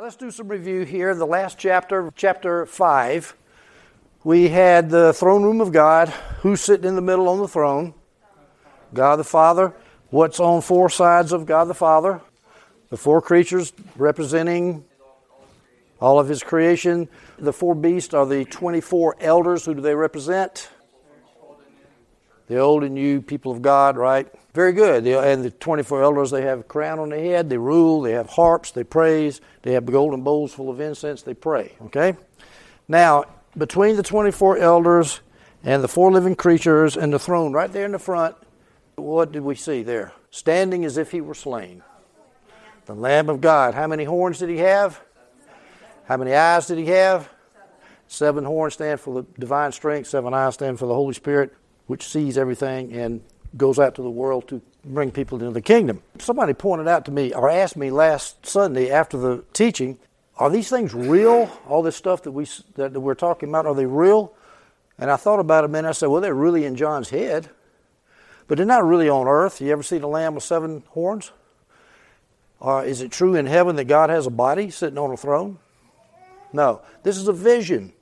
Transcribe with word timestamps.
Now 0.00 0.04
let's 0.04 0.16
do 0.16 0.30
some 0.30 0.48
review 0.48 0.84
here. 0.84 1.14
The 1.14 1.26
last 1.26 1.58
chapter, 1.58 2.10
chapter 2.16 2.64
5, 2.64 3.36
we 4.24 4.48
had 4.48 4.88
the 4.88 5.12
throne 5.12 5.42
room 5.42 5.60
of 5.60 5.72
God. 5.72 6.08
Who's 6.40 6.62
sitting 6.62 6.88
in 6.88 6.94
the 6.96 7.02
middle 7.02 7.28
on 7.28 7.38
the 7.38 7.46
throne? 7.46 7.92
God 8.94 9.16
the 9.16 9.24
Father. 9.24 9.74
What's 10.08 10.40
on 10.40 10.62
four 10.62 10.88
sides 10.88 11.32
of 11.32 11.44
God 11.44 11.66
the 11.66 11.74
Father? 11.74 12.22
The 12.88 12.96
four 12.96 13.20
creatures 13.20 13.74
representing 13.94 14.86
all 16.00 16.18
of 16.18 16.30
His 16.30 16.42
creation. 16.42 17.06
The 17.38 17.52
four 17.52 17.74
beasts 17.74 18.14
are 18.14 18.24
the 18.24 18.46
24 18.46 19.18
elders. 19.20 19.66
Who 19.66 19.74
do 19.74 19.82
they 19.82 19.94
represent? 19.94 20.70
The 22.50 22.58
old 22.58 22.82
and 22.82 22.96
new 22.96 23.22
people 23.22 23.52
of 23.52 23.62
God, 23.62 23.96
right? 23.96 24.26
Very 24.54 24.72
good. 24.72 25.06
And 25.06 25.44
the 25.44 25.52
24 25.52 26.02
elders, 26.02 26.32
they 26.32 26.42
have 26.42 26.58
a 26.58 26.62
crown 26.64 26.98
on 26.98 27.10
their 27.10 27.20
head, 27.20 27.48
they 27.48 27.56
rule, 27.56 28.00
they 28.00 28.10
have 28.10 28.28
harps, 28.28 28.72
they 28.72 28.82
praise, 28.82 29.40
they 29.62 29.74
have 29.74 29.86
golden 29.86 30.22
bowls 30.22 30.52
full 30.52 30.68
of 30.68 30.80
incense, 30.80 31.22
they 31.22 31.32
pray. 31.32 31.76
Okay? 31.82 32.16
Now, 32.88 33.26
between 33.56 33.94
the 33.94 34.02
24 34.02 34.58
elders 34.58 35.20
and 35.62 35.80
the 35.80 35.86
four 35.86 36.10
living 36.10 36.34
creatures 36.34 36.96
and 36.96 37.12
the 37.12 37.20
throne, 37.20 37.52
right 37.52 37.72
there 37.72 37.84
in 37.84 37.92
the 37.92 38.00
front, 38.00 38.34
what 38.96 39.30
did 39.30 39.42
we 39.42 39.54
see 39.54 39.84
there? 39.84 40.12
Standing 40.32 40.84
as 40.84 40.96
if 40.96 41.12
he 41.12 41.20
were 41.20 41.34
slain. 41.34 41.84
The 42.86 42.96
Lamb 42.96 43.28
of 43.28 43.40
God. 43.40 43.74
How 43.74 43.86
many 43.86 44.02
horns 44.02 44.40
did 44.40 44.48
he 44.48 44.58
have? 44.58 45.00
How 46.06 46.16
many 46.16 46.34
eyes 46.34 46.66
did 46.66 46.78
he 46.78 46.86
have? 46.86 47.28
Seven 48.08 48.44
horns 48.44 48.74
stand 48.74 48.98
for 48.98 49.22
the 49.22 49.28
divine 49.38 49.70
strength, 49.70 50.08
seven 50.08 50.34
eyes 50.34 50.54
stand 50.54 50.80
for 50.80 50.86
the 50.86 50.94
Holy 50.94 51.14
Spirit, 51.14 51.54
which 51.90 52.06
sees 52.06 52.38
everything 52.38 52.92
and 52.92 53.20
goes 53.56 53.80
out 53.80 53.96
to 53.96 54.02
the 54.02 54.08
world 54.08 54.46
to 54.46 54.62
bring 54.84 55.10
people 55.10 55.36
into 55.38 55.50
the 55.50 55.60
kingdom. 55.60 56.00
Somebody 56.20 56.54
pointed 56.54 56.86
out 56.86 57.04
to 57.06 57.10
me 57.10 57.34
or 57.34 57.50
asked 57.50 57.76
me 57.76 57.90
last 57.90 58.46
Sunday 58.46 58.92
after 58.92 59.18
the 59.18 59.42
teaching, 59.52 59.98
are 60.36 60.48
these 60.48 60.70
things 60.70 60.94
real? 60.94 61.50
All 61.68 61.82
this 61.82 61.96
stuff 61.96 62.22
that 62.22 62.30
we 62.30 62.46
that 62.76 62.92
we're 62.92 63.16
talking 63.16 63.48
about, 63.48 63.66
are 63.66 63.74
they 63.74 63.86
real? 63.86 64.32
And 64.98 65.10
I 65.10 65.16
thought 65.16 65.40
about 65.40 65.64
it 65.64 65.66
a 65.66 65.68
minute. 65.68 65.88
I 65.88 65.92
said, 65.92 66.06
well, 66.06 66.20
they're 66.20 66.32
really 66.32 66.64
in 66.64 66.76
John's 66.76 67.10
head, 67.10 67.50
but 68.46 68.56
they're 68.56 68.66
not 68.66 68.84
really 68.84 69.08
on 69.08 69.26
earth. 69.26 69.60
You 69.60 69.72
ever 69.72 69.82
see 69.82 69.98
the 69.98 70.06
lamb 70.06 70.36
with 70.36 70.44
seven 70.44 70.84
horns? 70.90 71.32
Or 72.60 72.84
is 72.84 73.02
it 73.02 73.10
true 73.10 73.34
in 73.34 73.46
heaven 73.46 73.74
that 73.76 73.86
God 73.86 74.10
has 74.10 74.28
a 74.28 74.30
body 74.30 74.70
sitting 74.70 74.98
on 74.98 75.10
a 75.10 75.16
throne? 75.16 75.58
No. 76.52 76.82
This 77.02 77.16
is 77.16 77.26
a 77.26 77.32
vision. 77.32 77.92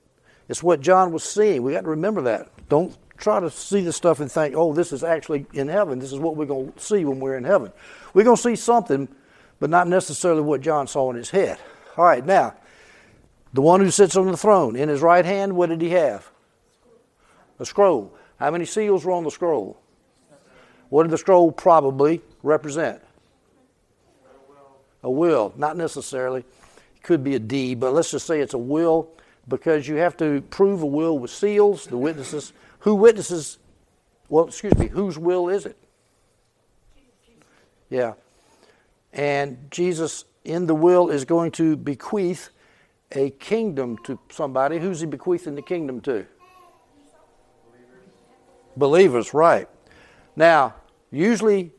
It's 0.47 0.61
what 0.61 0.79
John 0.79 1.11
was 1.11 1.23
seeing. 1.23 1.63
We 1.63 1.73
got 1.73 1.85
to 1.85 1.89
remember 1.89 2.21
that. 2.23 2.49
Don't 2.69 2.95
try 3.19 3.39
to 3.39 3.49
see 3.49 3.81
this 3.81 3.95
stuff 3.95 4.19
and 4.19 4.31
think, 4.31 4.55
oh, 4.55 4.73
this 4.73 4.91
is 4.91 5.03
actually 5.03 5.45
in 5.53 5.67
heaven. 5.67 5.99
This 5.99 6.11
is 6.11 6.19
what 6.19 6.35
we're 6.35 6.45
going 6.45 6.71
to 6.71 6.79
see 6.79 7.05
when 7.05 7.19
we're 7.19 7.37
in 7.37 7.43
heaven. 7.43 7.71
We're 8.13 8.23
going 8.23 8.37
to 8.37 8.41
see 8.41 8.55
something, 8.55 9.07
but 9.59 9.69
not 9.69 9.87
necessarily 9.87 10.41
what 10.41 10.61
John 10.61 10.87
saw 10.87 11.09
in 11.11 11.17
his 11.17 11.29
head. 11.29 11.57
All 11.97 12.05
right, 12.05 12.25
now, 12.25 12.55
the 13.53 13.61
one 13.61 13.81
who 13.81 13.91
sits 13.91 14.15
on 14.15 14.27
the 14.27 14.37
throne, 14.37 14.75
in 14.75 14.89
his 14.89 15.01
right 15.01 15.25
hand, 15.25 15.55
what 15.55 15.69
did 15.69 15.81
he 15.81 15.89
have? 15.89 16.29
A 17.59 17.65
scroll. 17.65 18.13
How 18.39 18.51
many 18.51 18.65
seals 18.65 19.03
were 19.03 19.11
on 19.11 19.23
the 19.23 19.31
scroll? 19.31 19.79
What 20.89 21.03
did 21.03 21.11
the 21.11 21.17
scroll 21.17 21.51
probably 21.51 22.21
represent? 22.41 23.01
A 25.03 25.11
will. 25.11 25.53
Not 25.57 25.77
necessarily. 25.77 26.41
It 26.95 27.03
could 27.03 27.23
be 27.23 27.35
a 27.35 27.39
deed, 27.39 27.79
but 27.79 27.93
let's 27.93 28.11
just 28.11 28.25
say 28.25 28.39
it's 28.39 28.53
a 28.53 28.57
will 28.57 29.09
because 29.47 29.87
you 29.87 29.95
have 29.95 30.15
to 30.17 30.41
prove 30.49 30.83
a 30.83 30.85
will 30.85 31.17
with 31.19 31.31
seals. 31.31 31.85
The 31.85 31.97
witnesses 31.97 32.53
who 32.79 32.95
witnesses? 32.95 33.59
Well, 34.27 34.47
excuse 34.47 34.77
me, 34.77 34.87
whose 34.87 35.17
will 35.17 35.49
is 35.49 35.65
it? 35.65 35.77
Yeah. 37.89 38.13
And 39.13 39.57
Jesus 39.71 40.25
in 40.45 40.67
the 40.67 40.75
will 40.75 41.09
is 41.09 41.25
going 41.25 41.51
to 41.51 41.75
bequeath 41.75 42.49
a 43.11 43.31
kingdom 43.31 43.97
to 44.03 44.19
somebody. 44.29 44.79
Who's 44.79 44.99
he 44.99 45.05
bequeathing 45.05 45.55
the 45.55 45.61
kingdom 45.61 46.01
to? 46.01 46.25
Believers, 48.77 49.33
right. 49.33 49.67
Now, 50.35 50.75
usually 51.11 51.71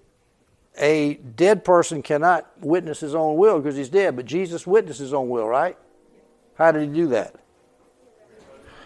a 0.76 1.14
dead 1.14 1.64
person 1.64 2.02
cannot 2.02 2.50
witness 2.60 3.00
his 3.00 3.14
own 3.14 3.36
will 3.36 3.58
because 3.60 3.76
he's 3.76 3.88
dead, 3.88 4.16
but 4.16 4.26
Jesus 4.26 4.66
witnessed 4.66 4.98
his 4.98 5.14
own 5.14 5.28
will, 5.28 5.46
right? 5.46 5.76
How 6.54 6.72
did 6.72 6.82
he 6.82 6.94
do 6.94 7.06
that? 7.08 7.34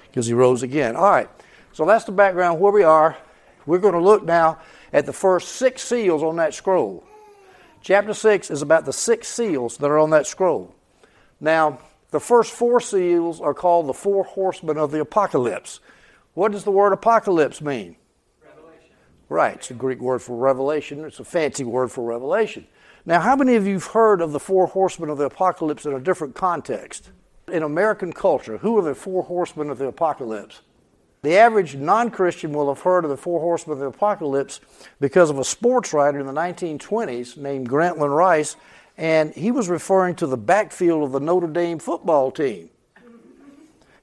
Because 0.07 0.27
he 0.27 0.33
rose 0.33 0.63
again. 0.63 0.97
All 0.97 1.11
right. 1.11 1.29
So 1.75 1.85
that's 1.85 2.05
the 2.05 2.13
background 2.13 2.61
where 2.61 2.73
we 2.73 2.85
are. 2.85 3.17
We're 3.67 3.79
going 3.79 3.95
to 3.95 4.01
look 4.01 4.23
now 4.23 4.61
at 4.93 5.07
the 5.07 5.13
first 5.13 5.57
six 5.57 5.83
seals 5.83 6.23
on 6.23 6.37
that 6.37 6.55
scroll. 6.55 7.03
Chapter 7.83 8.15
6 8.15 8.49
is 8.53 8.63
about 8.63 8.85
the 8.85 8.93
six 8.93 9.27
seals 9.27 9.77
that 9.79 9.91
are 9.91 9.99
on 9.99 10.11
that 10.11 10.29
scroll. 10.29 10.73
Now, 11.41 11.81
the 12.13 12.21
first 12.21 12.53
four 12.53 12.79
seals 12.79 13.41
are 13.41 13.55
called 13.55 13.89
the 13.89 13.93
four 13.93 14.23
horsemen 14.23 14.79
of 14.79 14.93
the 14.93 15.01
apocalypse. 15.01 15.81
What 16.35 16.53
does 16.53 16.63
the 16.63 16.71
word 16.71 16.93
apocalypse 16.93 17.61
mean? 17.61 17.97
Revelation. 18.41 18.95
Right, 19.29 19.57
it's 19.57 19.73
a 19.73 19.75
Greek 19.75 20.01
word 20.01 20.23
for 20.23 20.37
revelation. 20.37 21.05
It's 21.05 21.19
a 21.19 21.25
fancy 21.25 21.65
word 21.65 21.91
for 21.91 22.05
revelation. 22.05 22.69
Now, 23.05 23.19
how 23.19 23.35
many 23.35 23.57
of 23.57 23.67
you 23.67 23.75
have 23.75 23.87
heard 23.87 24.21
of 24.21 24.31
the 24.31 24.39
four 24.39 24.69
horsemen 24.69 25.11
of 25.11 25.19
the 25.19 25.25
apocalypse 25.25 25.87
in 25.87 25.93
a 25.93 26.01
different 26.01 26.37
context? 26.37 27.11
In 27.49 27.65
American 27.65 28.13
culture, 28.13 28.59
who 28.59 28.79
are 28.79 28.83
the 28.83 28.95
four 28.95 29.25
horsemen 29.25 29.71
of 29.71 29.79
the 29.79 29.87
apocalypse? 29.87 30.61
The 31.25 31.39
average 31.39 31.75
non 31.75 32.11
Christian 32.11 32.53
will 32.53 32.69
have 32.69 32.83
heard 32.83 33.03
of 33.05 33.11
the 33.11 33.17
Four 33.17 33.41
Horsemen 33.41 33.73
of 33.73 33.79
the 33.79 33.87
Apocalypse 33.87 34.61
because 35.01 35.31
of 35.31 35.39
a 35.39 35.45
sports 35.45 35.95
writer 35.95 36.21
in 36.21 36.27
the 36.27 36.35
1920s 36.35 37.39
named 37.39 37.67
Grantland 37.67 38.15
Rice, 38.15 38.57
and 38.99 39.33
he 39.33 39.51
was 39.51 39.71
referring 39.71 40.17
to 40.17 40.27
the 40.27 40.37
backfield 40.37 41.03
of 41.03 41.13
the 41.13 41.21
Notre 41.21 41.47
Dame 41.47 41.79
football 41.79 42.31
team. 42.31 42.69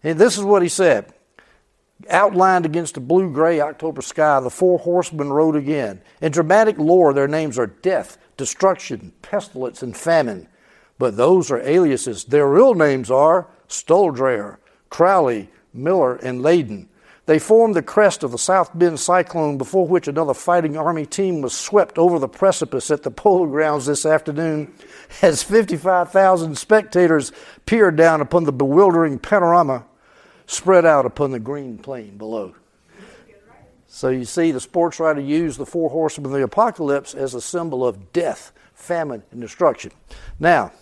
And 0.04 0.18
this 0.18 0.36
is 0.36 0.44
what 0.44 0.64
he 0.64 0.68
said 0.68 1.14
Outlined 2.10 2.66
against 2.66 2.96
the 2.96 3.02
blue 3.02 3.31
gray 3.31 3.62
October 3.62 4.02
sky, 4.02 4.40
the 4.40 4.50
four 4.50 4.80
horsemen 4.80 5.31
rode 5.31 5.56
again. 5.56 6.02
In 6.22 6.31
dramatic 6.31 6.80
lore, 6.80 7.14
their 7.14 7.28
names 7.28 7.60
are 7.60 7.68
death, 7.68 8.18
destruction, 8.36 9.14
pestilence, 9.22 9.84
and 9.84 9.96
famine. 9.96 10.48
But 10.98 11.18
those 11.18 11.52
are 11.52 11.62
aliases. 11.62 12.24
Their 12.24 12.48
real 12.48 12.74
names 12.74 13.12
are 13.12 13.48
Stuhldreher, 13.68 14.58
Crowley, 14.90 15.52
Miller, 15.72 16.16
and 16.16 16.42
Layden. 16.42 16.88
They 17.31 17.40
formed 17.40 17.75
the 17.75 17.81
crest 17.81 18.24
of 18.24 18.31
the 18.31 18.38
South 18.38 18.78
Bend 18.78 19.00
cyclone 19.00 19.58
before 19.58 19.88
which 19.88 20.09
another 20.09 20.34
fighting 20.34 20.75
Army 20.75 21.06
team 21.06 21.40
was 21.40 21.58
swept 21.58 21.97
over 21.97 22.19
the 22.19 22.28
precipice 22.28 22.92
at 22.92 23.03
the 23.03 23.09
polo 23.09 23.46
grounds 23.46 23.86
this 23.86 24.06
afternoon 24.06 24.74
as 25.22 25.42
55,000 25.42 26.58
spectators 26.58 27.31
peered 27.66 27.96
down 27.96 28.19
upon 28.19 28.44
the 28.44 28.52
bewildering 28.52 29.18
panorama 29.18 29.86
spread 30.46 30.86
out 30.86 31.06
upon 31.06 31.31
the 31.31 31.40
green 31.40 31.78
plain 31.78 32.18
below. 32.18 32.53
So 33.88 34.09
you 34.09 34.25
see, 34.25 34.52
the 34.52 34.59
sports 34.59 35.00
writer 35.00 35.22
used 35.22 35.58
the 35.58 35.66
four 35.66 35.90
horsemen 35.90 36.34
of 36.34 36.38
the 36.38 36.44
apocalypse 36.44 37.13
as 37.13 37.34
a 37.34 37.40
symbol 37.40 37.88
of 37.88 38.12
death, 38.12 38.52
famine, 38.74 39.24
and 39.31 39.40
destruction. 39.40 39.94
Now, 40.38 40.74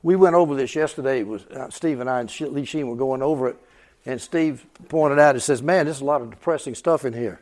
we 0.00 0.14
went 0.14 0.36
over 0.36 0.54
this 0.54 0.76
yesterday. 0.76 1.18
It 1.18 1.26
was 1.26 1.44
uh, 1.46 1.70
Steve 1.70 1.98
and 1.98 2.08
I 2.08 2.20
and 2.20 2.40
Lee 2.40 2.64
Sheen 2.64 2.86
were 2.86 2.94
going 2.94 3.20
over 3.20 3.48
it 3.48 3.58
and 4.06 4.20
Steve 4.20 4.66
pointed 4.88 5.18
out, 5.18 5.34
he 5.34 5.40
says, 5.40 5.62
Man, 5.62 5.86
there's 5.86 6.00
a 6.00 6.04
lot 6.04 6.22
of 6.22 6.30
depressing 6.30 6.74
stuff 6.74 7.04
in 7.04 7.12
here. 7.12 7.40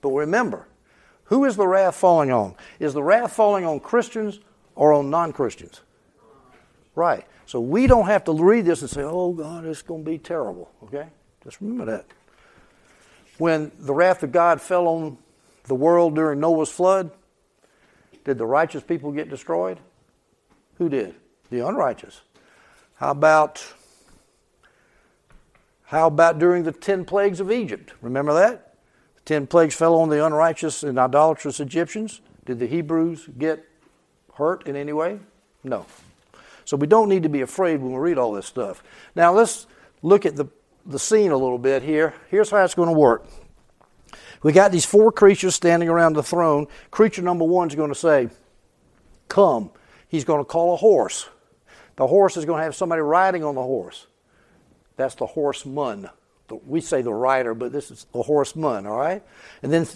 But 0.00 0.10
remember, 0.10 0.66
who 1.24 1.44
is 1.44 1.56
the 1.56 1.66
wrath 1.66 1.96
falling 1.96 2.30
on? 2.30 2.54
Is 2.78 2.94
the 2.94 3.02
wrath 3.02 3.32
falling 3.32 3.64
on 3.64 3.80
Christians 3.80 4.40
or 4.74 4.92
on 4.92 5.10
non 5.10 5.32
Christians? 5.32 5.80
Right. 6.94 7.24
So 7.46 7.60
we 7.60 7.86
don't 7.86 8.06
have 8.06 8.24
to 8.24 8.32
read 8.32 8.64
this 8.64 8.80
and 8.80 8.90
say, 8.90 9.02
oh, 9.02 9.32
God, 9.32 9.64
it's 9.64 9.82
going 9.82 10.04
to 10.04 10.10
be 10.10 10.18
terrible. 10.18 10.70
Okay? 10.84 11.06
Just 11.44 11.60
remember 11.60 11.84
that. 11.86 12.06
When 13.38 13.70
the 13.78 13.94
wrath 13.94 14.22
of 14.22 14.32
God 14.32 14.60
fell 14.60 14.88
on 14.88 15.18
the 15.64 15.74
world 15.74 16.14
during 16.14 16.40
Noah's 16.40 16.70
flood, 16.70 17.10
did 18.24 18.38
the 18.38 18.46
righteous 18.46 18.82
people 18.82 19.12
get 19.12 19.28
destroyed? 19.28 19.78
Who 20.78 20.88
did? 20.88 21.14
The 21.50 21.66
unrighteous. 21.66 22.22
How 22.96 23.10
about 23.10 23.64
how 25.86 26.08
about 26.08 26.38
during 26.38 26.64
the 26.64 26.72
ten 26.72 27.04
plagues 27.04 27.40
of 27.40 27.50
Egypt? 27.50 27.92
Remember 28.00 28.34
that? 28.34 28.74
The 29.16 29.20
ten 29.22 29.46
plagues 29.46 29.74
fell 29.74 29.94
on 29.94 30.08
the 30.08 30.24
unrighteous 30.24 30.82
and 30.82 30.98
idolatrous 30.98 31.60
Egyptians. 31.60 32.20
Did 32.44 32.58
the 32.58 32.66
Hebrews 32.66 33.28
get 33.38 33.64
hurt 34.34 34.66
in 34.66 34.76
any 34.76 34.92
way? 34.92 35.18
No. 35.64 35.86
So 36.64 36.76
we 36.76 36.86
don't 36.86 37.08
need 37.08 37.22
to 37.22 37.28
be 37.28 37.40
afraid 37.40 37.80
when 37.80 37.92
we 37.92 37.98
read 37.98 38.18
all 38.18 38.32
this 38.32 38.46
stuff. 38.46 38.82
Now 39.14 39.32
let's 39.32 39.66
look 40.02 40.26
at 40.26 40.36
the, 40.36 40.46
the 40.84 40.98
scene 40.98 41.30
a 41.30 41.36
little 41.36 41.58
bit 41.58 41.82
here. 41.82 42.14
Here's 42.30 42.50
how 42.50 42.64
it's 42.64 42.74
going 42.74 42.88
to 42.88 42.98
work. 42.98 43.24
We 44.42 44.52
got 44.52 44.72
these 44.72 44.84
four 44.84 45.12
creatures 45.12 45.54
standing 45.54 45.88
around 45.88 46.14
the 46.14 46.22
throne. 46.22 46.66
Creature 46.90 47.22
number 47.22 47.44
one 47.44 47.68
is 47.68 47.74
going 47.74 47.92
to 47.92 47.98
say, 47.98 48.28
Come. 49.28 49.70
He's 50.08 50.24
going 50.24 50.40
to 50.40 50.44
call 50.44 50.74
a 50.74 50.76
horse. 50.76 51.28
The 51.96 52.06
horse 52.06 52.36
is 52.36 52.44
going 52.44 52.58
to 52.58 52.64
have 52.64 52.76
somebody 52.76 53.02
riding 53.02 53.42
on 53.42 53.54
the 53.54 53.62
horse. 53.62 54.05
That's 54.96 55.14
the 55.14 55.26
horseman. 55.26 56.08
We 56.64 56.80
say 56.80 57.02
the 57.02 57.12
rider, 57.12 57.54
but 57.54 57.72
this 57.72 57.90
is 57.90 58.06
the 58.12 58.22
horseman, 58.22 58.86
all 58.86 58.96
right? 58.96 59.22
And 59.62 59.72
then 59.72 59.86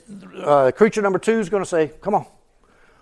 uh, 0.43 0.73
creature 0.75 1.01
number 1.01 1.19
two 1.19 1.39
is 1.39 1.49
going 1.49 1.63
to 1.63 1.69
say, 1.69 1.93
Come 2.01 2.15
on, 2.15 2.27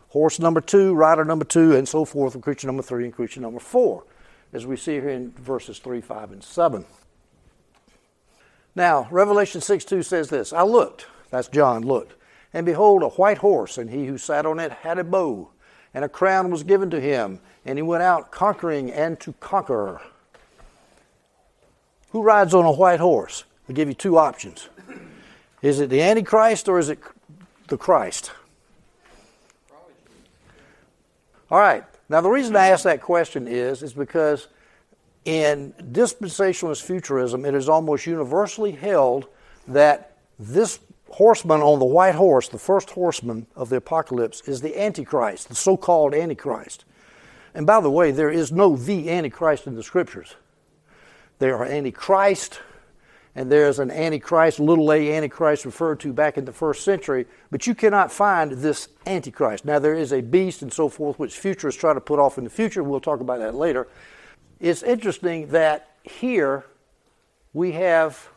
horse 0.08 0.38
number 0.38 0.60
two, 0.60 0.94
rider 0.94 1.24
number 1.24 1.44
two, 1.44 1.74
and 1.74 1.88
so 1.88 2.04
forth, 2.04 2.34
and 2.34 2.42
creature 2.42 2.66
number 2.66 2.82
three 2.82 3.04
and 3.04 3.14
creature 3.14 3.40
number 3.40 3.60
four, 3.60 4.04
as 4.52 4.66
we 4.66 4.76
see 4.76 4.92
here 4.92 5.08
in 5.08 5.32
verses 5.32 5.78
3, 5.78 6.00
5, 6.00 6.32
and 6.32 6.44
7. 6.44 6.84
Now, 8.74 9.08
Revelation 9.10 9.60
6 9.60 9.84
2 9.84 10.02
says 10.02 10.28
this 10.28 10.52
I 10.52 10.62
looked, 10.62 11.06
that's 11.30 11.48
John, 11.48 11.82
looked, 11.82 12.14
and 12.52 12.64
behold, 12.64 13.02
a 13.02 13.08
white 13.08 13.38
horse, 13.38 13.78
and 13.78 13.90
he 13.90 14.06
who 14.06 14.18
sat 14.18 14.46
on 14.46 14.58
it 14.58 14.72
had 14.72 14.98
a 14.98 15.04
bow, 15.04 15.50
and 15.92 16.04
a 16.04 16.08
crown 16.08 16.50
was 16.50 16.62
given 16.62 16.90
to 16.90 17.00
him, 17.00 17.40
and 17.64 17.78
he 17.78 17.82
went 17.82 18.02
out 18.02 18.30
conquering 18.30 18.90
and 18.92 19.18
to 19.20 19.32
conquer. 19.34 20.00
Who 22.10 22.22
rides 22.22 22.54
on 22.54 22.64
a 22.64 22.72
white 22.72 23.00
horse? 23.00 23.44
I'll 23.68 23.74
give 23.74 23.88
you 23.88 23.94
two 23.94 24.16
options. 24.18 24.68
Is 25.60 25.80
it 25.80 25.90
the 25.90 26.00
Antichrist 26.00 26.68
or 26.68 26.78
is 26.78 26.88
it 26.88 26.98
the 27.66 27.76
Christ? 27.76 28.32
All 31.50 31.58
right. 31.58 31.84
Now 32.08 32.20
the 32.20 32.30
reason 32.30 32.56
I 32.56 32.68
ask 32.68 32.84
that 32.84 33.02
question 33.02 33.46
is 33.46 33.82
is 33.82 33.92
because 33.92 34.48
in 35.24 35.74
dispensationalist 35.92 36.82
futurism, 36.82 37.44
it 37.44 37.54
is 37.54 37.68
almost 37.68 38.06
universally 38.06 38.72
held 38.72 39.26
that 39.66 40.16
this 40.38 40.78
horseman 41.10 41.60
on 41.60 41.78
the 41.78 41.84
white 41.84 42.14
horse, 42.14 42.48
the 42.48 42.58
first 42.58 42.90
horseman 42.90 43.46
of 43.56 43.68
the 43.68 43.76
apocalypse, 43.76 44.40
is 44.42 44.60
the 44.60 44.80
Antichrist, 44.80 45.48
the 45.48 45.54
so 45.54 45.76
called 45.76 46.14
Antichrist. 46.14 46.84
And 47.54 47.66
by 47.66 47.80
the 47.80 47.90
way, 47.90 48.10
there 48.10 48.30
is 48.30 48.52
no 48.52 48.76
the 48.76 49.10
Antichrist 49.10 49.66
in 49.66 49.74
the 49.74 49.82
scriptures. 49.82 50.36
There 51.38 51.56
are 51.56 51.64
Antichrist, 51.64 52.60
and 53.34 53.52
there's 53.52 53.78
an 53.78 53.90
Antichrist, 53.90 54.58
little 54.58 54.92
a 54.92 55.14
Antichrist 55.14 55.64
referred 55.64 56.00
to 56.00 56.12
back 56.12 56.36
in 56.36 56.44
the 56.44 56.52
first 56.52 56.84
century, 56.84 57.26
but 57.50 57.66
you 57.66 57.74
cannot 57.74 58.10
find 58.10 58.52
this 58.52 58.88
Antichrist. 59.06 59.64
Now, 59.64 59.78
there 59.78 59.94
is 59.94 60.12
a 60.12 60.20
beast 60.20 60.62
and 60.62 60.72
so 60.72 60.88
forth, 60.88 61.18
which 61.18 61.38
futurists 61.38 61.80
try 61.80 61.94
to 61.94 62.00
put 62.00 62.18
off 62.18 62.38
in 62.38 62.44
the 62.44 62.50
future. 62.50 62.82
We'll 62.82 63.00
talk 63.00 63.20
about 63.20 63.38
that 63.38 63.54
later. 63.54 63.86
It's 64.58 64.82
interesting 64.82 65.48
that 65.48 65.90
here 66.02 66.64
we 67.52 67.72
have 67.72 68.28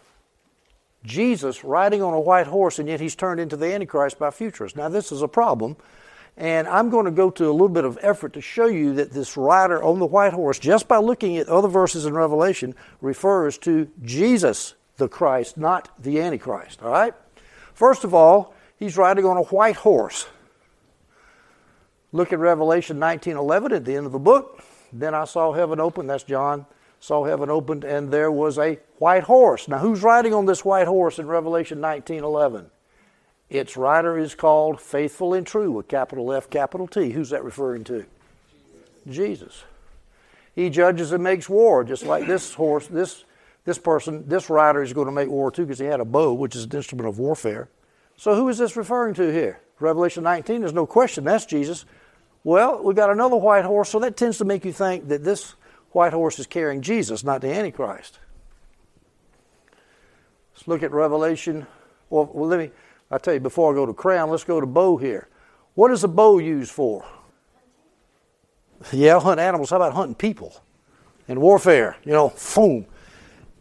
Jesus 1.03 1.63
riding 1.63 2.03
on 2.03 2.13
a 2.13 2.19
white 2.19 2.45
horse, 2.45 2.77
and 2.77 2.87
yet 2.87 2.99
he's 2.99 3.15
turned 3.15 3.39
into 3.39 3.57
the 3.57 3.73
Antichrist 3.73 4.19
by 4.19 4.29
futurists. 4.29 4.77
Now, 4.77 4.89
this 4.89 5.11
is 5.11 5.23
a 5.23 5.27
problem, 5.27 5.75
and 6.37 6.67
I'm 6.67 6.89
going 6.89 7.05
to 7.05 7.11
go 7.11 7.29
to 7.29 7.49
a 7.49 7.51
little 7.51 7.69
bit 7.69 7.85
of 7.85 7.99
effort 8.01 8.33
to 8.33 8.41
show 8.41 8.65
you 8.65 8.93
that 8.95 9.11
this 9.11 9.37
rider 9.37 9.83
on 9.83 9.99
the 9.99 10.05
white 10.05 10.33
horse, 10.33 10.59
just 10.59 10.87
by 10.87 10.97
looking 10.97 11.37
at 11.37 11.47
other 11.47 11.67
verses 11.67 12.05
in 12.05 12.13
Revelation, 12.13 12.75
refers 13.01 13.57
to 13.59 13.89
Jesus 14.01 14.75
the 14.97 15.07
Christ, 15.07 15.57
not 15.57 15.89
the 16.01 16.21
Antichrist. 16.21 16.81
All 16.81 16.91
right? 16.91 17.13
First 17.73 18.03
of 18.03 18.13
all, 18.13 18.53
he's 18.77 18.97
riding 18.97 19.25
on 19.25 19.37
a 19.37 19.43
white 19.43 19.77
horse. 19.77 20.27
Look 22.11 22.33
at 22.33 22.39
Revelation 22.39 22.99
19:11 22.99 23.71
at 23.71 23.85
the 23.85 23.95
end 23.95 24.05
of 24.05 24.11
the 24.11 24.19
book. 24.19 24.61
Then 24.91 25.15
I 25.15 25.25
saw 25.25 25.53
heaven 25.53 25.79
open. 25.79 26.07
That's 26.07 26.23
John. 26.23 26.65
Saw 26.99 27.23
heaven 27.25 27.49
opened, 27.49 27.83
and 27.83 28.11
there 28.11 28.31
was 28.31 28.59
a 28.59 28.79
white 28.97 29.23
horse. 29.23 29.67
Now, 29.67 29.79
who's 29.79 30.03
riding 30.03 30.33
on 30.33 30.45
this 30.45 30.63
white 30.63 30.87
horse 30.87 31.17
in 31.17 31.27
Revelation 31.27 31.79
19:11? 31.79 32.69
Its 33.51 33.75
rider 33.75 34.17
is 34.17 34.33
called 34.33 34.79
Faithful 34.79 35.33
and 35.33 35.45
True 35.45 35.71
with 35.71 35.89
capital 35.89 36.31
F, 36.31 36.49
capital 36.49 36.87
T. 36.87 37.11
Who's 37.11 37.31
that 37.31 37.43
referring 37.43 37.83
to? 37.83 38.05
Jesus. 39.09 39.65
He 40.55 40.69
judges 40.69 41.11
and 41.11 41.21
makes 41.21 41.49
war, 41.49 41.83
just 41.83 42.05
like 42.05 42.27
this 42.27 42.53
horse, 42.53 42.87
this 42.87 43.25
this 43.65 43.77
person, 43.77 44.27
this 44.27 44.49
rider 44.49 44.81
is 44.81 44.93
going 44.93 45.05
to 45.05 45.11
make 45.11 45.27
war 45.27 45.51
too 45.51 45.63
because 45.63 45.79
he 45.79 45.85
had 45.85 45.99
a 45.99 46.05
bow, 46.05 46.33
which 46.33 46.55
is 46.55 46.63
an 46.63 46.71
instrument 46.71 47.09
of 47.09 47.19
warfare. 47.19 47.67
So 48.15 48.35
who 48.35 48.47
is 48.47 48.57
this 48.57 48.75
referring 48.77 49.15
to 49.15 49.31
here? 49.31 49.59
Revelation 49.79 50.23
19, 50.23 50.61
there's 50.61 50.73
no 50.73 50.85
question 50.85 51.25
that's 51.25 51.45
Jesus. 51.45 51.85
Well, 52.43 52.81
we've 52.81 52.95
got 52.95 53.11
another 53.11 53.35
white 53.35 53.65
horse, 53.65 53.89
so 53.89 53.99
that 53.99 54.15
tends 54.15 54.37
to 54.37 54.45
make 54.45 54.63
you 54.63 54.71
think 54.71 55.09
that 55.09 55.23
this 55.23 55.55
white 55.91 56.13
horse 56.13 56.39
is 56.39 56.47
carrying 56.47 56.81
Jesus, 56.81 57.23
not 57.23 57.41
the 57.41 57.53
Antichrist. 57.53 58.17
Let's 60.53 60.67
look 60.67 60.83
at 60.83 60.91
Revelation. 60.91 61.67
Well 62.09 62.31
let 62.33 62.59
me, 62.59 62.71
I 63.11 63.17
tell 63.17 63.33
you, 63.33 63.39
before 63.39 63.71
I 63.71 63.75
go 63.75 63.85
to 63.85 63.93
crown, 63.93 64.29
let's 64.29 64.43
go 64.43 64.59
to 64.59 64.65
bow 64.65 64.97
here. 64.97 65.27
What 65.75 65.91
is 65.91 66.03
a 66.03 66.07
bow 66.07 66.39
used 66.39 66.71
for? 66.71 67.05
Yeah, 68.91 69.19
hunt 69.19 69.39
animals. 69.39 69.69
How 69.69 69.75
about 69.75 69.93
hunting 69.93 70.15
people? 70.15 70.63
In 71.27 71.39
warfare, 71.39 71.97
you 72.03 72.13
know, 72.13 72.33
boom 72.55 72.85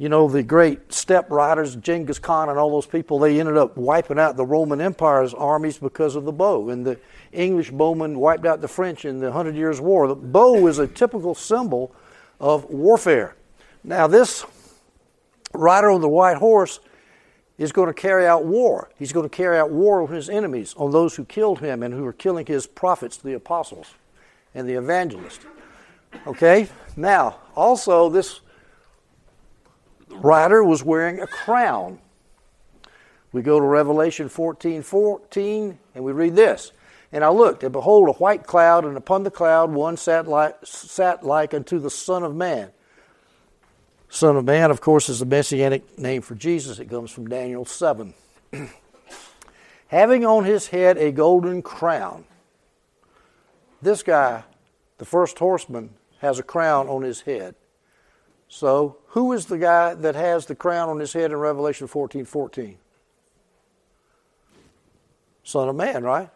you 0.00 0.08
know, 0.08 0.28
the 0.28 0.42
great 0.42 0.94
steppe 0.94 1.30
riders, 1.30 1.76
Genghis 1.76 2.18
Khan 2.18 2.48
and 2.48 2.58
all 2.58 2.70
those 2.70 2.86
people, 2.86 3.18
they 3.18 3.38
ended 3.38 3.58
up 3.58 3.76
wiping 3.76 4.18
out 4.18 4.34
the 4.34 4.46
Roman 4.46 4.80
Empire's 4.80 5.34
armies 5.34 5.76
because 5.76 6.16
of 6.16 6.24
the 6.24 6.32
bow. 6.32 6.70
And 6.70 6.86
the 6.86 6.98
English 7.32 7.70
bowmen 7.70 8.18
wiped 8.18 8.46
out 8.46 8.62
the 8.62 8.66
French 8.66 9.04
in 9.04 9.20
the 9.20 9.30
Hundred 9.30 9.56
Years' 9.56 9.78
War. 9.78 10.08
The 10.08 10.14
bow 10.14 10.66
is 10.68 10.78
a 10.78 10.86
typical 10.86 11.34
symbol 11.34 11.94
of 12.40 12.64
warfare. 12.70 13.36
Now, 13.84 14.06
this 14.06 14.46
rider 15.52 15.90
on 15.90 16.00
the 16.00 16.08
white 16.08 16.38
horse 16.38 16.80
is 17.60 17.72
going 17.72 17.88
to 17.88 17.94
carry 17.94 18.26
out 18.26 18.46
war. 18.46 18.88
He's 18.98 19.12
going 19.12 19.28
to 19.28 19.36
carry 19.36 19.58
out 19.58 19.70
war 19.70 20.00
on 20.00 20.08
his 20.08 20.30
enemies, 20.30 20.74
on 20.78 20.92
those 20.92 21.14
who 21.14 21.26
killed 21.26 21.60
him 21.60 21.82
and 21.82 21.92
who 21.92 22.06
are 22.06 22.12
killing 22.12 22.46
his 22.46 22.66
prophets, 22.66 23.18
the 23.18 23.34
apostles 23.34 23.94
and 24.54 24.66
the 24.66 24.72
evangelists. 24.72 25.44
Okay? 26.26 26.68
Now, 26.96 27.36
also, 27.54 28.08
this 28.08 28.40
rider 30.08 30.64
was 30.64 30.82
wearing 30.82 31.20
a 31.20 31.26
crown. 31.26 31.98
We 33.30 33.42
go 33.42 33.60
to 33.60 33.66
Revelation 33.66 34.30
14 34.30 34.82
14, 34.82 35.78
and 35.94 36.02
we 36.02 36.12
read 36.12 36.34
this. 36.34 36.72
And 37.12 37.22
I 37.22 37.28
looked, 37.28 37.62
and 37.62 37.72
behold, 37.72 38.08
a 38.08 38.12
white 38.12 38.44
cloud, 38.44 38.86
and 38.86 38.96
upon 38.96 39.22
the 39.22 39.30
cloud 39.30 39.70
one 39.70 39.98
sat 39.98 40.26
like, 40.26 40.56
sat 40.64 41.26
like 41.26 41.52
unto 41.52 41.78
the 41.78 41.90
Son 41.90 42.22
of 42.22 42.34
Man. 42.34 42.70
Son 44.10 44.36
of 44.36 44.44
Man, 44.44 44.72
of 44.72 44.80
course, 44.80 45.08
is 45.08 45.20
the 45.20 45.24
messianic 45.24 45.96
name 45.96 46.20
for 46.20 46.34
Jesus. 46.34 46.80
It 46.80 46.90
comes 46.90 47.12
from 47.12 47.28
Daniel 47.28 47.64
7. 47.64 48.12
Having 49.86 50.26
on 50.26 50.44
his 50.44 50.66
head 50.66 50.98
a 50.98 51.12
golden 51.12 51.62
crown. 51.62 52.24
This 53.80 54.02
guy, 54.02 54.42
the 54.98 55.04
first 55.04 55.38
horseman, 55.38 55.90
has 56.18 56.40
a 56.40 56.42
crown 56.42 56.88
on 56.88 57.02
his 57.02 57.22
head. 57.22 57.54
So, 58.48 58.96
who 59.08 59.32
is 59.32 59.46
the 59.46 59.58
guy 59.58 59.94
that 59.94 60.16
has 60.16 60.46
the 60.46 60.56
crown 60.56 60.88
on 60.88 60.98
his 60.98 61.12
head 61.12 61.30
in 61.30 61.38
Revelation 61.38 61.86
14 61.86 62.24
14? 62.24 62.76
Son 65.44 65.68
of 65.68 65.76
Man, 65.76 66.02
right? 66.02 66.30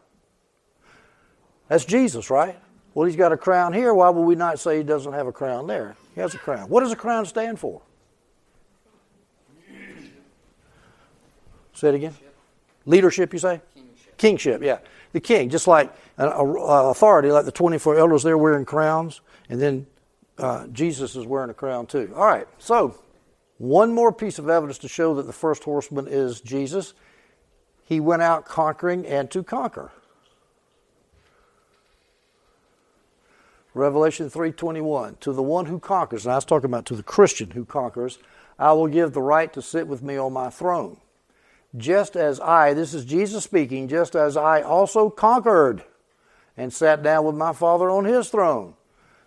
That's 1.69 1.85
Jesus, 1.85 2.31
right? 2.31 2.57
Well, 2.95 3.07
he's 3.07 3.17
got 3.17 3.33
a 3.33 3.37
crown 3.37 3.73
here. 3.73 3.93
Why 3.93 4.11
would 4.11 4.23
we 4.23 4.37
not 4.37 4.61
say 4.61 4.77
he 4.77 4.85
doesn't 4.85 5.13
have 5.13 5.27
a 5.27 5.33
crown 5.33 5.67
there? 5.67 5.97
He 6.15 6.21
has 6.21 6.35
a 6.35 6.39
crown. 6.39 6.69
What 6.69 6.81
does 6.81 6.93
a 6.93 6.97
crown 6.97 7.27
stand 7.27 7.59
for? 7.59 7.83
Say 11.73 11.89
it 11.89 11.95
again. 11.97 12.15
Leadership, 12.87 13.33
you 13.33 13.39
say? 13.39 13.61
Kingship. 13.75 14.17
Kingship, 14.17 14.63
yeah. 14.63 14.79
The 15.13 15.21
king, 15.21 15.49
just 15.49 15.67
like 15.67 15.93
an 16.17 16.31
authority, 16.33 17.31
like 17.31 17.45
the 17.45 17.53
24 17.53 17.99
elders, 17.99 18.23
they're 18.23 18.39
wearing 18.39 18.65
crowns, 18.65 19.21
and 19.49 19.61
then 19.61 19.87
uh, 20.39 20.67
Jesus 20.69 21.17
is 21.17 21.27
wearing 21.27 21.51
a 21.51 21.55
crown 21.55 21.87
too. 21.87 22.13
All 22.17 22.27
right, 22.27 22.47
so 22.59 22.97
one 23.59 23.93
more 23.93 24.13
piece 24.13 24.39
of 24.39 24.49
evidence 24.49 24.79
to 24.79 24.89
show 24.89 25.15
that 25.15 25.27
the 25.27 25.33
first 25.33 25.65
horseman 25.65 26.07
is 26.09 26.41
Jesus. 26.41 26.95
He 27.85 28.01
went 28.01 28.23
out 28.23 28.45
conquering 28.45 29.07
and 29.07 29.31
to 29.31 29.43
conquer. 29.43 29.93
Revelation 33.75 34.31
3:21 34.31 35.19
To 35.21 35.33
the 35.33 35.43
one 35.43 35.67
who 35.67 35.81
conquers, 35.81 36.25
and 36.25 36.33
I 36.33 36.37
was 36.37 36.45
talking 36.45 36.71
about 36.71 36.87
to 36.87 36.97
the 36.97 37.03
Christian 37.03 37.51
who 37.51 37.65
conquers, 37.65 38.19
I 38.59 38.73
will 38.73 38.87
give 38.87 39.13
the 39.13 39.23
right 39.23 39.53
to 39.53 39.61
sit 39.61 39.89
with 39.89 40.03
me 40.03 40.17
on 40.17 40.33
my 40.33 40.49
throne. 40.49 40.99
Just 41.77 42.17
as 42.17 42.39
I, 42.39 42.73
this 42.73 42.95
is 42.95 43.05
Jesus 43.05 43.43
speaking, 43.43 43.89
just 43.89 44.15
as 44.15 44.37
I 44.37 44.63
also 44.63 45.11
conquered 45.11 45.83
and 46.57 46.73
sat 46.73 47.03
down 47.03 47.25
with 47.25 47.35
my 47.35 47.53
Father 47.53 47.91
on 47.91 48.05
his 48.05 48.31
throne. 48.31 48.75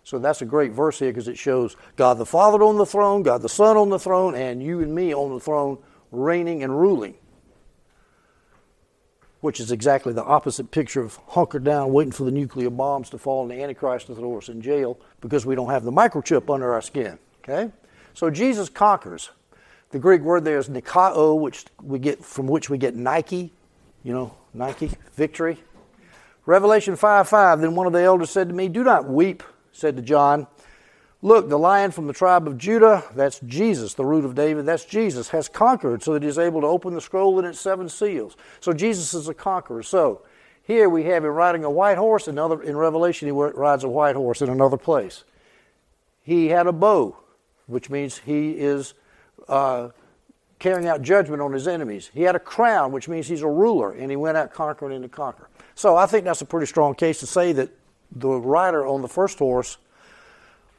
So 0.05 0.17
that's 0.17 0.41
a 0.41 0.45
great 0.45 0.71
verse 0.71 0.99
here 0.99 1.09
because 1.09 1.27
it 1.27 1.37
shows 1.37 1.75
God 1.97 2.17
the 2.17 2.25
Father 2.25 2.63
on 2.63 2.77
the 2.77 2.85
throne, 2.85 3.23
God 3.23 3.41
the 3.41 3.49
Son 3.49 3.75
on 3.75 3.89
the 3.89 3.99
throne, 3.99 4.33
and 4.33 4.63
you 4.63 4.79
and 4.79 4.95
me 4.95 5.13
on 5.13 5.33
the 5.33 5.41
throne 5.41 5.79
reigning 6.11 6.63
and 6.63 6.79
ruling. 6.79 7.15
Which 9.47 9.61
is 9.61 9.71
exactly 9.71 10.11
the 10.11 10.25
opposite 10.25 10.71
picture 10.71 10.99
of 10.99 11.17
hunkered 11.29 11.63
down 11.63 11.93
waiting 11.93 12.11
for 12.11 12.25
the 12.25 12.31
nuclear 12.31 12.69
bombs 12.69 13.09
to 13.11 13.17
fall 13.17 13.43
and 13.43 13.49
the 13.49 13.63
Antichrist 13.63 14.07
to 14.07 14.13
throw 14.13 14.37
us 14.37 14.49
in 14.49 14.61
jail 14.61 14.99
because 15.21 15.45
we 15.45 15.55
don't 15.55 15.69
have 15.69 15.85
the 15.85 15.91
microchip 15.91 16.53
under 16.53 16.73
our 16.73 16.81
skin. 16.81 17.17
Okay? 17.39 17.71
So 18.13 18.29
Jesus 18.29 18.67
conquers. 18.67 19.29
The 19.91 19.99
Greek 19.99 20.19
word 20.19 20.43
there 20.43 20.57
is 20.57 20.67
nikao, 20.67 21.39
which 21.39 21.63
we 21.81 21.97
get 21.97 22.25
from 22.25 22.47
which 22.47 22.69
we 22.69 22.77
get 22.77 22.97
Nike, 22.97 23.53
you 24.03 24.11
know, 24.11 24.35
Nike, 24.53 24.91
victory. 25.13 25.63
Revelation 26.45 26.97
5 26.97 27.29
5, 27.29 27.61
then 27.61 27.73
one 27.73 27.87
of 27.87 27.93
the 27.93 28.01
elders 28.01 28.29
said 28.29 28.49
to 28.49 28.53
me, 28.53 28.67
Do 28.67 28.83
not 28.83 29.07
weep 29.07 29.43
said 29.71 29.95
to 29.95 30.01
John, 30.01 30.47
Look, 31.21 31.49
the 31.49 31.57
lion 31.57 31.91
from 31.91 32.07
the 32.07 32.13
tribe 32.13 32.47
of 32.47 32.57
Judah, 32.57 33.03
that's 33.15 33.39
Jesus, 33.39 33.95
the 33.95 34.05
root 34.05 34.23
of 34.23 34.35
David, 34.35 34.65
that's 34.65 34.85
Jesus, 34.85 35.29
has 35.29 35.49
conquered 35.49 36.03
so 36.03 36.13
that 36.13 36.21
he's 36.21 36.37
able 36.37 36.61
to 36.61 36.67
open 36.67 36.93
the 36.93 37.01
scroll 37.01 37.39
and 37.39 37.47
its 37.47 37.59
seven 37.59 37.89
seals. 37.89 38.37
So 38.59 38.71
Jesus 38.71 39.13
is 39.15 39.27
a 39.27 39.33
conqueror. 39.33 39.81
So 39.81 40.21
Here 40.67 40.89
we 40.89 41.05
have 41.05 41.23
him 41.23 41.31
riding 41.31 41.63
a 41.63 41.71
white 41.71 41.97
horse. 41.97 42.27
Another 42.27 42.61
in 42.61 42.75
Revelation, 42.75 43.29
he 43.29 43.31
rides 43.31 43.85
a 43.85 43.87
white 43.89 44.17
horse 44.17 44.41
in 44.41 44.49
another 44.49 44.75
place. 44.75 45.23
He 46.21 46.49
had 46.49 46.67
a 46.67 46.73
bow, 46.73 47.15
which 47.67 47.89
means 47.89 48.17
he 48.17 48.51
is 48.51 48.93
uh, 49.47 49.89
carrying 50.59 50.85
out 50.85 51.01
judgment 51.01 51.41
on 51.41 51.53
his 51.53 51.69
enemies. 51.69 52.11
He 52.13 52.23
had 52.23 52.35
a 52.35 52.39
crown, 52.39 52.91
which 52.91 53.07
means 53.07 53.29
he's 53.29 53.43
a 53.43 53.47
ruler, 53.47 53.93
and 53.93 54.11
he 54.11 54.17
went 54.17 54.35
out 54.35 54.51
conquering 54.51 54.93
and 54.93 55.03
to 55.03 55.09
conquer. 55.09 55.47
So 55.73 55.95
I 55.95 56.05
think 56.05 56.25
that's 56.25 56.41
a 56.41 56.45
pretty 56.45 56.65
strong 56.65 56.95
case 56.95 57.21
to 57.21 57.27
say 57.27 57.53
that 57.53 57.69
the 58.11 58.27
rider 58.27 58.85
on 58.85 59.01
the 59.01 59.07
first 59.07 59.39
horse 59.39 59.77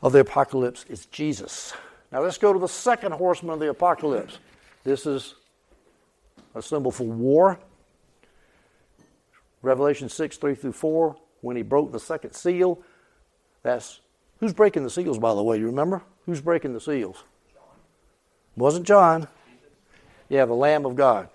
of 0.02 0.12
the 0.12 0.21
apocalypse 0.21 0.85
is 0.88 1.07
Jesus. 1.07 1.73
Now 2.12 2.23
let's 2.23 2.38
go 2.38 2.52
to 2.52 2.59
the 2.59 2.69
second 2.69 3.12
horseman 3.12 3.55
of 3.55 3.61
the 3.61 3.71
apocalypse. 3.71 4.38
This 4.85 5.07
is 5.07 5.35
a 6.55 6.62
symbol 6.62 6.90
for 6.90 7.05
war. 7.05 7.59
Revelation 9.62 10.09
6, 10.09 10.37
3 10.37 10.55
through 10.55 10.73
4, 10.73 11.17
when 11.40 11.57
he 11.57 11.62
broke 11.62 11.93
the 11.93 12.00
second 12.00 12.33
seal. 12.33 12.81
That's 13.62 14.00
who's 14.38 14.52
breaking 14.52 14.85
the 14.85 14.90
seals, 14.90 15.19
by 15.19 15.35
the 15.35 15.43
way, 15.43 15.59
you 15.59 15.67
remember? 15.67 16.02
Who's 16.26 16.40
breaking 16.40 16.75
the 16.75 16.81
seals? 16.81 17.25
John. 17.52 17.62
Wasn't 18.57 18.87
John. 18.87 19.26
Yeah, 20.28 20.45
the 20.45 20.55
Lamb 20.55 20.87
of 20.87 20.95
God. 20.95 21.28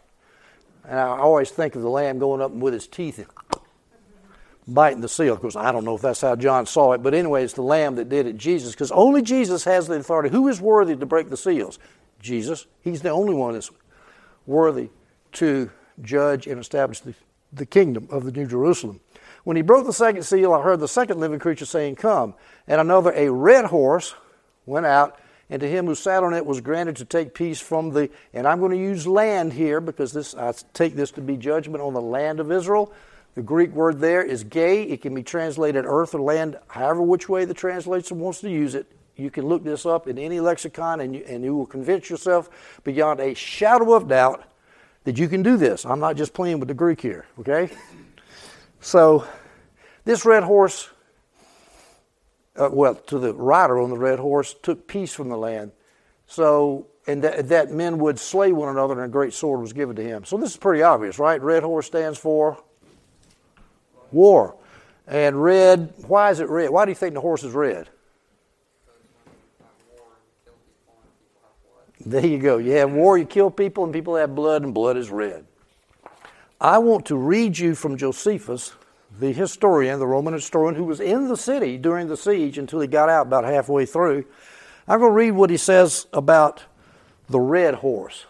And 0.88 1.00
I 1.00 1.18
always 1.18 1.50
think 1.50 1.76
of 1.76 1.82
the 1.82 1.90
lamb 1.90 2.20
going 2.20 2.42
up 2.42 2.52
with 2.52 2.74
his 2.74 2.88
teeth 2.88 3.26
biting 4.68 5.02
the 5.02 5.10
seal. 5.10 5.34
Of 5.34 5.42
course, 5.42 5.56
I 5.56 5.72
don't 5.72 5.86
know 5.86 5.96
if 5.96 6.02
that's 6.02 6.22
how 6.22 6.36
John 6.36 6.66
saw 6.66 6.94
it, 6.94 7.04
but 7.04 7.14
anyway, 7.14 7.44
it's 7.44 7.54
the 7.54 7.62
lamb 7.62 7.96
that 7.96 8.10
did 8.10 8.28
it, 8.28 8.38
Jesus, 8.38 8.72
because 8.72 8.92
only 8.92 9.22
Jesus 9.22 9.64
has 9.66 9.88
the 9.88 9.96
authority. 9.96 10.30
Who 10.30 10.48
is 10.48 10.62
worthy 10.62 10.96
to 10.96 11.06
break 11.06 11.30
the 11.30 11.38
seals? 11.38 11.80
Jesus. 12.20 12.66
He's 12.82 13.02
the 13.02 13.10
only 13.10 13.34
one 13.34 13.54
that's 13.54 13.72
worthy 14.46 14.90
to 15.34 15.70
judge 16.02 16.48
and 16.48 16.60
establish 16.60 17.02
the, 17.02 17.14
the 17.52 17.66
kingdom 17.66 18.08
of 18.10 18.26
the 18.26 18.32
New 18.32 18.48
Jerusalem. 18.48 19.00
When 19.44 19.58
he 19.58 19.62
broke 19.62 19.86
the 19.86 19.94
second 19.94 20.24
seal, 20.24 20.54
I 20.54 20.62
heard 20.62 20.80
the 20.80 20.88
second 20.88 21.20
living 21.20 21.40
creature 21.40 21.66
saying, 21.66 21.96
Come. 21.96 22.34
And 22.68 22.80
another, 22.80 23.12
a 23.12 23.30
red 23.30 23.66
horse, 23.66 24.16
went 24.66 24.86
out, 24.86 25.20
and 25.50 25.60
to 25.60 25.70
him 25.70 25.86
who 25.86 25.96
sat 25.96 26.24
on 26.24 26.34
it 26.34 26.46
was 26.46 26.62
granted 26.62 26.96
to 26.98 27.06
take 27.06 27.34
peace 27.34 27.60
from 27.60 27.92
the, 27.92 28.10
and 28.34 28.48
I'm 28.48 28.60
going 28.60 28.72
to 28.72 28.78
use 28.78 29.06
land 29.06 29.52
here 29.54 29.82
because 29.82 30.14
this 30.14 30.34
I 30.34 30.54
take 30.74 30.96
this 30.96 31.12
to 31.12 31.22
be 31.22 31.36
judgment 31.36 31.84
on 31.84 31.94
the 31.94 32.02
land 32.02 32.40
of 32.40 32.52
Israel. 32.52 32.94
The 33.36 33.42
Greek 33.42 33.72
word 33.72 34.00
there 34.00 34.24
is 34.24 34.44
gay. 34.44 34.84
It 34.84 35.02
can 35.02 35.16
be 35.16 35.24
translated 35.24 35.86
earth 35.88 36.14
or 36.14 36.22
land, 36.22 36.58
however 36.68 37.02
which 37.02 37.28
way 37.28 37.46
the 37.46 37.54
translator 37.54 38.14
wants 38.14 38.42
to 38.42 38.50
use 38.50 38.76
it. 38.76 38.92
You 39.16 39.30
can 39.30 39.46
look 39.46 39.64
this 39.64 39.86
up 39.86 40.08
in 40.08 40.18
any 40.18 40.40
lexicon 40.40 41.00
and 41.02 41.16
you, 41.16 41.24
and 41.28 41.44
you 41.44 41.56
will 41.56 41.66
convince 41.66 42.10
yourself 42.10 42.82
beyond 42.84 43.20
a 43.20 43.34
shadow 43.34 43.94
of 43.94 44.08
doubt 44.08 44.44
that 45.04 45.18
you 45.18 45.28
can 45.28 45.44
do 45.44 45.58
this. 45.58 45.86
I'm 45.86 46.00
not 46.00 46.16
just 46.16 46.34
playing 46.34 46.60
with 46.60 46.68
the 46.68 46.74
Greek 46.74 47.02
here, 47.02 47.26
okay? 47.40 47.70
So, 48.80 49.26
this 50.06 50.26
red 50.26 50.44
horse, 50.44 50.90
uh, 52.56 52.70
well, 52.72 52.96
to 52.96 53.20
the 53.20 53.34
rider 53.34 53.80
on 53.80 53.90
the 53.90 53.98
red 53.98 54.20
horse, 54.20 54.56
took 54.62 54.88
peace 54.88 55.14
from 55.14 55.30
the 55.30 55.38
land. 55.38 55.72
So, 56.28 56.88
and 57.08 57.24
that, 57.24 57.50
that 57.50 57.72
men 57.72 57.98
would 58.00 58.18
slay 58.20 58.52
one 58.52 58.70
another, 58.70 58.94
and 58.94 59.04
a 59.04 59.08
great 59.08 59.34
sword 59.34 59.62
was 59.62 59.74
given 59.74 59.96
to 59.96 60.04
him. 60.04 60.26
So, 60.26 60.38
this 60.38 60.52
is 60.52 60.58
pretty 60.58 60.84
obvious, 60.84 61.20
right? 61.20 61.42
Red 61.42 61.64
horse 61.64 61.88
stands 61.88 62.18
for 62.18 62.58
war. 64.14 64.56
And 65.08 65.42
red, 65.42 65.94
why 66.08 66.32
is 66.32 66.40
it 66.40 66.50
red? 66.50 66.70
Why 66.70 66.86
do 66.86 66.92
you 66.92 66.96
think 66.96 67.14
the 67.14 67.22
horse 67.22 67.44
is 67.44 67.54
red? 67.54 67.90
There 72.06 72.26
you 72.26 72.38
go. 72.38 72.58
You 72.58 72.72
have 72.74 72.92
war, 72.92 73.18
you 73.18 73.26
kill 73.26 73.50
people, 73.50 73.84
and 73.84 73.94
people 73.94 74.16
have 74.16 74.36
blood, 74.36 74.64
and 74.64 74.74
blood 74.74 74.98
is 74.98 75.10
red. 75.10 75.46
I 76.60 76.78
want 76.78 77.06
to 77.08 77.16
read 77.16 77.58
you 77.58 77.76
from 77.76 77.98
Josephus, 77.98 78.74
the 79.20 79.32
historian, 79.32 80.00
the 80.00 80.08
Roman 80.08 80.34
historian, 80.34 80.76
who 80.76 80.84
was 80.84 81.00
in 81.00 81.28
the 81.28 81.38
city 81.38 81.78
during 81.78 82.08
the 82.08 82.18
siege 82.18 82.58
until 82.58 82.80
he 82.80 82.88
got 82.88 83.10
out 83.10 83.28
about 83.28 83.46
halfway 83.46 83.86
through. 83.86 84.26
I'm 84.88 85.00
going 85.00 85.12
to 85.12 85.16
read 85.16 85.32
what 85.32 85.50
he 85.50 85.58
says 85.58 86.08
about 86.12 86.64
the 87.30 87.40
red 87.40 87.76
horse. 87.76 88.26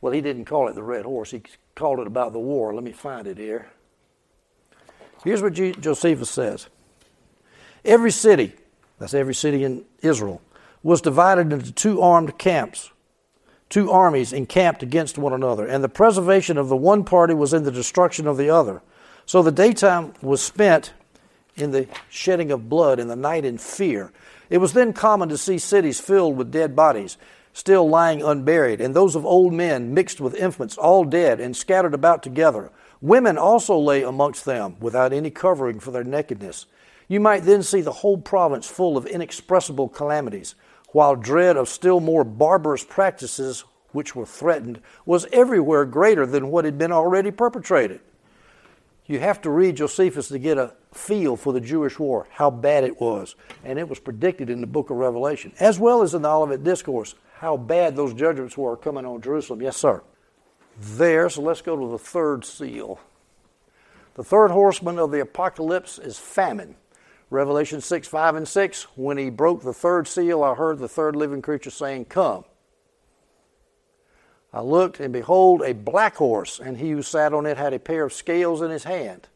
Well, 0.00 0.12
he 0.12 0.20
didn't 0.20 0.46
call 0.46 0.68
it 0.68 0.74
the 0.74 0.82
red 0.82 1.04
horse, 1.04 1.30
he 1.30 1.42
called 1.74 2.00
it 2.00 2.06
about 2.06 2.32
the 2.32 2.40
war. 2.40 2.74
Let 2.74 2.84
me 2.84 2.92
find 2.92 3.26
it 3.26 3.38
here. 3.38 3.70
Here's 5.24 5.42
what 5.42 5.52
Josephus 5.52 6.30
says 6.30 6.68
Every 7.84 8.10
city, 8.10 8.54
that's 8.98 9.14
every 9.14 9.34
city 9.34 9.64
in 9.64 9.84
Israel, 10.00 10.40
was 10.82 11.00
divided 11.00 11.52
into 11.52 11.72
two 11.72 12.00
armed 12.00 12.38
camps, 12.38 12.90
two 13.68 13.90
armies 13.90 14.32
encamped 14.32 14.82
against 14.82 15.18
one 15.18 15.32
another, 15.32 15.66
and 15.66 15.82
the 15.82 15.88
preservation 15.88 16.58
of 16.58 16.68
the 16.68 16.76
one 16.76 17.04
party 17.04 17.34
was 17.34 17.52
in 17.52 17.62
the 17.62 17.70
destruction 17.70 18.26
of 18.26 18.36
the 18.36 18.50
other. 18.50 18.82
So 19.26 19.42
the 19.42 19.52
daytime 19.52 20.14
was 20.20 20.42
spent 20.42 20.92
in 21.56 21.70
the 21.70 21.86
shedding 22.08 22.50
of 22.50 22.68
blood, 22.68 22.98
and 22.98 23.10
the 23.10 23.16
night 23.16 23.44
in 23.44 23.58
fear. 23.58 24.12
It 24.50 24.58
was 24.58 24.72
then 24.72 24.92
common 24.92 25.28
to 25.28 25.38
see 25.38 25.58
cities 25.58 26.00
filled 26.00 26.36
with 26.36 26.50
dead 26.50 26.74
bodies, 26.74 27.16
still 27.52 27.88
lying 27.88 28.22
unburied, 28.22 28.80
and 28.80 28.94
those 28.94 29.14
of 29.14 29.26
old 29.26 29.52
men 29.52 29.94
mixed 29.94 30.20
with 30.20 30.34
infants, 30.34 30.76
all 30.76 31.04
dead 31.04 31.40
and 31.40 31.56
scattered 31.56 31.94
about 31.94 32.22
together. 32.22 32.70
Women 33.02 33.36
also 33.36 33.76
lay 33.76 34.04
amongst 34.04 34.44
them 34.44 34.76
without 34.78 35.12
any 35.12 35.30
covering 35.30 35.80
for 35.80 35.90
their 35.90 36.04
nakedness. 36.04 36.66
You 37.08 37.18
might 37.18 37.42
then 37.42 37.64
see 37.64 37.80
the 37.80 37.90
whole 37.90 38.16
province 38.16 38.68
full 38.68 38.96
of 38.96 39.06
inexpressible 39.06 39.88
calamities 39.88 40.54
while 40.92 41.16
dread 41.16 41.56
of 41.56 41.68
still 41.68 41.98
more 41.98 42.22
barbarous 42.22 42.84
practices 42.84 43.64
which 43.90 44.14
were 44.14 44.24
threatened 44.24 44.80
was 45.04 45.26
everywhere 45.32 45.84
greater 45.84 46.24
than 46.24 46.50
what 46.50 46.64
had 46.64 46.78
been 46.78 46.92
already 46.92 47.32
perpetrated. 47.32 48.00
You 49.06 49.18
have 49.18 49.40
to 49.42 49.50
read 49.50 49.78
Josephus 49.78 50.28
to 50.28 50.38
get 50.38 50.56
a 50.56 50.72
feel 50.94 51.36
for 51.36 51.52
the 51.52 51.60
Jewish 51.60 51.98
war, 51.98 52.28
how 52.30 52.50
bad 52.50 52.84
it 52.84 53.00
was. 53.00 53.34
And 53.64 53.80
it 53.80 53.88
was 53.88 53.98
predicted 53.98 54.48
in 54.48 54.60
the 54.60 54.66
book 54.66 54.90
of 54.90 54.96
Revelation, 54.96 55.52
as 55.58 55.80
well 55.80 56.02
as 56.02 56.14
in 56.14 56.22
the 56.22 56.30
Olivet 56.30 56.62
Discourse, 56.62 57.16
how 57.34 57.56
bad 57.56 57.96
those 57.96 58.14
judgments 58.14 58.56
were 58.56 58.76
coming 58.76 59.04
on 59.04 59.20
Jerusalem. 59.20 59.60
Yes, 59.60 59.76
sir. 59.76 60.02
There, 60.78 61.28
so 61.28 61.42
let's 61.42 61.62
go 61.62 61.76
to 61.76 61.90
the 61.92 61.98
third 61.98 62.44
seal. 62.44 63.00
The 64.14 64.24
third 64.24 64.50
horseman 64.50 64.98
of 64.98 65.10
the 65.10 65.20
apocalypse 65.20 65.98
is 65.98 66.18
famine. 66.18 66.76
Revelation 67.30 67.80
6, 67.80 68.08
5, 68.08 68.34
and 68.36 68.48
6. 68.48 68.82
When 68.94 69.16
he 69.16 69.30
broke 69.30 69.62
the 69.62 69.72
third 69.72 70.06
seal, 70.06 70.42
I 70.42 70.54
heard 70.54 70.78
the 70.78 70.88
third 70.88 71.16
living 71.16 71.40
creature 71.40 71.70
saying, 71.70 72.06
Come. 72.06 72.44
I 74.52 74.60
looked, 74.60 75.00
and 75.00 75.14
behold, 75.14 75.62
a 75.62 75.72
black 75.72 76.16
horse, 76.16 76.60
and 76.60 76.76
he 76.76 76.90
who 76.90 77.00
sat 77.00 77.32
on 77.32 77.46
it 77.46 77.56
had 77.56 77.72
a 77.72 77.78
pair 77.78 78.04
of 78.04 78.12
scales 78.12 78.60
in 78.60 78.70
his 78.70 78.84
hand. 78.84 79.28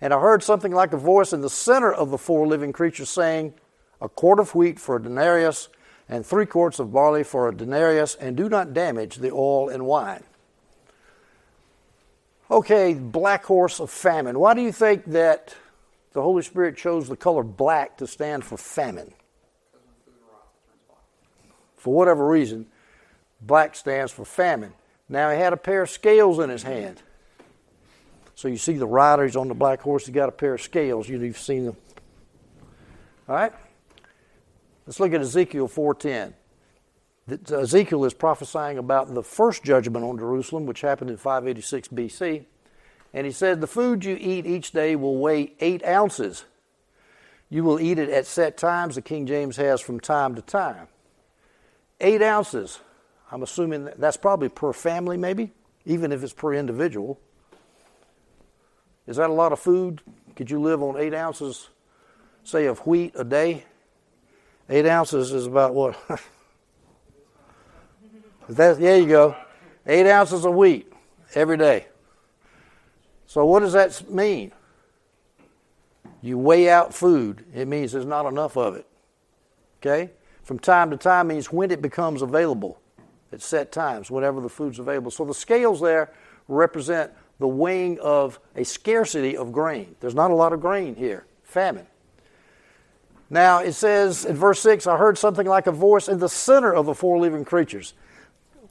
And 0.00 0.12
I 0.12 0.20
heard 0.20 0.42
something 0.42 0.72
like 0.72 0.92
a 0.92 0.98
voice 0.98 1.32
in 1.32 1.40
the 1.40 1.48
center 1.48 1.92
of 1.92 2.10
the 2.10 2.18
four 2.18 2.46
living 2.46 2.72
creatures 2.72 3.08
saying, 3.08 3.54
A 4.02 4.10
quart 4.10 4.38
of 4.38 4.54
wheat 4.54 4.78
for 4.78 4.96
a 4.96 5.02
denarius, 5.02 5.70
and 6.06 6.24
three 6.24 6.44
quarts 6.44 6.78
of 6.78 6.92
barley 6.92 7.24
for 7.24 7.48
a 7.48 7.54
denarius, 7.54 8.14
and 8.14 8.36
do 8.36 8.50
not 8.50 8.74
damage 8.74 9.16
the 9.16 9.32
oil 9.32 9.70
and 9.70 9.86
wine. 9.86 10.22
Okay, 12.50 12.94
black 12.94 13.44
horse 13.44 13.80
of 13.80 13.90
famine. 13.90 14.38
Why 14.38 14.54
do 14.54 14.62
you 14.62 14.72
think 14.72 15.04
that 15.06 15.54
the 16.12 16.22
Holy 16.22 16.42
Spirit 16.42 16.76
chose 16.76 17.08
the 17.08 17.16
color 17.16 17.42
black 17.42 17.98
to 17.98 18.06
stand 18.06 18.44
for 18.44 18.56
famine. 18.56 19.12
For 21.76 21.94
whatever 21.94 22.26
reason, 22.26 22.66
black 23.40 23.76
stands 23.76 24.10
for 24.10 24.24
famine. 24.24 24.72
Now 25.08 25.30
he 25.30 25.38
had 25.38 25.52
a 25.52 25.56
pair 25.56 25.82
of 25.82 25.90
scales 25.90 26.38
in 26.38 26.50
his 26.50 26.64
hand. 26.64 27.02
So 28.34 28.48
you 28.48 28.56
see 28.56 28.74
the 28.74 28.86
rider, 28.86 29.24
he's 29.24 29.36
on 29.36 29.48
the 29.48 29.54
black 29.54 29.80
horse, 29.80 30.06
he's 30.06 30.14
got 30.14 30.28
a 30.28 30.32
pair 30.32 30.54
of 30.54 30.62
scales. 30.62 31.08
You've 31.08 31.38
seen 31.38 31.66
them. 31.66 31.76
All 33.28 33.36
right? 33.36 33.52
Let's 34.86 34.98
look 34.98 35.12
at 35.12 35.20
Ezekiel 35.20 35.68
4.10. 35.68 36.32
Ezekiel 37.28 38.04
is 38.04 38.14
prophesying 38.14 38.78
about 38.78 39.14
the 39.14 39.22
first 39.22 39.62
judgment 39.62 40.04
on 40.04 40.18
Jerusalem, 40.18 40.66
which 40.66 40.80
happened 40.80 41.10
in 41.10 41.16
586 41.16 41.88
BC. 41.88 42.46
And 43.12 43.26
he 43.26 43.32
said, 43.32 43.60
The 43.60 43.66
food 43.66 44.04
you 44.04 44.16
eat 44.18 44.46
each 44.46 44.72
day 44.72 44.96
will 44.96 45.18
weigh 45.18 45.52
eight 45.60 45.84
ounces. 45.86 46.44
You 47.50 47.64
will 47.64 47.80
eat 47.80 47.98
it 47.98 48.10
at 48.10 48.26
set 48.26 48.56
times, 48.56 48.94
the 48.94 49.02
King 49.02 49.26
James 49.26 49.56
has 49.56 49.80
from 49.80 50.00
time 50.00 50.34
to 50.34 50.42
time. 50.42 50.88
Eight 52.00 52.22
ounces. 52.22 52.80
I'm 53.30 53.42
assuming 53.42 53.90
that's 53.96 54.16
probably 54.16 54.48
per 54.48 54.72
family, 54.72 55.16
maybe, 55.16 55.52
even 55.84 56.12
if 56.12 56.22
it's 56.22 56.32
per 56.32 56.54
individual. 56.54 57.18
Is 59.06 59.16
that 59.16 59.30
a 59.30 59.32
lot 59.32 59.52
of 59.52 59.60
food? 59.60 60.02
Could 60.36 60.50
you 60.50 60.60
live 60.60 60.82
on 60.82 60.96
eight 60.96 61.14
ounces, 61.14 61.68
say, 62.44 62.66
of 62.66 62.86
wheat 62.86 63.12
a 63.16 63.24
day? 63.24 63.64
Eight 64.68 64.86
ounces 64.86 65.32
is 65.32 65.46
about 65.46 65.74
what? 65.74 65.98
that, 68.56 68.78
there 68.78 68.98
you 68.98 69.06
go. 69.06 69.36
Eight 69.86 70.08
ounces 70.08 70.44
of 70.44 70.54
wheat 70.54 70.90
every 71.34 71.56
day. 71.56 71.86
So, 73.26 73.44
what 73.44 73.60
does 73.60 73.74
that 73.74 74.10
mean? 74.10 74.52
You 76.22 76.38
weigh 76.38 76.68
out 76.68 76.92
food, 76.92 77.44
it 77.54 77.68
means 77.68 77.92
there's 77.92 78.06
not 78.06 78.26
enough 78.26 78.56
of 78.56 78.74
it. 78.74 78.86
Okay? 79.80 80.10
From 80.42 80.58
time 80.58 80.90
to 80.90 80.96
time 80.96 81.28
means 81.28 81.52
when 81.52 81.70
it 81.70 81.82
becomes 81.82 82.22
available 82.22 82.80
at 83.32 83.42
set 83.42 83.70
times, 83.70 84.10
whenever 84.10 84.40
the 84.40 84.48
food's 84.48 84.78
available. 84.78 85.10
So, 85.10 85.24
the 85.24 85.34
scales 85.34 85.80
there 85.80 86.12
represent 86.48 87.12
the 87.38 87.48
weighing 87.48 88.00
of 88.00 88.40
a 88.56 88.64
scarcity 88.64 89.36
of 89.36 89.52
grain. 89.52 89.94
There's 90.00 90.14
not 90.14 90.30
a 90.30 90.34
lot 90.34 90.52
of 90.52 90.60
grain 90.60 90.94
here, 90.96 91.26
famine. 91.44 91.86
Now 93.30 93.58
it 93.58 93.72
says 93.72 94.24
in 94.24 94.36
verse 94.36 94.60
6 94.60 94.86
I 94.86 94.96
heard 94.96 95.18
something 95.18 95.46
like 95.46 95.66
a 95.66 95.72
voice 95.72 96.08
in 96.08 96.18
the 96.18 96.28
center 96.28 96.74
of 96.74 96.86
the 96.86 96.94
four 96.94 97.18
living 97.18 97.44
creatures. 97.44 97.94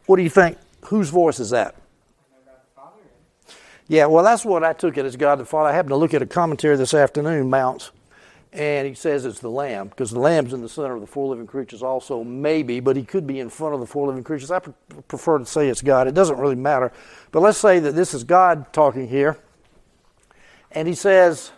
What 0.08 0.16
do 0.16 0.24
you 0.24 0.30
think? 0.30 0.58
Whose 0.86 1.10
voice 1.10 1.40
is 1.40 1.52
that? 1.52 1.76
Yeah, 3.90 4.08
well, 4.08 4.24
that's 4.24 4.44
what 4.44 4.66
I 4.66 4.74
took 4.74 4.98
it 4.98 5.06
as 5.06 5.16
God 5.16 5.40
the 5.40 5.46
Father. 5.46 5.70
I 5.70 5.74
happened 5.74 5.92
to 5.92 5.96
look 5.96 6.14
at 6.14 6.22
a 6.22 6.26
commentary 6.26 6.76
this 6.76 6.94
afternoon, 6.94 7.50
Mounce, 7.50 7.92
and 8.52 8.86
he 8.86 8.94
says 8.94 9.24
it's 9.24 9.40
the 9.40 9.50
Lamb, 9.50 9.88
because 9.88 10.12
the 10.12 10.20
Lamb's 10.20 10.52
in 10.52 10.62
the 10.62 10.68
center 10.68 10.96
of 10.96 11.00
the 11.00 11.08
four 11.08 11.30
living 11.30 11.48
creatures 11.48 11.82
also, 11.82 12.22
maybe, 12.22 12.82
but 12.82 12.98
he 12.98 13.04
could 13.04 13.26
be 13.26 13.40
in 13.40 13.50
front 13.50 13.74
of 13.74 13.80
the 13.80 13.86
four 13.86 14.08
living 14.08 14.26
creatures. 14.26 14.52
I 14.52 14.60
prefer 14.60 15.38
to 15.38 15.46
say 15.46 15.70
it's 15.70 15.82
God. 15.82 16.08
It 16.08 16.14
doesn't 16.14 16.38
really 16.38 16.56
matter. 16.56 16.92
But 17.32 17.42
let's 17.42 17.60
say 17.60 17.80
that 17.80 17.96
this 17.96 18.14
is 18.14 18.26
God 18.26 18.74
talking 18.74 19.08
here, 19.08 19.38
and 20.72 20.86
he 20.86 20.96
says, 20.96 21.52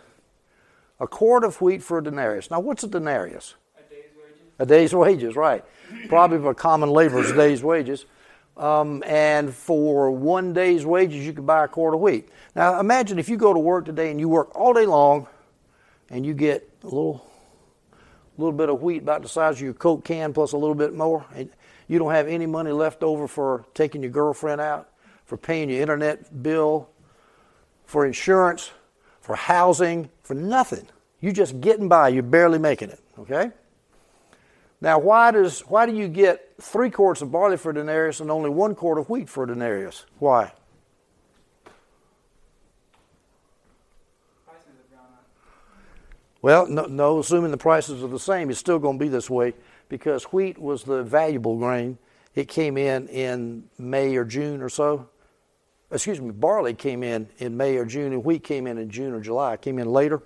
a 1.00 1.08
quart 1.08 1.42
of 1.42 1.60
wheat 1.60 1.82
for 1.82 1.98
a 1.98 2.04
denarius. 2.04 2.48
Now, 2.48 2.60
what's 2.60 2.84
a 2.84 2.88
denarius? 2.88 3.54
A 3.76 3.82
day's 3.92 4.04
wages. 4.16 4.42
A 4.60 4.66
day's 4.66 4.94
wages, 4.94 5.34
right. 5.34 5.64
Probably 6.08 6.38
for 6.38 6.50
a 6.50 6.54
common 6.54 6.90
laborer's 6.90 7.32
day's 7.32 7.62
wages. 7.64 8.06
Um, 8.60 9.02
and 9.06 9.54
for 9.54 10.10
one 10.10 10.52
day's 10.52 10.84
wages, 10.84 11.24
you 11.24 11.32
could 11.32 11.46
buy 11.46 11.64
a 11.64 11.68
quart 11.68 11.94
of 11.94 12.00
wheat. 12.00 12.28
Now, 12.54 12.78
imagine 12.78 13.18
if 13.18 13.30
you 13.30 13.38
go 13.38 13.54
to 13.54 13.58
work 13.58 13.86
today 13.86 14.10
and 14.10 14.20
you 14.20 14.28
work 14.28 14.54
all 14.54 14.74
day 14.74 14.84
long 14.84 15.26
and 16.10 16.26
you 16.26 16.34
get 16.34 16.68
a 16.82 16.86
little, 16.86 17.26
little 18.36 18.52
bit 18.52 18.68
of 18.68 18.82
wheat 18.82 19.00
about 19.00 19.22
the 19.22 19.28
size 19.28 19.56
of 19.56 19.62
your 19.62 19.72
Coke 19.72 20.04
can 20.04 20.34
plus 20.34 20.52
a 20.52 20.58
little 20.58 20.74
bit 20.74 20.94
more, 20.94 21.24
and 21.34 21.48
you 21.88 21.98
don't 21.98 22.12
have 22.12 22.28
any 22.28 22.44
money 22.44 22.70
left 22.70 23.02
over 23.02 23.26
for 23.26 23.64
taking 23.72 24.02
your 24.02 24.10
girlfriend 24.10 24.60
out, 24.60 24.90
for 25.24 25.38
paying 25.38 25.70
your 25.70 25.80
internet 25.80 26.42
bill, 26.42 26.90
for 27.86 28.04
insurance, 28.04 28.72
for 29.22 29.36
housing, 29.36 30.10
for 30.22 30.34
nothing. 30.34 30.86
You're 31.20 31.32
just 31.32 31.62
getting 31.62 31.88
by, 31.88 32.08
you're 32.08 32.22
barely 32.22 32.58
making 32.58 32.90
it, 32.90 33.00
okay? 33.20 33.52
Now, 34.80 34.98
why, 34.98 35.30
does, 35.30 35.60
why 35.60 35.84
do 35.84 35.94
you 35.94 36.08
get 36.08 36.54
three 36.60 36.90
quarts 36.90 37.20
of 37.20 37.30
barley 37.30 37.58
for 37.58 37.70
a 37.70 37.74
denarius 37.74 38.20
and 38.20 38.30
only 38.30 38.48
one 38.48 38.74
quart 38.74 38.98
of 38.98 39.10
wheat 39.10 39.28
for 39.28 39.44
a 39.44 39.46
denarius? 39.46 40.06
Why? 40.18 40.52
Well, 46.42 46.66
no, 46.66 46.86
no, 46.86 47.18
assuming 47.18 47.50
the 47.50 47.58
prices 47.58 48.02
are 48.02 48.08
the 48.08 48.18
same, 48.18 48.48
it's 48.48 48.58
still 48.58 48.78
going 48.78 48.98
to 48.98 49.04
be 49.04 49.10
this 49.10 49.28
way 49.28 49.52
because 49.90 50.24
wheat 50.24 50.56
was 50.58 50.84
the 50.84 51.02
valuable 51.02 51.58
grain. 51.58 51.98
It 52.34 52.48
came 52.48 52.78
in 52.78 53.08
in 53.08 53.64
May 53.76 54.16
or 54.16 54.24
June 54.24 54.62
or 54.62 54.70
so. 54.70 55.10
Excuse 55.90 56.20
me, 56.20 56.30
barley 56.30 56.72
came 56.72 57.02
in 57.02 57.28
in 57.38 57.56
May 57.56 57.76
or 57.76 57.84
June, 57.84 58.12
and 58.12 58.24
wheat 58.24 58.44
came 58.44 58.66
in 58.66 58.78
in 58.78 58.88
June 58.88 59.12
or 59.12 59.20
July. 59.20 59.54
It 59.54 59.60
came 59.60 59.78
in 59.78 59.88
later. 59.88 60.22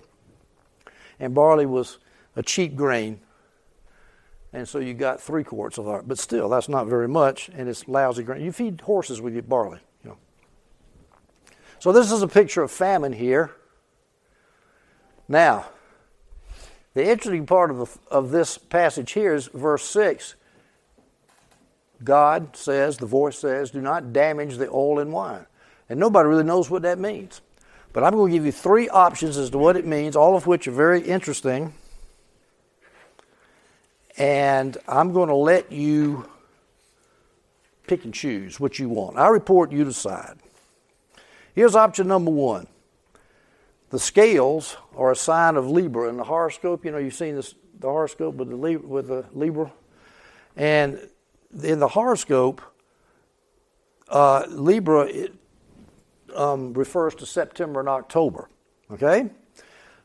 And 1.19 1.33
barley 1.33 1.65
was 1.65 1.97
a 2.37 2.43
cheap 2.43 2.75
grain 2.75 3.19
and 4.55 4.65
so 4.65 4.79
you 4.79 4.93
got 4.93 5.19
three 5.19 5.43
quarts 5.43 5.77
of 5.77 5.85
that. 5.85 6.07
But 6.07 6.17
still, 6.17 6.47
that's 6.47 6.69
not 6.69 6.87
very 6.87 7.09
much, 7.09 7.49
and 7.49 7.67
it's 7.67 7.89
lousy 7.89 8.23
grain. 8.23 8.41
You 8.41 8.53
feed 8.53 8.79
horses 8.81 9.19
with 9.19 9.33
your 9.33 9.43
barley, 9.43 9.79
you 10.01 10.11
know. 10.11 10.17
So 11.79 11.91
this 11.91 12.09
is 12.09 12.21
a 12.21 12.27
picture 12.27 12.63
of 12.63 12.71
famine 12.71 13.11
here. 13.11 13.51
Now, 15.27 15.65
the 16.93 17.03
interesting 17.03 17.45
part 17.45 17.69
of, 17.69 17.77
the, 17.77 17.87
of 18.09 18.31
this 18.31 18.57
passage 18.57 19.11
here 19.11 19.35
is 19.35 19.47
verse 19.47 19.83
6. 19.89 20.35
God 22.01 22.55
says, 22.55 22.97
the 22.97 23.05
voice 23.05 23.37
says, 23.37 23.71
do 23.71 23.81
not 23.81 24.13
damage 24.13 24.55
the 24.55 24.69
oil 24.69 24.99
and 24.99 25.11
wine. 25.11 25.45
And 25.89 25.99
nobody 25.99 26.29
really 26.29 26.43
knows 26.43 26.69
what 26.69 26.83
that 26.83 26.97
means. 26.97 27.41
But 27.91 28.05
I'm 28.05 28.13
going 28.13 28.31
to 28.31 28.37
give 28.37 28.45
you 28.45 28.53
three 28.53 28.87
options 28.87 29.37
as 29.37 29.49
to 29.49 29.57
what 29.57 29.75
it 29.75 29.85
means, 29.85 30.15
all 30.15 30.37
of 30.37 30.47
which 30.47 30.65
are 30.67 30.71
very 30.71 31.01
interesting 31.01 31.73
and 34.17 34.77
I'm 34.87 35.13
going 35.13 35.29
to 35.29 35.35
let 35.35 35.71
you 35.71 36.29
pick 37.87 38.05
and 38.05 38.13
choose 38.13 38.59
what 38.59 38.79
you 38.79 38.89
want. 38.89 39.17
I 39.17 39.27
report, 39.27 39.71
you 39.71 39.83
decide. 39.83 40.37
Here's 41.53 41.75
option 41.75 42.07
number 42.07 42.31
one. 42.31 42.67
The 43.89 43.99
scales 43.99 44.75
are 44.95 45.11
a 45.11 45.15
sign 45.15 45.55
of 45.55 45.69
Libra 45.69 46.09
in 46.09 46.17
the 46.17 46.23
horoscope. 46.23 46.83
You 46.83 46.91
know, 46.91 46.97
you've 46.97 47.13
seen 47.13 47.35
this, 47.35 47.55
the 47.79 47.87
horoscope 47.87 48.35
with 48.35 48.49
the, 48.49 48.77
with 48.77 49.07
the 49.07 49.25
Libra. 49.33 49.71
And 50.55 51.07
in 51.63 51.79
the 51.79 51.87
horoscope, 51.87 52.61
uh, 54.09 54.45
Libra 54.49 55.05
it, 55.07 55.33
um, 56.35 56.73
refers 56.73 57.15
to 57.15 57.25
September 57.25 57.79
and 57.79 57.89
October. 57.89 58.49
Okay? 58.91 59.29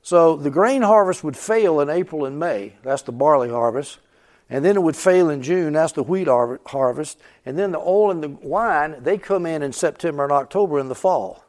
So 0.02 0.36
the 0.36 0.50
grain 0.50 0.82
harvest 0.82 1.22
would 1.24 1.36
fail 1.36 1.80
in 1.80 1.90
April 1.90 2.24
and 2.24 2.38
May. 2.38 2.74
That's 2.82 3.02
the 3.02 3.12
barley 3.12 3.50
harvest. 3.50 3.98
And 4.48 4.64
then 4.64 4.76
it 4.76 4.82
would 4.82 4.96
fail 4.96 5.30
in 5.30 5.42
June. 5.42 5.74
That's 5.74 5.92
the 5.92 6.02
wheat 6.02 6.26
harvest. 6.26 7.20
And 7.46 7.58
then 7.58 7.70
the 7.72 7.78
oil 7.78 8.10
and 8.10 8.22
the 8.22 8.28
wine, 8.28 8.96
they 9.00 9.18
come 9.18 9.46
in 9.46 9.62
in 9.62 9.72
September 9.72 10.24
and 10.24 10.32
October 10.32 10.80
in 10.80 10.88
the 10.88 10.94
fall. 10.94 11.44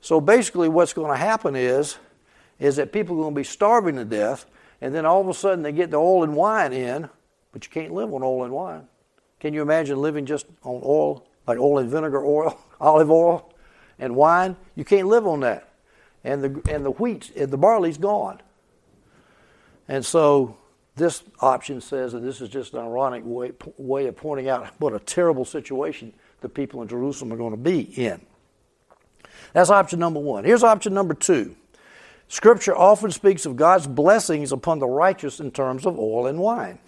So 0.00 0.20
basically, 0.20 0.68
what's 0.68 0.92
going 0.92 1.10
to 1.10 1.16
happen 1.16 1.56
is, 1.56 1.96
is 2.58 2.76
that 2.76 2.92
people 2.92 3.16
are 3.16 3.22
going 3.22 3.34
to 3.34 3.40
be 3.40 3.44
starving 3.44 3.96
to 3.96 4.04
death. 4.04 4.44
And 4.80 4.94
then 4.94 5.06
all 5.06 5.20
of 5.20 5.28
a 5.28 5.34
sudden, 5.34 5.62
they 5.62 5.72
get 5.72 5.90
the 5.90 5.96
oil 5.96 6.24
and 6.24 6.36
wine 6.36 6.72
in, 6.72 7.08
but 7.52 7.64
you 7.64 7.70
can't 7.70 7.92
live 7.92 8.12
on 8.12 8.22
oil 8.22 8.44
and 8.44 8.52
wine. 8.52 8.86
Can 9.40 9.54
you 9.54 9.62
imagine 9.62 10.00
living 10.00 10.26
just 10.26 10.46
on 10.62 10.82
oil, 10.84 11.24
like 11.46 11.58
oil 11.58 11.78
and 11.78 11.90
vinegar 11.90 12.24
oil, 12.24 12.58
olive 12.80 13.10
oil, 13.10 13.52
and 13.98 14.14
wine? 14.14 14.56
You 14.74 14.84
can't 14.84 15.08
live 15.08 15.26
on 15.26 15.40
that 15.40 15.67
and 16.24 16.42
the 16.42 16.74
and 16.74 16.84
the 16.84 16.90
wheat, 16.90 17.32
the 17.36 17.58
barley's 17.58 17.98
gone. 17.98 18.40
And 19.88 20.04
so 20.04 20.56
this 20.96 21.22
option 21.40 21.80
says, 21.80 22.14
and 22.14 22.26
this 22.26 22.40
is 22.40 22.48
just 22.48 22.74
an 22.74 22.80
ironic 22.80 23.22
way, 23.24 23.52
way 23.76 24.06
of 24.06 24.16
pointing 24.16 24.48
out 24.48 24.66
what 24.78 24.92
a 24.92 24.98
terrible 24.98 25.44
situation 25.44 26.12
the 26.40 26.48
people 26.48 26.82
in 26.82 26.88
Jerusalem 26.88 27.32
are 27.32 27.36
going 27.36 27.52
to 27.52 27.56
be 27.56 27.80
in. 27.80 28.20
That's 29.52 29.70
option 29.70 29.98
number 29.98 30.20
one. 30.20 30.44
Here's 30.44 30.62
option 30.62 30.92
number 30.92 31.14
two. 31.14 31.56
Scripture 32.28 32.76
often 32.76 33.10
speaks 33.10 33.46
of 33.46 33.56
God's 33.56 33.86
blessings 33.86 34.52
upon 34.52 34.80
the 34.80 34.86
righteous 34.86 35.40
in 35.40 35.50
terms 35.50 35.86
of 35.86 35.98
oil 35.98 36.26
and 36.26 36.38
wine. 36.38 36.78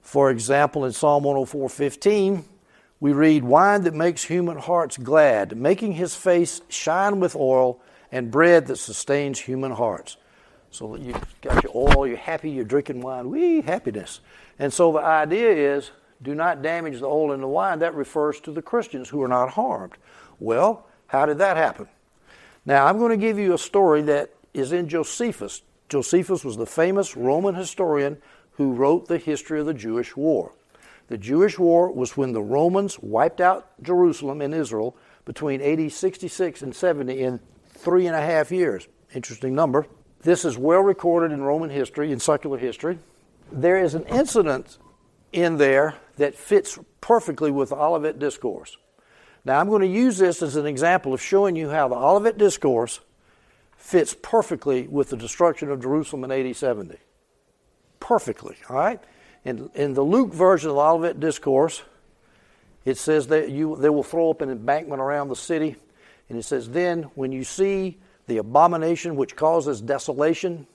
For 0.00 0.30
example, 0.30 0.84
in 0.84 0.92
Psalm 0.92 1.24
104:15, 1.24 2.44
we 2.98 3.12
read, 3.12 3.44
"Wine 3.44 3.82
that 3.82 3.92
makes 3.92 4.24
human 4.24 4.56
hearts 4.56 4.96
glad, 4.96 5.56
making 5.56 5.92
his 5.92 6.14
face 6.14 6.62
shine 6.68 7.20
with 7.20 7.36
oil, 7.36 7.80
and 8.12 8.30
bread 8.30 8.66
that 8.66 8.76
sustains 8.76 9.38
human 9.38 9.72
hearts. 9.72 10.16
So 10.70 10.96
you've 10.96 11.40
got 11.40 11.62
your 11.62 11.72
oil, 11.74 12.06
you're 12.06 12.16
happy, 12.16 12.50
you're 12.50 12.64
drinking 12.64 13.00
wine. 13.00 13.30
Wee, 13.30 13.62
happiness. 13.62 14.20
And 14.58 14.72
so 14.72 14.92
the 14.92 14.98
idea 15.00 15.76
is 15.76 15.90
do 16.22 16.34
not 16.34 16.62
damage 16.62 17.00
the 17.00 17.06
oil 17.06 17.32
and 17.32 17.42
the 17.42 17.48
wine. 17.48 17.78
That 17.80 17.94
refers 17.94 18.40
to 18.40 18.52
the 18.52 18.62
Christians 18.62 19.08
who 19.08 19.22
are 19.22 19.28
not 19.28 19.50
harmed. 19.50 19.94
Well, 20.38 20.86
how 21.06 21.26
did 21.26 21.38
that 21.38 21.56
happen? 21.56 21.88
Now, 22.64 22.86
I'm 22.86 22.98
going 22.98 23.10
to 23.10 23.16
give 23.16 23.38
you 23.38 23.54
a 23.54 23.58
story 23.58 24.02
that 24.02 24.30
is 24.52 24.72
in 24.72 24.88
Josephus. 24.88 25.62
Josephus 25.88 26.44
was 26.44 26.56
the 26.56 26.66
famous 26.66 27.16
Roman 27.16 27.54
historian 27.54 28.18
who 28.52 28.72
wrote 28.72 29.06
the 29.06 29.18
history 29.18 29.60
of 29.60 29.66
the 29.66 29.74
Jewish 29.74 30.16
war. 30.16 30.52
The 31.08 31.18
Jewish 31.18 31.58
war 31.58 31.92
was 31.92 32.16
when 32.16 32.32
the 32.32 32.42
Romans 32.42 32.98
wiped 32.98 33.40
out 33.40 33.70
Jerusalem 33.82 34.40
and 34.40 34.52
Israel 34.52 34.96
between 35.24 35.60
AD 35.60 35.92
66 35.92 36.62
and 36.62 36.74
70 36.74 37.20
in 37.20 37.40
three 37.78 38.06
and 38.06 38.16
a 38.16 38.20
half 38.20 38.50
years. 38.50 38.86
Interesting 39.14 39.54
number. 39.54 39.86
This 40.22 40.44
is 40.44 40.58
well 40.58 40.80
recorded 40.80 41.32
in 41.32 41.42
Roman 41.42 41.70
history, 41.70 42.12
in 42.12 42.18
secular 42.18 42.58
history. 42.58 42.98
There 43.52 43.78
is 43.78 43.94
an 43.94 44.04
incident 44.04 44.78
in 45.32 45.56
there 45.56 45.94
that 46.16 46.34
fits 46.34 46.78
perfectly 47.00 47.50
with 47.50 47.68
the 47.68 47.76
Olivet 47.76 48.18
Discourse. 48.18 48.76
Now, 49.44 49.60
I'm 49.60 49.68
going 49.68 49.82
to 49.82 49.88
use 49.88 50.18
this 50.18 50.42
as 50.42 50.56
an 50.56 50.66
example 50.66 51.14
of 51.14 51.22
showing 51.22 51.54
you 51.54 51.70
how 51.70 51.86
the 51.86 51.94
Olivet 51.94 52.36
Discourse 52.36 53.00
fits 53.76 54.16
perfectly 54.20 54.88
with 54.88 55.10
the 55.10 55.16
destruction 55.16 55.70
of 55.70 55.80
Jerusalem 55.80 56.24
in 56.24 56.32
AD 56.32 56.56
70. 56.56 56.96
Perfectly, 58.00 58.56
all 58.68 58.76
right? 58.76 59.00
In, 59.44 59.70
in 59.74 59.94
the 59.94 60.02
Luke 60.02 60.34
version 60.34 60.70
of 60.70 60.76
the 60.76 60.82
Olivet 60.82 61.20
Discourse, 61.20 61.82
it 62.84 62.98
says 62.98 63.28
that 63.28 63.50
you, 63.50 63.76
they 63.76 63.88
will 63.88 64.02
throw 64.02 64.30
up 64.30 64.40
an 64.40 64.50
embankment 64.50 65.00
around 65.00 65.28
the 65.28 65.36
city 65.36 65.76
and 66.28 66.38
it 66.38 66.42
says, 66.42 66.70
Then 66.70 67.04
when 67.14 67.32
you 67.32 67.44
see 67.44 67.98
the 68.26 68.38
abomination 68.38 69.16
which 69.16 69.36
causes 69.36 69.80
desolation 69.80 70.66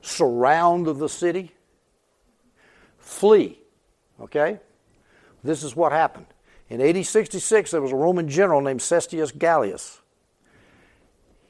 surround 0.00 0.86
the 0.86 1.08
city, 1.08 1.52
flee. 2.98 3.58
Okay? 4.20 4.58
This 5.44 5.62
is 5.62 5.74
what 5.76 5.92
happened. 5.92 6.26
In 6.68 6.80
AD 6.80 7.04
66, 7.04 7.70
there 7.70 7.82
was 7.82 7.92
a 7.92 7.96
Roman 7.96 8.28
general 8.28 8.60
named 8.60 8.80
Cestius 8.80 9.36
Gallus. 9.36 10.00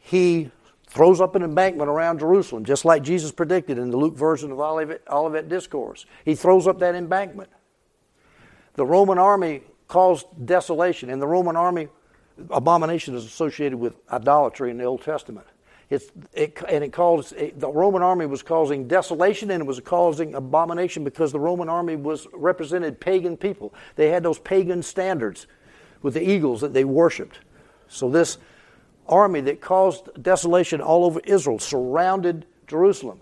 He 0.01 0.51
throws 0.89 1.21
up 1.21 1.35
an 1.37 1.43
embankment 1.43 1.89
around 1.89 2.19
Jerusalem, 2.19 2.65
just 2.65 2.85
like 2.85 3.03
Jesus 3.03 3.33
predicted 3.33 3.79
in 3.79 3.91
the 3.91 3.97
Luke 3.97 4.17
version 4.17 4.51
of 4.51 4.61
Olivet, 4.61 5.03
Olivet 5.11 5.49
Discourse. 5.49 6.05
He 6.25 6.35
throws 6.35 6.67
up 6.67 6.81
that 6.81 6.95
embankment. 6.95 7.51
The 8.75 8.85
Roman 8.85 9.19
army 9.19 9.63
caused 9.89 10.27
desolation, 10.45 11.09
and 11.09 11.21
the 11.23 11.27
Roman 11.27 11.57
army 11.57 11.89
abomination 12.51 13.15
is 13.15 13.25
associated 13.25 13.79
with 13.79 13.97
idolatry 14.11 14.71
in 14.71 14.79
the 14.79 14.85
Old 14.85 15.03
Testament. 15.03 15.47
It's, 15.91 16.11
it, 16.33 16.59
and 16.69 16.83
it 16.83 16.91
caused 16.91 17.35
it, 17.35 17.61
the 17.61 17.69
Roman 17.69 18.03
army 18.03 18.25
was 18.25 18.43
causing 18.43 18.89
desolation 18.89 19.51
and 19.51 19.61
it 19.61 19.67
was 19.67 19.79
causing 19.81 20.35
abomination 20.35 21.05
because 21.05 21.33
the 21.33 21.41
Roman 21.41 21.69
army 21.69 21.97
was 21.97 22.27
represented 22.33 22.99
pagan 22.99 23.37
people. 23.37 23.75
They 23.97 24.09
had 24.09 24.23
those 24.23 24.39
pagan 24.39 24.83
standards 24.83 25.47
with 26.01 26.15
the 26.15 26.27
eagles 26.27 26.63
that 26.63 26.73
they 26.73 26.85
worshipped. 26.85 27.41
So 27.89 28.09
this 28.09 28.39
army 29.07 29.43
that 29.43 29.61
caused 29.61 30.23
desolation 30.23 30.81
all 30.81 31.05
over 31.05 31.21
Israel 31.25 31.59
surrounded 31.59 32.47
Jerusalem. 32.67 33.21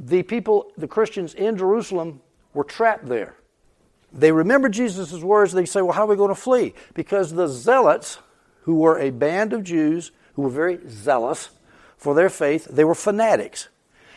The 0.00 0.24
people, 0.24 0.72
the 0.76 0.88
Christians 0.88 1.34
in 1.34 1.56
Jerusalem, 1.56 2.20
were 2.54 2.64
trapped 2.64 3.06
there. 3.06 3.36
They 4.12 4.32
remember 4.32 4.68
Jesus' 4.68 5.12
words. 5.22 5.52
They 5.52 5.66
say, 5.66 5.82
Well, 5.82 5.92
how 5.92 6.04
are 6.04 6.08
we 6.08 6.16
going 6.16 6.34
to 6.34 6.40
flee? 6.40 6.74
Because 6.94 7.32
the 7.32 7.46
zealots, 7.46 8.18
who 8.62 8.76
were 8.76 8.98
a 8.98 9.10
band 9.10 9.54
of 9.54 9.64
Jews 9.64 10.12
who 10.34 10.42
were 10.42 10.50
very 10.50 10.78
zealous 10.88 11.50
for 11.96 12.14
their 12.14 12.28
faith, 12.28 12.66
they 12.66 12.84
were 12.84 12.94
fanatics. 12.94 13.68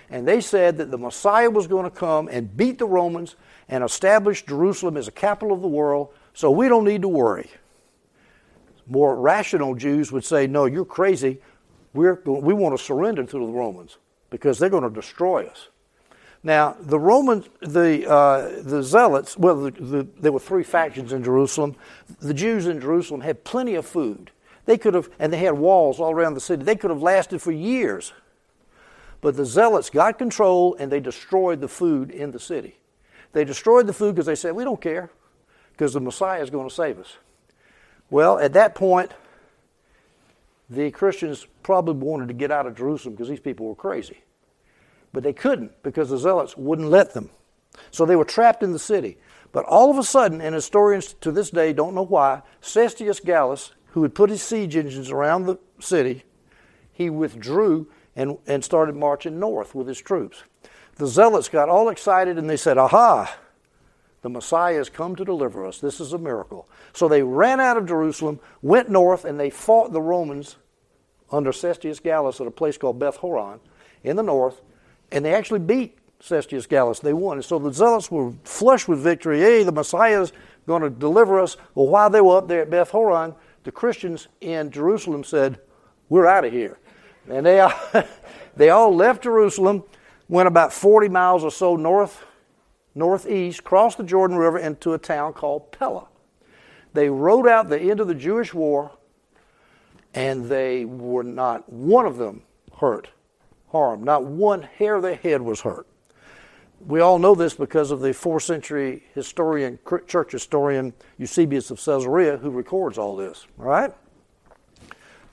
And 0.09 0.27
they 0.27 0.41
said 0.41 0.77
that 0.77 0.91
the 0.91 0.97
Messiah 0.97 1.49
was 1.49 1.67
going 1.67 1.85
to 1.85 1.89
come 1.89 2.27
and 2.27 2.55
beat 2.55 2.77
the 2.77 2.85
Romans 2.85 3.37
and 3.69 3.81
establish 3.81 4.45
Jerusalem 4.45 4.97
as 4.97 5.07
a 5.07 5.11
capital 5.11 5.55
of 5.55 5.61
the 5.61 5.69
world, 5.69 6.09
so 6.33 6.51
we 6.51 6.67
don't 6.67 6.83
need 6.83 7.01
to 7.01 7.07
worry. 7.07 7.49
More 8.87 9.15
rational 9.15 9.73
Jews 9.73 10.11
would 10.11 10.25
say, 10.25 10.47
No, 10.47 10.65
you're 10.65 10.85
crazy. 10.85 11.39
We're, 11.93 12.21
we 12.25 12.53
want 12.53 12.77
to 12.77 12.83
surrender 12.83 13.23
to 13.23 13.31
the 13.31 13.45
Romans 13.45 13.97
because 14.29 14.59
they're 14.59 14.69
going 14.69 14.83
to 14.83 14.89
destroy 14.89 15.45
us. 15.45 15.69
Now, 16.43 16.75
the 16.79 16.99
Romans, 16.99 17.47
the, 17.59 18.09
uh, 18.09 18.61
the 18.63 18.81
Zealots, 18.81 19.37
well, 19.37 19.61
the, 19.61 19.71
the, 19.71 20.07
there 20.19 20.31
were 20.31 20.39
three 20.39 20.63
factions 20.63 21.13
in 21.13 21.23
Jerusalem. 21.23 21.75
The 22.19 22.33
Jews 22.33 22.65
in 22.65 22.81
Jerusalem 22.81 23.21
had 23.21 23.43
plenty 23.43 23.75
of 23.75 23.85
food. 23.85 24.31
They 24.65 24.77
could 24.77 24.95
have, 24.95 25.09
and 25.19 25.31
they 25.31 25.37
had 25.37 25.53
walls 25.53 25.99
all 25.99 26.11
around 26.11 26.33
the 26.33 26.41
city. 26.41 26.63
They 26.63 26.75
could 26.75 26.89
have 26.89 27.01
lasted 27.01 27.41
for 27.41 27.51
years. 27.51 28.13
But 29.21 29.37
the 29.37 29.45
Zealots 29.45 29.91
got 29.91 30.17
control 30.17 30.75
and 30.79 30.91
they 30.91 30.99
destroyed 30.99 31.61
the 31.61 31.67
food 31.67 32.09
in 32.09 32.31
the 32.31 32.39
city. 32.39 32.77
They 33.33 33.45
destroyed 33.45 33.85
the 33.85 33.93
food 33.93 34.15
because 34.15 34.25
they 34.25 34.35
said, 34.35 34.55
We 34.55 34.63
don't 34.63 34.81
care, 34.81 35.11
because 35.73 35.93
the 35.93 36.01
Messiah 36.01 36.41
is 36.41 36.49
going 36.49 36.67
to 36.67 36.73
save 36.73 36.99
us. 36.99 37.17
Well, 38.09 38.39
at 38.39 38.53
that 38.53 38.73
point, 38.75 39.11
the 40.69 40.89
Christians 40.91 41.47
probably 41.63 41.93
wanted 41.93 42.27
to 42.29 42.33
get 42.33 42.51
out 42.51 42.65
of 42.65 42.75
Jerusalem 42.75 43.13
because 43.13 43.29
these 43.29 43.39
people 43.39 43.67
were 43.67 43.75
crazy. 43.75 44.23
But 45.13 45.23
they 45.23 45.33
couldn't 45.33 45.83
because 45.83 46.09
the 46.09 46.17
zealots 46.17 46.55
wouldn't 46.55 46.89
let 46.89 47.13
them. 47.13 47.29
So 47.91 48.05
they 48.05 48.15
were 48.15 48.25
trapped 48.25 48.63
in 48.63 48.71
the 48.71 48.79
city. 48.79 49.17
But 49.51 49.65
all 49.65 49.91
of 49.91 49.97
a 49.97 50.03
sudden, 50.03 50.41
and 50.41 50.55
historians 50.55 51.13
to 51.21 51.31
this 51.31 51.49
day 51.49 51.73
don't 51.73 51.95
know 51.95 52.05
why, 52.05 52.41
Cestius 52.61 53.23
Gallus, 53.23 53.73
who 53.87 54.03
had 54.03 54.15
put 54.15 54.29
his 54.29 54.41
siege 54.41 54.75
engines 54.75 55.11
around 55.11 55.45
the 55.45 55.57
city, 55.79 56.23
he 56.91 57.09
withdrew 57.09 57.87
and, 58.15 58.37
and 58.47 58.63
started 58.63 58.95
marching 58.95 59.39
north 59.39 59.75
with 59.75 59.87
his 59.87 59.99
troops. 59.99 60.43
The 60.95 61.07
zealots 61.07 61.49
got 61.49 61.69
all 61.69 61.89
excited 61.89 62.37
and 62.37 62.49
they 62.49 62.57
said, 62.57 62.77
Aha, 62.77 63.37
the 64.21 64.29
Messiah 64.29 64.75
has 64.75 64.89
come 64.89 65.15
to 65.15 65.25
deliver 65.25 65.65
us. 65.65 65.79
This 65.79 65.99
is 65.99 66.13
a 66.13 66.17
miracle. 66.17 66.69
So 66.93 67.07
they 67.07 67.23
ran 67.23 67.59
out 67.59 67.77
of 67.77 67.87
Jerusalem, 67.87 68.39
went 68.61 68.89
north, 68.89 69.25
and 69.25 69.39
they 69.39 69.49
fought 69.49 69.91
the 69.91 70.01
Romans 70.01 70.57
under 71.31 71.51
Cestius 71.51 72.01
Gallus 72.01 72.39
at 72.39 72.47
a 72.47 72.51
place 72.51 72.77
called 72.77 72.99
Beth 72.99 73.17
Horon 73.17 73.59
in 74.03 74.15
the 74.15 74.23
north 74.23 74.61
and 75.11 75.25
they 75.25 75.33
actually 75.33 75.59
beat 75.59 75.97
Cestius 76.21 76.67
Gallus. 76.67 76.99
They 76.99 77.13
won. 77.13 77.37
And 77.37 77.45
so 77.45 77.59
the 77.59 77.73
Zealots 77.73 78.09
were 78.09 78.33
flushed 78.43 78.87
with 78.87 78.99
victory. 78.99 79.39
Hey, 79.39 79.63
the 79.63 79.71
Messiah 79.71 80.21
is 80.21 80.31
going 80.67 80.81
to 80.81 80.89
deliver 80.89 81.39
us. 81.39 81.57
Well, 81.75 81.87
while 81.87 82.09
they 82.09 82.21
were 82.21 82.37
up 82.37 82.47
there 82.47 82.61
at 82.61 82.69
Beth 82.69 82.91
Horon, 82.91 83.35
the 83.63 83.71
Christians 83.71 84.27
in 84.39 84.71
Jerusalem 84.71 85.23
said, 85.23 85.59
We're 86.09 86.27
out 86.27 86.45
of 86.45 86.53
here. 86.53 86.79
And 87.29 87.45
they 87.45 87.59
all, 87.59 87.73
they 88.55 88.69
all 88.69 88.95
left 88.95 89.23
Jerusalem, 89.23 89.83
went 90.27 90.47
about 90.47 90.73
40 90.73 91.09
miles 91.09 91.43
or 91.43 91.51
so 91.51 91.75
north, 91.75 92.23
northeast, 92.95 93.63
crossed 93.63 93.97
the 93.97 94.03
Jordan 94.03 94.37
River 94.37 94.59
into 94.59 94.93
a 94.93 94.97
town 94.97 95.33
called 95.33 95.71
Pella. 95.71 96.07
They 96.93 97.09
rode 97.09 97.47
out 97.47 97.69
the 97.69 97.79
end 97.79 97.99
of 97.99 98.07
the 98.07 98.15
Jewish 98.15 98.53
war, 98.53 98.91
and 100.13 100.49
they 100.49 100.83
were 100.85 101.23
not 101.23 101.71
one 101.71 102.05
of 102.05 102.17
them 102.17 102.43
hurt 102.79 103.09
harm. 103.71 104.03
Not 104.03 104.23
one 104.23 104.63
hair 104.63 104.95
of 104.95 105.03
their 105.03 105.15
head 105.15 105.41
was 105.41 105.61
hurt. 105.61 105.87
We 106.85 106.99
all 106.99 107.19
know 107.19 107.35
this 107.35 107.53
because 107.53 107.91
of 107.91 107.99
the 107.99 108.13
fourth 108.13 108.43
century 108.43 109.03
historian, 109.13 109.77
church 110.07 110.31
historian 110.31 110.93
Eusebius 111.17 111.69
of 111.69 111.77
Caesarea, 111.77 112.37
who 112.37 112.49
records 112.49 112.97
all 112.97 113.15
this. 113.15 113.45
All 113.59 113.65
right? 113.65 113.93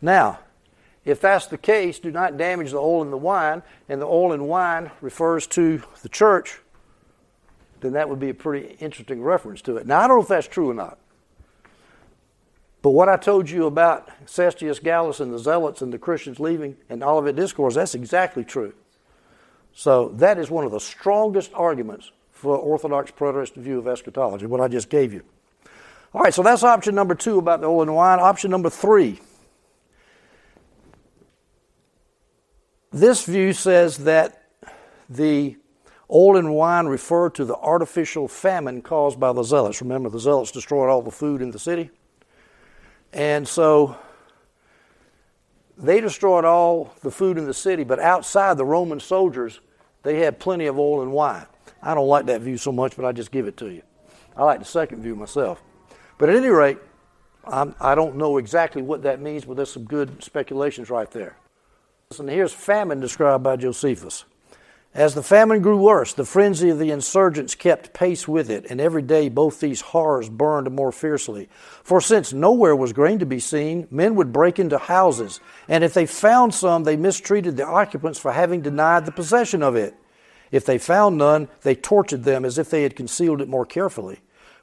Now, 0.02 0.40
if 1.04 1.20
that's 1.20 1.46
the 1.46 1.56
case, 1.56 1.98
do 1.98 2.10
not 2.10 2.36
damage 2.36 2.72
the 2.72 2.78
oil 2.78 3.02
in 3.02 3.10
the 3.10 3.16
wine, 3.16 3.62
and 3.88 4.00
the 4.00 4.06
oil 4.06 4.32
in 4.32 4.44
wine 4.44 4.90
refers 5.00 5.46
to 5.48 5.82
the 6.02 6.08
church, 6.08 6.60
then 7.80 7.92
that 7.92 8.08
would 8.08 8.20
be 8.20 8.28
a 8.28 8.34
pretty 8.34 8.76
interesting 8.78 9.22
reference 9.22 9.62
to 9.62 9.76
it. 9.78 9.86
Now, 9.86 10.00
I 10.00 10.08
don't 10.08 10.18
know 10.18 10.22
if 10.22 10.28
that's 10.28 10.48
true 10.48 10.68
or 10.70 10.74
not. 10.74 10.98
But 12.88 12.92
what 12.92 13.10
I 13.10 13.18
told 13.18 13.50
you 13.50 13.66
about 13.66 14.08
Cestius 14.24 14.82
Gallus 14.82 15.20
and 15.20 15.30
the 15.30 15.38
Zealots 15.38 15.82
and 15.82 15.92
the 15.92 15.98
Christians 15.98 16.40
leaving 16.40 16.74
and 16.88 17.02
Olivet 17.02 17.36
Discourse, 17.36 17.74
that's 17.74 17.94
exactly 17.94 18.44
true. 18.44 18.72
So 19.74 20.08
that 20.14 20.38
is 20.38 20.50
one 20.50 20.64
of 20.64 20.72
the 20.72 20.80
strongest 20.80 21.50
arguments 21.52 22.12
for 22.30 22.56
Orthodox 22.56 23.10
preterist 23.10 23.56
view 23.56 23.78
of 23.78 23.86
eschatology, 23.86 24.46
what 24.46 24.62
I 24.62 24.68
just 24.68 24.88
gave 24.88 25.12
you. 25.12 25.22
All 26.14 26.22
right, 26.22 26.32
so 26.32 26.42
that's 26.42 26.62
option 26.62 26.94
number 26.94 27.14
two 27.14 27.36
about 27.36 27.60
the 27.60 27.66
oil 27.66 27.82
and 27.82 27.94
wine. 27.94 28.20
Option 28.20 28.50
number 28.50 28.70
three. 28.70 29.20
This 32.90 33.22
view 33.26 33.52
says 33.52 33.98
that 33.98 34.44
the 35.10 35.58
oil 36.10 36.38
and 36.38 36.54
wine 36.54 36.86
refer 36.86 37.28
to 37.28 37.44
the 37.44 37.56
artificial 37.56 38.28
famine 38.28 38.80
caused 38.80 39.20
by 39.20 39.34
the 39.34 39.42
zealots. 39.42 39.82
Remember, 39.82 40.08
the 40.08 40.18
zealots 40.18 40.50
destroyed 40.50 40.88
all 40.88 41.02
the 41.02 41.10
food 41.10 41.42
in 41.42 41.50
the 41.50 41.58
city. 41.58 41.90
And 43.12 43.46
so 43.46 43.96
they 45.76 46.00
destroyed 46.00 46.44
all 46.44 46.92
the 47.02 47.10
food 47.10 47.38
in 47.38 47.46
the 47.46 47.54
city, 47.54 47.84
but 47.84 47.98
outside 47.98 48.56
the 48.56 48.64
Roman 48.64 49.00
soldiers, 49.00 49.60
they 50.02 50.18
had 50.18 50.38
plenty 50.38 50.66
of 50.66 50.78
oil 50.78 51.02
and 51.02 51.12
wine. 51.12 51.46
I 51.82 51.94
don't 51.94 52.08
like 52.08 52.26
that 52.26 52.40
view 52.40 52.56
so 52.56 52.72
much, 52.72 52.96
but 52.96 53.04
I 53.04 53.12
just 53.12 53.30
give 53.30 53.46
it 53.46 53.56
to 53.58 53.68
you. 53.68 53.82
I 54.36 54.44
like 54.44 54.58
the 54.58 54.64
second 54.64 55.02
view 55.02 55.14
myself. 55.14 55.62
But 56.18 56.28
at 56.28 56.36
any 56.36 56.48
rate, 56.48 56.78
I'm, 57.44 57.74
I 57.80 57.94
do 57.94 58.06
not 58.06 58.16
know 58.16 58.36
exactly 58.38 58.82
what 58.82 59.02
that 59.02 59.20
means, 59.20 59.44
but 59.44 59.56
there's 59.56 59.72
some 59.72 59.84
good 59.84 60.22
speculations 60.22 60.90
right 60.90 61.10
there. 61.10 61.36
And 62.18 62.28
here's 62.28 62.52
famine 62.52 63.00
described 63.00 63.44
by 63.44 63.56
Josephus. 63.56 64.24
As 64.94 65.14
the 65.14 65.22
famine 65.22 65.60
grew 65.60 65.76
worse, 65.76 66.14
the 66.14 66.24
frenzy 66.24 66.70
of 66.70 66.78
the 66.78 66.90
insurgents 66.90 67.54
kept 67.54 67.92
pace 67.92 68.26
with 68.26 68.50
it, 68.50 68.66
and 68.70 68.80
every 68.80 69.02
day 69.02 69.28
both 69.28 69.60
these 69.60 69.82
horrors 69.82 70.30
burned 70.30 70.70
more 70.70 70.90
fiercely. 70.90 71.48
For 71.84 72.00
since 72.00 72.32
nowhere 72.32 72.74
was 72.74 72.94
grain 72.94 73.18
to 73.18 73.26
be 73.26 73.38
seen, 73.38 73.86
men 73.90 74.14
would 74.14 74.32
break 74.32 74.58
into 74.58 74.78
houses, 74.78 75.40
and 75.68 75.84
if 75.84 75.92
they 75.92 76.06
found 76.06 76.54
some, 76.54 76.84
they 76.84 76.96
mistreated 76.96 77.56
the 77.56 77.66
occupants 77.66 78.18
for 78.18 78.32
having 78.32 78.62
denied 78.62 79.04
the 79.04 79.12
possession 79.12 79.62
of 79.62 79.76
it. 79.76 79.94
If 80.50 80.64
they 80.64 80.78
found 80.78 81.18
none, 81.18 81.48
they 81.62 81.74
tortured 81.74 82.24
them 82.24 82.46
as 82.46 82.56
if 82.56 82.70
they 82.70 82.82
had 82.82 82.96
concealed 82.96 83.42
it 83.42 83.48
more 83.48 83.66
carefully. 83.66 84.20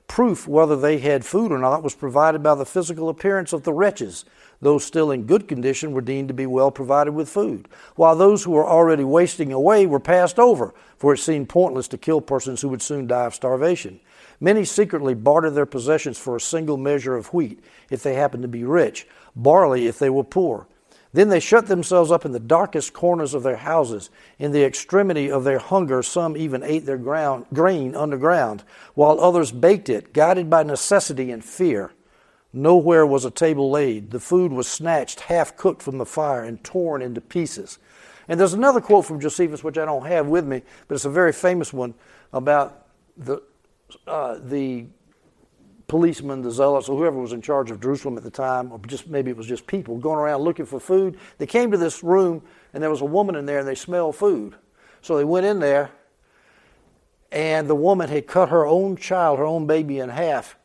Proof 0.08 0.48
whether 0.48 0.76
they 0.76 0.98
had 0.98 1.26
food 1.26 1.52
or 1.52 1.60
not 1.60 1.84
was 1.84 1.96
provided 1.96 2.42
by 2.44 2.56
the 2.56 2.66
physical 2.66 3.10
appearance 3.10 3.54
of 3.54 3.64
the 3.64 3.74
wretches 3.74 4.26
those 4.62 4.84
still 4.84 5.12
in 5.12 5.26
good 5.26 5.48
condition 5.48 5.92
were 5.92 6.02
deemed 6.02 6.28
to 6.30 6.34
be 6.34 6.46
well 6.46 6.72
provided 6.72 7.14
with 7.14 7.30
food, 7.30 7.68
while 7.96 8.16
those 8.16 8.44
who 8.44 8.52
were 8.52 8.68
already 8.68 9.04
wasting 9.04 9.52
away 9.52 9.86
were 9.86 10.00
passed 10.00 10.40
over, 10.40 10.74
for 10.98 11.14
it 11.14 11.18
seemed 11.18 11.50
pointless 11.50 11.88
to 11.90 11.98
kill 11.98 12.22
persons 12.22 12.62
who 12.62 12.70
would 12.70 12.82
soon 12.82 13.08
die 13.08 13.26
of 13.26 13.36
starvation. 13.36 14.00
Many 14.40 14.66
secretly 14.66 15.14
bartered 15.14 15.56
their 15.56 15.66
possessions 15.66 16.18
for 16.18 16.36
a 16.36 16.42
single 16.42 16.78
measure 16.78 17.16
of 17.16 17.34
wheat, 17.34 17.64
if 17.90 18.04
they 18.04 18.16
happened 18.16 18.44
to 18.44 18.50
be 18.50 18.64
rich, 18.64 19.08
barley 19.36 19.88
if 19.88 20.00
they 20.00 20.10
were 20.10 20.24
poor. 20.24 20.68
Then 21.16 21.30
they 21.30 21.40
shut 21.40 21.68
themselves 21.68 22.12
up 22.12 22.26
in 22.26 22.34
the 22.34 22.42
darkest 22.42 22.92
corners 22.92 23.34
of 23.34 23.42
their 23.44 23.56
houses. 23.56 24.10
In 24.38 24.52
the 24.52 24.66
extremity 24.66 25.32
of 25.32 25.46
their 25.46 25.60
hunger, 25.60 26.04
some 26.04 26.36
even 26.36 26.62
ate 26.62 26.86
their 26.86 26.98
ground, 26.98 27.46
grain 27.54 27.96
underground, 27.96 28.66
while 28.96 29.22
others 29.22 29.54
baked 29.54 29.88
it, 29.88 30.12
guided 30.12 30.50
by 30.50 30.64
necessity 30.64 31.32
and 31.32 31.42
fear. 31.42 31.92
Nowhere 32.58 33.06
was 33.06 33.26
a 33.26 33.32
table 33.32 33.70
laid. 33.70 34.12
The 34.12 34.20
food 34.22 34.54
was 34.54 34.66
snatched, 34.66 35.20
half 35.20 35.58
cooked 35.58 35.82
from 35.82 35.98
the 35.98 36.06
fire, 36.06 36.42
and 36.42 36.64
torn 36.64 37.02
into 37.02 37.20
pieces. 37.20 37.80
And 38.30 38.40
there's 38.40 38.54
another 38.54 38.80
quote 38.80 39.06
from 39.06 39.20
Josephus, 39.20 39.62
which 39.62 39.78
I 39.78 39.84
don't 39.84 40.06
have 40.06 40.28
with 40.28 40.46
me, 40.46 40.62
but 40.88 40.96
it's 40.96 41.04
a 41.04 41.10
very 41.10 41.34
famous 41.34 41.74
one 41.74 41.94
about 42.32 42.88
the, 43.18 43.44
uh, 44.08 44.40
the 44.42 44.86
policemen, 45.88 46.44
the 46.44 46.50
zealots, 46.50 46.88
or 46.88 46.98
whoever 46.98 47.20
was 47.20 47.34
in 47.34 47.42
charge 47.42 47.72
of 47.72 47.82
Jerusalem 47.82 48.16
at 48.16 48.24
the 48.24 48.32
time, 48.32 48.72
or 48.72 48.80
just 48.88 49.10
maybe 49.10 49.32
it 49.32 49.38
was 49.38 49.48
just 49.48 49.68
people 49.68 49.98
going 49.98 50.18
around 50.18 50.42
looking 50.42 50.66
for 50.66 50.80
food. 50.80 51.20
They 51.40 51.46
came 51.46 51.72
to 51.72 51.78
this 51.78 52.04
room, 52.04 52.42
and 52.74 52.82
there 52.82 52.90
was 52.90 53.02
a 53.02 53.06
woman 53.06 53.36
in 53.36 53.46
there, 53.46 53.60
and 53.60 53.68
they 53.68 53.76
smelled 53.76 54.16
food. 54.16 54.56
So 55.02 55.18
they 55.18 55.26
went 55.26 55.46
in 55.46 55.60
there, 55.60 55.92
and 57.34 57.68
the 57.68 57.76
woman 57.76 58.08
had 58.08 58.28
cut 58.28 58.48
her 58.48 58.66
own 58.66 58.96
child, 58.96 59.40
her 59.40 59.46
own 59.46 59.68
baby, 59.68 60.00
in 60.00 60.08
half 60.08 60.56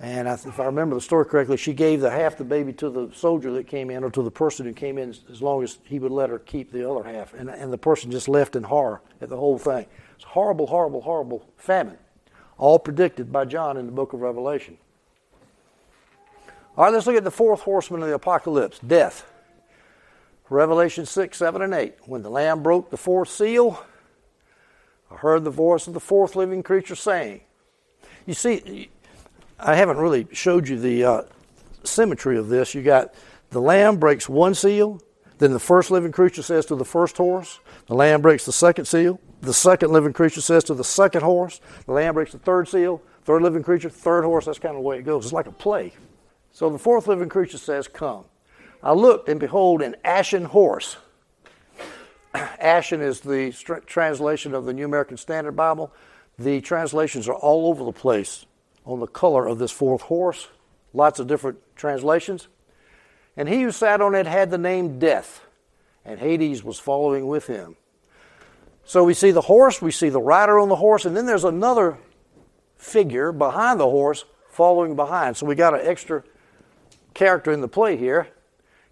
And 0.00 0.28
I, 0.28 0.32
if 0.32 0.58
I 0.58 0.64
remember 0.64 0.96
the 0.96 1.00
story 1.00 1.24
correctly, 1.24 1.56
she 1.56 1.72
gave 1.72 2.00
the 2.00 2.10
half 2.10 2.36
the 2.36 2.44
baby 2.44 2.72
to 2.74 2.90
the 2.90 3.10
soldier 3.14 3.52
that 3.52 3.68
came 3.68 3.90
in, 3.90 4.02
or 4.02 4.10
to 4.10 4.22
the 4.22 4.30
person 4.30 4.66
who 4.66 4.72
came 4.72 4.98
in, 4.98 5.14
as 5.30 5.40
long 5.40 5.62
as 5.62 5.78
he 5.84 5.98
would 5.98 6.10
let 6.10 6.30
her 6.30 6.40
keep 6.40 6.72
the 6.72 6.88
other 6.88 7.04
half. 7.08 7.32
And, 7.34 7.48
and 7.48 7.72
the 7.72 7.78
person 7.78 8.10
just 8.10 8.28
left 8.28 8.56
in 8.56 8.64
horror 8.64 9.00
at 9.20 9.28
the 9.28 9.36
whole 9.36 9.58
thing. 9.58 9.86
It's 10.16 10.24
horrible, 10.24 10.66
horrible, 10.66 11.00
horrible 11.00 11.48
famine, 11.56 11.98
all 12.58 12.78
predicted 12.78 13.32
by 13.32 13.44
John 13.44 13.76
in 13.76 13.86
the 13.86 13.92
book 13.92 14.12
of 14.12 14.20
Revelation. 14.20 14.78
All 16.76 16.84
right, 16.84 16.92
let's 16.92 17.06
look 17.06 17.16
at 17.16 17.24
the 17.24 17.30
fourth 17.30 17.60
horseman 17.60 18.02
of 18.02 18.08
the 18.08 18.14
apocalypse 18.14 18.80
death. 18.80 19.30
Revelation 20.50 21.06
6, 21.06 21.38
7, 21.38 21.62
and 21.62 21.72
8. 21.72 21.94
When 22.06 22.22
the 22.22 22.30
Lamb 22.30 22.62
broke 22.62 22.90
the 22.90 22.96
fourth 22.96 23.30
seal, 23.30 23.82
I 25.10 25.16
heard 25.16 25.44
the 25.44 25.50
voice 25.50 25.86
of 25.86 25.94
the 25.94 26.00
fourth 26.00 26.36
living 26.36 26.62
creature 26.62 26.96
saying, 26.96 27.40
You 28.26 28.34
see, 28.34 28.90
I 29.58 29.74
haven't 29.76 29.98
really 29.98 30.26
showed 30.32 30.68
you 30.68 30.78
the 30.78 31.04
uh, 31.04 31.22
symmetry 31.84 32.36
of 32.38 32.48
this. 32.48 32.74
You 32.74 32.82
got 32.82 33.14
the 33.50 33.60
Lamb 33.60 33.98
breaks 33.98 34.28
one 34.28 34.54
seal, 34.54 35.00
then 35.38 35.52
the 35.52 35.60
first 35.60 35.90
living 35.90 36.12
creature 36.12 36.42
says 36.42 36.66
to 36.66 36.76
the 36.76 36.84
first 36.84 37.16
horse, 37.16 37.60
the 37.86 37.94
Lamb 37.94 38.20
breaks 38.20 38.44
the 38.44 38.52
second 38.52 38.86
seal, 38.86 39.20
the 39.40 39.54
second 39.54 39.92
living 39.92 40.12
creature 40.12 40.40
says 40.40 40.64
to 40.64 40.74
the 40.74 40.84
second 40.84 41.22
horse, 41.22 41.60
the 41.86 41.92
Lamb 41.92 42.14
breaks 42.14 42.32
the 42.32 42.38
third 42.38 42.68
seal, 42.68 43.02
third 43.24 43.42
living 43.42 43.62
creature, 43.62 43.90
third 43.90 44.24
horse. 44.24 44.46
That's 44.46 44.58
kind 44.58 44.74
of 44.74 44.82
the 44.82 44.88
way 44.88 44.98
it 44.98 45.02
goes. 45.02 45.24
It's 45.24 45.32
like 45.32 45.46
a 45.46 45.52
play. 45.52 45.92
So 46.52 46.70
the 46.70 46.78
fourth 46.78 47.06
living 47.06 47.28
creature 47.28 47.58
says, 47.58 47.88
Come. 47.88 48.24
I 48.82 48.92
looked, 48.92 49.28
and 49.28 49.40
behold, 49.40 49.82
an 49.82 49.96
ashen 50.04 50.44
horse. 50.44 50.96
ashen 52.34 53.00
is 53.00 53.20
the 53.20 53.52
translation 53.86 54.54
of 54.54 54.66
the 54.66 54.72
New 54.72 54.84
American 54.84 55.16
Standard 55.16 55.52
Bible. 55.52 55.92
The 56.38 56.60
translations 56.60 57.28
are 57.28 57.34
all 57.34 57.68
over 57.68 57.84
the 57.84 57.92
place 57.92 58.46
on 58.84 59.00
the 59.00 59.06
color 59.06 59.46
of 59.46 59.58
this 59.58 59.70
fourth 59.70 60.02
horse. 60.02 60.48
Lots 60.92 61.18
of 61.18 61.26
different 61.26 61.58
translations. 61.76 62.48
And 63.36 63.48
he 63.48 63.62
who 63.62 63.72
sat 63.72 64.00
on 64.00 64.14
it 64.14 64.26
had 64.26 64.50
the 64.50 64.58
name 64.58 64.98
Death, 64.98 65.44
and 66.04 66.20
Hades 66.20 66.62
was 66.62 66.78
following 66.78 67.26
with 67.26 67.46
him. 67.46 67.76
So 68.84 69.02
we 69.02 69.14
see 69.14 69.30
the 69.30 69.40
horse, 69.40 69.80
we 69.80 69.90
see 69.90 70.10
the 70.10 70.20
rider 70.20 70.58
on 70.58 70.68
the 70.68 70.76
horse, 70.76 71.04
and 71.04 71.16
then 71.16 71.26
there's 71.26 71.44
another 71.44 71.98
figure 72.76 73.32
behind 73.32 73.80
the 73.80 73.88
horse 73.88 74.24
following 74.50 74.94
behind. 74.94 75.36
So 75.36 75.46
we 75.46 75.54
got 75.54 75.74
an 75.74 75.80
extra 75.84 76.22
character 77.14 77.50
in 77.50 77.60
the 77.60 77.68
play 77.68 77.96
here. 77.96 78.28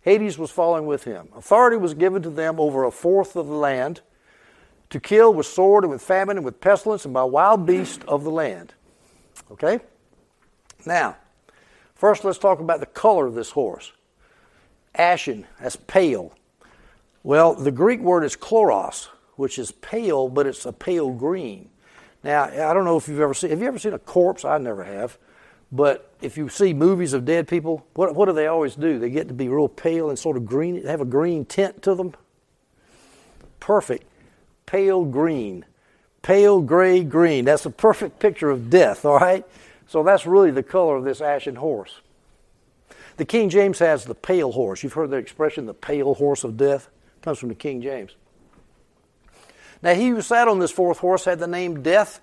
Hades 0.01 0.39
was 0.39 0.51
following 0.51 0.87
with 0.87 1.05
him. 1.05 1.29
Authority 1.37 1.77
was 1.77 1.95
given 1.95 2.23
to 2.23 2.31
them 2.31 2.59
over 2.59 2.85
a 2.85 2.91
fourth 2.91 3.37
of 3.37 3.47
the 3.47 3.55
land 3.55 4.01
to 4.91 4.99
kill 4.99 5.33
with 5.33 5.47
sword 5.47 5.85
and 5.85 5.93
with 5.93 6.03
famine 6.03 6.37
and 6.37 6.45
with 6.45 6.61
pestilence 6.61 7.05
and 7.05 7.15
by 7.15 7.23
wild 7.23 7.65
beasts 7.65 8.05
of 8.09 8.25
the 8.25 8.31
land. 8.31 8.75
Okay? 9.51 9.81
Now, 10.87 11.17
first 11.95 12.25
let's 12.25 12.39
talk 12.39 12.61
about 12.61 12.81
the 12.81 12.87
color 12.87 13.27
of 13.27 13.35
this 13.35 13.51
horse. 13.51 13.93
Ashen, 14.95 15.47
that's 15.61 15.77
pale. 15.77 16.33
Well, 17.23 17.55
the 17.55 17.71
Greek 17.71 18.01
word 18.01 18.25
is 18.25 18.37
chloros, 18.37 19.09
which 19.37 19.59
is 19.59 19.73
pale, 19.73 20.29
but 20.29 20.47
it's 20.47 20.67
a 20.67 20.73
pale 20.73 21.11
green. 21.11 21.69
Now, 22.25 22.45
I 22.45 22.75
don't 22.75 22.85
know 22.85 22.97
if 22.97 23.09
you've 23.09 23.21
ever 23.21 23.35
seen, 23.35 23.51
have 23.51 23.61
you 23.61 23.69
ever 23.69 23.79
seen 23.79 23.95
a 23.95 23.99
corpse? 23.99 24.45
I 24.45 24.59
never 24.59 24.85
have. 24.85 25.19
But 25.73 26.13
if 26.21 26.37
you 26.37 26.51
see 26.51 26.75
movies 26.75 27.15
of 27.15 27.25
dead 27.25 27.49
people, 27.49 27.87
what, 27.95 28.15
what 28.15 28.27
do 28.27 28.33
they 28.33 28.47
always 28.47 28.75
do? 28.75 28.99
They 28.99 29.09
get 29.09 29.29
to 29.29 29.35
be 29.35 29.49
real 29.49 29.69
pale 29.69 30.11
and 30.11 30.19
sort 30.19 30.37
of 30.37 30.45
green, 30.45 30.83
they 30.83 30.91
have 30.91 31.01
a 31.01 31.07
green 31.07 31.47
tint 31.47 31.83
to 31.83 31.95
them. 31.95 32.15
Perfect. 33.59 34.05
Pale 34.67 35.07
green. 35.07 35.65
Pale 36.23 36.63
gray 36.63 37.03
green. 37.03 37.45
That's 37.45 37.67
a 37.67 37.71
perfect 37.71 38.19
picture 38.19 38.51
of 38.51 38.71
death, 38.71 39.05
all 39.05 39.19
right? 39.19 39.45
So 39.89 40.03
that's 40.03 40.25
really 40.27 40.51
the 40.51 40.63
color 40.63 40.97
of 40.97 41.05
this 41.05 41.21
ashen 41.21 41.57
horse. 41.57 42.01
The 43.17 43.25
King 43.25 43.51
James 43.51 43.79
has 43.81 44.05
the 44.05 44.15
pale 44.15 44.53
horse. 44.53 44.83
You've 44.83 44.95
heard 44.95 45.11
the 45.11 45.17
expression, 45.17 45.67
the 45.67 45.75
pale 45.75 46.15
horse 46.15 46.45
of 46.45 46.57
death? 46.57 46.89
It 47.19 47.23
comes 47.23 47.39
from 47.39 47.51
the 47.51 47.55
King 47.55 47.83
James. 47.83 48.13
Now, 49.83 49.95
he 49.95 50.09
who 50.09 50.23
sat 50.23 50.49
on 50.49 50.61
this 50.61 50.71
fourth 50.71 50.99
horse 50.99 51.25
had 51.25 51.41
the 51.41 51.49
name 51.49 51.83
Death 51.83 52.21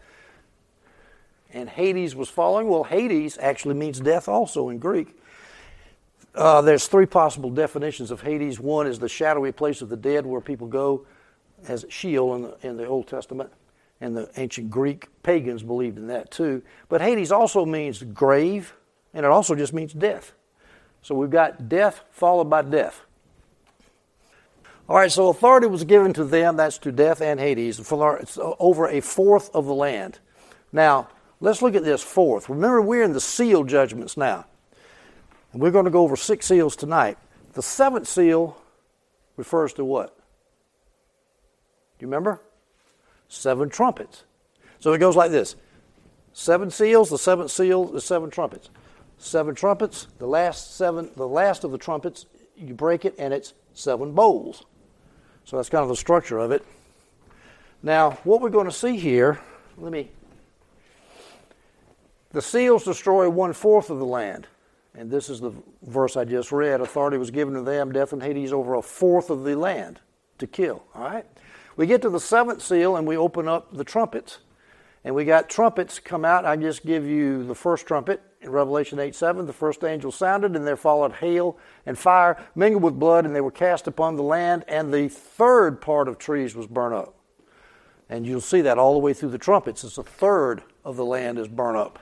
and 1.52 1.70
Hades 1.70 2.16
was 2.16 2.30
following. 2.30 2.68
Well, 2.68 2.84
Hades 2.84 3.38
actually 3.40 3.76
means 3.76 4.00
death 4.00 4.28
also 4.28 4.70
in 4.70 4.80
Greek. 4.80 5.16
Uh, 6.36 6.62
there's 6.62 6.88
three 6.88 7.06
possible 7.06 7.50
definitions 7.50 8.12
of 8.12 8.22
Hades. 8.22 8.60
One 8.60 8.88
is 8.88 9.00
the 9.00 9.10
shadowy 9.10 9.52
place 9.52 9.82
of 9.82 9.90
the 9.90 9.98
dead 9.98 10.26
where 10.26 10.42
people 10.42 10.68
go 10.68 11.06
as 11.68 11.86
Sheol 11.90 12.36
in 12.36 12.42
the, 12.44 12.58
in 12.62 12.78
the 12.78 12.86
Old 12.86 13.08
Testament, 13.08 13.52
and 14.02 14.16
the 14.16 14.30
ancient 14.38 14.70
Greek 14.70 15.08
pagans 15.24 15.64
believed 15.64 15.98
in 15.98 16.08
that 16.08 16.32
too. 16.32 16.62
But 16.88 17.02
Hades 17.02 17.32
also 17.32 17.66
means 17.66 18.02
grave, 18.02 18.74
and 19.14 19.26
it 19.26 19.32
also 19.32 19.56
just 19.56 19.74
means 19.74 19.94
death. 19.94 20.34
So 21.02 21.16
we've 21.16 21.30
got 21.30 21.70
death 21.70 22.04
followed 22.12 22.50
by 22.50 22.62
death. 22.62 23.02
All 24.88 24.96
right, 24.96 25.12
so 25.12 25.30
authority 25.30 25.68
was 25.68 25.84
given 25.84 26.14
to 26.14 26.24
them, 26.24 26.58
that's 26.58 26.80
to 26.80 26.92
death 26.92 27.22
and 27.22 27.40
Hades, 27.40 27.80
over 27.92 28.88
a 28.88 29.02
fourth 29.02 29.54
of 29.54 29.66
the 29.66 29.74
land. 29.74 30.20
Now, 30.72 31.10
Let's 31.42 31.62
look 31.62 31.76
at 31.76 31.84
this 31.84 32.04
fourth. 32.04 32.50
Remember, 32.50 32.82
we're 32.82 33.04
in 33.04 33.14
the 33.14 33.22
seal 33.22 33.64
judgments 33.64 34.18
now. 34.18 34.46
And 35.54 35.62
we're 35.62 35.72
going 35.72 35.86
to 35.86 35.92
go 35.92 36.02
over 36.02 36.16
six 36.16 36.46
seals 36.46 36.76
tonight. 36.76 37.18
The 37.54 37.62
seventh 37.62 38.08
seal 38.08 38.62
refers 39.38 39.74
to 39.74 39.86
what? 39.86 40.18
Do 40.18 42.06
you 42.06 42.08
remember? 42.08 42.42
Seven 43.30 43.70
trumpets. 43.70 44.26
So 44.80 44.92
it 44.92 44.98
goes 44.98 45.16
like 45.16 45.32
this 45.32 45.56
seven 46.34 46.70
seals, 46.70 47.10
the 47.10 47.18
seventh 47.18 47.52
seal, 47.52 47.86
the 47.86 48.02
seven 48.02 48.30
trumpets. 48.30 48.70
Seven 49.18 49.56
trumpets, 49.56 50.08
the 50.18 50.28
last 50.28 50.76
seven, 50.76 51.12
the 51.16 51.28
last 51.28 51.64
of 51.64 51.72
the 51.72 51.78
trumpets, 51.78 52.26
you 52.56 52.74
break 52.74 53.06
it 53.06 53.16
and 53.18 53.34
it's 53.34 53.54
seven 53.74 54.14
bowls. 54.14 54.66
So 55.46 55.58
that's 55.58 55.70
kind 55.70 55.84
of 55.84 55.90
the 55.90 55.96
structure 55.96 56.40
of 56.40 56.52
it. 56.52 56.66
Now, 57.82 58.12
what 58.24 58.42
we're 58.42 58.50
going 58.50 58.66
to 58.66 58.72
see 58.72 58.98
here, 58.98 59.40
let 59.78 59.92
me 59.92 60.12
the 62.32 62.42
seals 62.42 62.84
destroy 62.84 63.30
one 63.30 63.54
fourth 63.54 63.90
of 63.90 64.00
the 64.00 64.06
land. 64.06 64.48
And 64.96 65.10
this 65.10 65.30
is 65.30 65.40
the 65.40 65.52
verse 65.84 66.18
I 66.18 66.26
just 66.26 66.52
read. 66.52 66.82
Authority 66.82 67.18
was 67.18 67.32
given 67.32 67.54
to 67.54 67.62
them, 67.62 67.92
death 67.92 68.14
and 68.14 68.22
Hades, 68.22 68.54
over 68.54 68.76
a 68.76 68.82
fourth 68.82 69.30
of 69.30 69.44
the 69.44 69.56
land 69.56 70.00
to 70.40 70.48
kill. 70.48 70.84
All 70.94 71.04
right? 71.04 71.26
We 71.80 71.88
get 71.88 72.02
to 72.02 72.10
the 72.10 72.20
seventh 72.20 72.62
seal 72.62 72.98
and 72.98 73.08
we 73.08 73.16
open 73.16 73.48
up 73.48 73.74
the 73.74 73.86
trumpets. 73.86 74.40
And 75.06 75.16
we 75.16 75.24
got 75.24 75.50
trumpets 75.50 75.98
come 75.98 76.26
out. 76.26 76.44
I 76.44 76.58
just 76.58 76.86
give 76.86 77.06
you 77.06 77.46
the 77.46 77.56
first 77.56 77.88
trumpet 77.88 78.22
in 78.42 78.50
Revelation 78.50 79.00
8 79.00 79.16
7. 79.16 79.46
The 79.46 79.54
first 79.54 79.86
angel 79.86 80.12
sounded, 80.12 80.58
and 80.58 80.68
there 80.68 80.76
followed 80.76 81.14
hail 81.14 81.58
and 81.86 81.98
fire 81.98 82.36
mingled 82.54 82.84
with 82.84 83.00
blood, 83.00 83.26
and 83.26 83.34
they 83.34 83.40
were 83.40 83.50
cast 83.50 83.88
upon 83.88 84.18
the 84.18 84.24
land, 84.24 84.66
and 84.68 84.94
the 84.94 85.08
third 85.08 85.80
part 85.80 86.10
of 86.10 86.18
trees 86.18 86.54
was 86.54 86.68
burnt 86.68 86.96
up. 86.96 87.16
And 88.10 88.28
you'll 88.28 88.42
see 88.42 88.60
that 88.60 88.78
all 88.78 88.92
the 88.92 89.00
way 89.00 89.14
through 89.14 89.30
the 89.30 89.38
trumpets. 89.38 89.86
It's 89.86 89.98
a 89.98 90.04
third 90.04 90.64
of 90.84 90.98
the 90.98 91.06
land 91.06 91.40
is 91.40 91.48
burnt 91.48 91.78
up. 91.78 91.98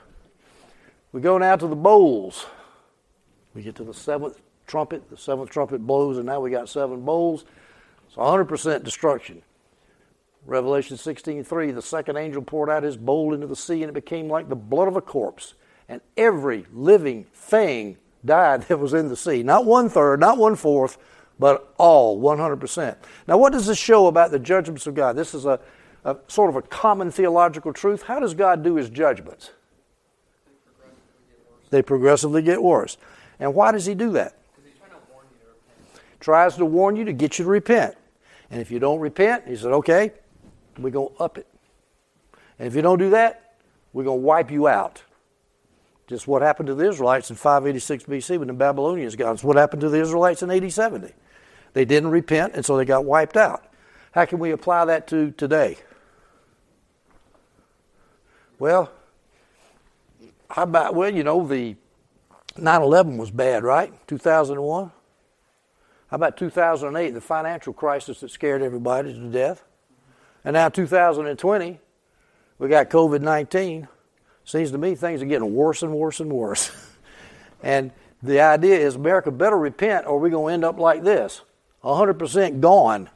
We 1.11 1.21
go 1.21 1.37
now 1.37 1.55
to 1.55 1.67
the 1.67 1.75
bowls. 1.75 2.47
We 3.53 3.61
get 3.61 3.75
to 3.75 3.83
the 3.83 3.93
seventh 3.93 4.39
trumpet. 4.65 5.07
The 5.11 5.17
seventh 5.17 5.51
trumpet 5.51 5.85
blows, 5.85 6.17
and 6.17 6.25
now 6.25 6.39
we 6.39 6.49
got 6.49 6.67
seven 6.67 7.01
bowls. 7.05 7.45
It's 8.07 8.15
100% 8.15 8.83
destruction. 8.83 9.43
Revelation 10.47 10.95
16:3, 10.95 11.71
the 11.71 11.81
second 11.81 12.15
angel 12.17 12.41
poured 12.41 12.69
out 12.69 12.81
his 12.81 12.95
bowl 12.95 13.33
into 13.33 13.47
the 13.47 13.55
sea, 13.55 13.83
and 13.83 13.89
it 13.89 13.93
became 13.93 14.29
like 14.29 14.47
the 14.47 14.55
blood 14.55 14.87
of 14.87 14.95
a 14.95 15.01
corpse, 15.01 15.53
and 15.89 15.99
every 16.15 16.65
living 16.73 17.25
thing 17.33 17.97
died 18.23 18.61
that 18.67 18.79
was 18.79 18.93
in 18.93 19.09
the 19.09 19.17
sea. 19.17 19.43
Not 19.43 19.65
one 19.65 19.89
third, 19.89 20.21
not 20.21 20.37
one 20.37 20.55
fourth, 20.55 20.97
but 21.37 21.73
all 21.77 22.19
100%. 22.19 22.95
Now, 23.27 23.37
what 23.37 23.51
does 23.51 23.67
this 23.67 23.77
show 23.77 24.07
about 24.07 24.31
the 24.31 24.39
judgments 24.39 24.87
of 24.87 24.95
God? 24.95 25.15
This 25.15 25.35
is 25.35 25.45
a, 25.45 25.59
a 26.03 26.17
sort 26.27 26.49
of 26.49 26.55
a 26.55 26.61
common 26.63 27.11
theological 27.11 27.73
truth. 27.73 28.03
How 28.03 28.19
does 28.19 28.33
God 28.33 28.63
do 28.63 28.75
his 28.75 28.89
judgments? 28.89 29.51
They 31.69 31.81
progressively 31.81 32.41
get 32.41 32.63
worse. 32.63 32.97
And 33.39 33.53
why 33.53 33.71
does 33.71 33.85
he 33.85 33.93
do 33.93 34.11
that? 34.13 34.37
To 34.55 34.61
Tries 36.19 36.55
to 36.55 36.65
warn 36.65 36.95
you 36.95 37.05
to 37.05 37.13
get 37.13 37.37
you 37.37 37.45
to 37.45 37.51
repent. 37.51 37.95
And 38.49 38.61
if 38.61 38.71
you 38.71 38.79
don't 38.79 38.99
repent, 38.99 39.47
he 39.47 39.55
said, 39.57 39.73
okay, 39.73 40.13
we're 40.83 40.89
going 40.89 41.15
to 41.15 41.23
up 41.23 41.37
it. 41.37 41.47
And 42.59 42.67
if 42.67 42.75
you 42.75 42.81
don't 42.81 42.99
do 42.99 43.11
that, 43.11 43.55
we're 43.93 44.03
going 44.03 44.19
to 44.19 44.25
wipe 44.25 44.51
you 44.51 44.67
out. 44.67 45.03
Just 46.07 46.27
what 46.27 46.41
happened 46.41 46.67
to 46.67 46.75
the 46.75 46.87
Israelites 46.87 47.29
in 47.29 47.35
586 47.35 48.05
BC 48.05 48.39
when 48.39 48.47
the 48.47 48.53
Babylonians 48.53 49.15
got 49.15 49.33
us. 49.33 49.43
What 49.43 49.57
happened 49.57 49.81
to 49.81 49.89
the 49.89 49.99
Israelites 50.01 50.41
in 50.41 50.49
AD 50.49 50.71
70? 50.71 51.13
They 51.73 51.85
didn't 51.85 52.11
repent, 52.11 52.53
and 52.55 52.65
so 52.65 52.77
they 52.77 52.85
got 52.85 53.05
wiped 53.05 53.35
out. 53.35 53.65
How 54.11 54.25
can 54.25 54.39
we 54.39 54.51
apply 54.51 54.85
that 54.85 55.07
to 55.07 55.31
today? 55.31 55.77
Well, 58.57 58.91
how 60.49 60.63
about, 60.63 60.95
well, 60.95 61.13
you 61.13 61.23
know, 61.23 61.45
the 61.45 61.75
9 62.57 62.81
11 62.81 63.17
was 63.17 63.29
bad, 63.29 63.63
right? 63.63 63.93
2001. 64.07 64.91
How 66.09 66.15
about 66.15 66.37
2008, 66.37 67.11
the 67.11 67.21
financial 67.21 67.73
crisis 67.73 68.21
that 68.21 68.31
scared 68.31 68.61
everybody 68.61 69.13
to 69.13 69.29
death? 69.29 69.63
And 70.47 70.53
now 70.53 70.69
2020, 70.69 71.77
we 72.57 72.69
got 72.69 72.89
COVID 72.89 73.19
19. 73.19 73.85
Seems 74.45 74.71
to 74.71 74.77
me 74.77 74.95
things 74.95 75.21
are 75.21 75.25
getting 75.25 75.53
worse 75.53 75.83
and 75.83 75.91
worse 75.91 76.21
and 76.21 76.31
worse. 76.31 76.71
and 77.63 77.91
the 78.23 78.39
idea 78.39 78.77
is 78.77 78.95
America 78.95 79.29
better 79.29 79.57
repent 79.57 80.07
or 80.07 80.17
we're 80.17 80.29
going 80.29 80.51
to 80.51 80.53
end 80.53 80.63
up 80.63 80.79
like 80.79 81.03
this 81.03 81.41
100% 81.83 82.61
gone. 82.61 83.09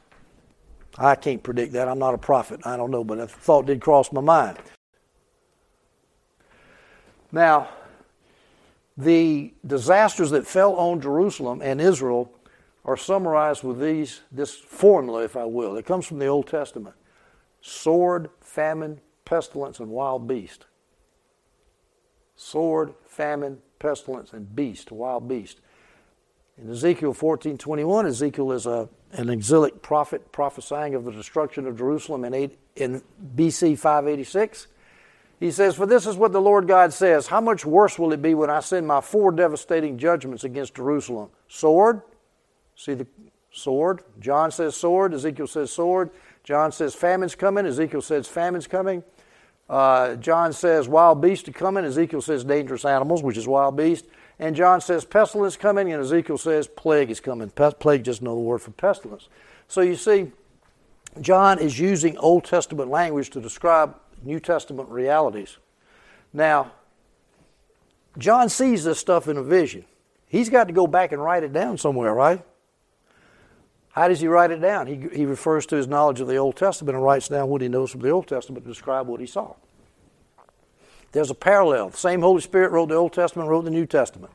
I 0.98 1.16
can't 1.16 1.42
predict 1.42 1.72
that. 1.72 1.88
I'm 1.88 2.00
not 2.00 2.14
a 2.14 2.18
prophet. 2.18 2.60
I 2.66 2.76
don't 2.76 2.92
know, 2.92 3.06
but 3.06 3.18
a 3.18 3.28
thought 3.28 3.66
did 3.66 3.80
cross 3.80 4.12
my 4.12 4.20
mind. 4.20 4.58
Now, 7.32 7.70
the 8.98 9.54
disasters 9.66 10.32
that 10.32 10.46
fell 10.46 10.76
on 10.76 11.00
Jerusalem 11.00 11.62
and 11.64 11.80
Israel 11.80 12.30
are 12.84 12.98
summarized 12.98 13.64
with 13.64 13.80
these 13.80 14.20
this 14.34 14.54
formula, 14.54 15.24
if 15.24 15.38
I 15.38 15.46
will. 15.46 15.78
It 15.78 15.86
comes 15.86 16.06
from 16.06 16.20
the 16.20 16.28
Old 16.28 16.48
Testament: 16.48 16.96
sword, 17.62 18.30
famine, 18.42 19.00
pestilence, 19.26 19.80
and 19.80 19.90
wild 19.90 20.28
beast. 20.28 20.66
Sword, 22.36 22.94
famine, 23.06 23.60
pestilence, 23.80 24.34
and 24.34 24.56
beast, 24.56 24.92
wild 24.92 25.28
beast. 25.28 25.60
In 26.58 26.70
Ezekiel 26.70 27.14
14:21, 27.14 28.06
Ezekiel 28.08 28.52
is 28.52 28.66
a, 28.66 28.90
an 29.14 29.30
exilic 29.30 29.82
prophet 29.82 30.32
prophesying 30.32 30.96
of 30.96 31.06
the 31.06 31.12
destruction 31.12 31.66
of 31.66 31.78
Jerusalem 31.78 32.26
in, 32.26 32.34
eight, 32.34 32.58
in 32.76 33.02
BC 33.36 33.78
586. 33.78 34.68
He 35.40 35.50
says, 35.50 35.76
For 35.76 35.88
this 35.88 36.06
is 36.06 36.18
what 36.18 36.34
the 36.34 36.40
Lord 36.40 36.68
God 36.68 36.94
says 36.94 37.28
How 37.28 37.42
much 37.42 37.66
worse 37.66 37.98
will 37.98 38.14
it 38.14 38.22
be 38.22 38.36
when 38.36 38.50
I 38.50 38.60
send 38.60 38.88
my 38.88 39.02
four 39.02 39.32
devastating 39.32 39.98
judgments 39.98 40.44
against 40.44 40.76
Jerusalem? 40.76 41.30
Sword. 41.48 42.02
See 42.76 42.94
the 42.94 43.08
sword? 43.52 44.04
John 44.20 44.52
says 44.52 44.76
sword. 44.76 45.14
Ezekiel 45.14 45.48
says 45.48 45.72
sword. 45.72 46.12
John 46.44 46.72
says 46.72 46.96
famine's 46.96 47.36
coming. 47.36 47.66
Ezekiel 47.66 48.02
says 48.02 48.28
famine's 48.28 48.68
coming. 48.68 49.04
Uh, 49.70 50.16
John 50.16 50.54
says 50.54 50.88
wild 50.88 51.22
beasts 51.22 51.48
are 51.48 51.54
coming. 51.54 51.86
Ezekiel 51.86 52.22
says 52.22 52.44
dangerous 52.44 52.84
animals, 52.84 53.24
which 53.24 53.38
is 53.38 53.48
wild 53.48 53.78
beast. 53.78 54.06
And 54.40 54.56
John 54.56 54.82
says 54.82 55.06
pestilence 55.06 55.56
coming, 55.56 55.94
and 55.94 56.02
Ezekiel 56.02 56.38
says 56.38 56.68
plague 56.68 57.12
is 57.12 57.20
coming. 57.20 57.50
plague 57.50 58.04
just 58.04 58.22
another 58.22 58.40
word 58.40 58.62
for 58.62 58.72
pestilence. 58.72 59.30
So 59.68 59.82
you 59.82 59.96
see, 59.96 60.32
John 61.22 61.60
is 61.60 61.80
using 61.80 62.18
Old 62.18 62.44
Testament 62.46 62.90
language 62.90 63.30
to 63.32 63.42
describe 63.42 63.96
New 64.24 64.40
Testament 64.40 64.90
realities. 64.90 65.58
Now, 66.34 66.72
John 68.18 68.50
sees 68.50 68.84
this 68.84 69.00
stuff 69.00 69.28
in 69.28 69.38
a 69.38 69.44
vision. 69.44 69.86
He's 70.28 70.50
got 70.50 70.68
to 70.68 70.74
go 70.74 70.88
back 70.88 71.12
and 71.12 71.22
write 71.22 71.44
it 71.44 71.54
down 71.54 71.78
somewhere, 71.78 72.14
right? 72.14 72.44
How 73.94 74.08
does 74.08 74.22
he 74.22 74.28
write 74.28 74.52
it 74.52 74.62
down? 74.62 74.88
He, 74.88 75.08
he 75.14 75.26
refers 75.26 75.66
to 75.68 75.76
his 75.76 75.88
knowledge 75.88 76.22
of 76.22 76.28
the 76.28 76.38
Old 76.38 76.56
Testament 76.56 76.96
and 76.96 77.04
writes 77.04 77.28
down 77.28 77.50
what 77.50 77.62
he 77.62 77.68
knows 77.68 77.92
from 77.92 78.02
the 78.02 78.10
Old 78.10 78.28
Testament 78.28 78.64
to 78.66 78.72
describe 78.72 79.08
what 79.08 79.20
he 79.20 79.28
saw. 79.28 79.54
There's 81.12 81.30
a 81.30 81.36
parallel. 81.36 81.90
The 81.90 81.98
same 81.98 82.22
Holy 82.22 82.42
Spirit 82.42 82.72
wrote 82.72 82.90
the 82.90 82.96
Old 82.96 83.12
Testament, 83.12 83.50
wrote 83.50 83.66
the 83.66 83.72
New 83.72 83.86
Testament. 83.86 84.32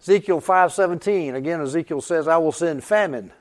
Ezekiel 0.00 0.40
5:17, 0.40 1.34
again 1.34 1.60
Ezekiel 1.60 2.00
says, 2.00 2.26
"I 2.26 2.38
will 2.38 2.50
send 2.50 2.82
famine, 2.82 3.32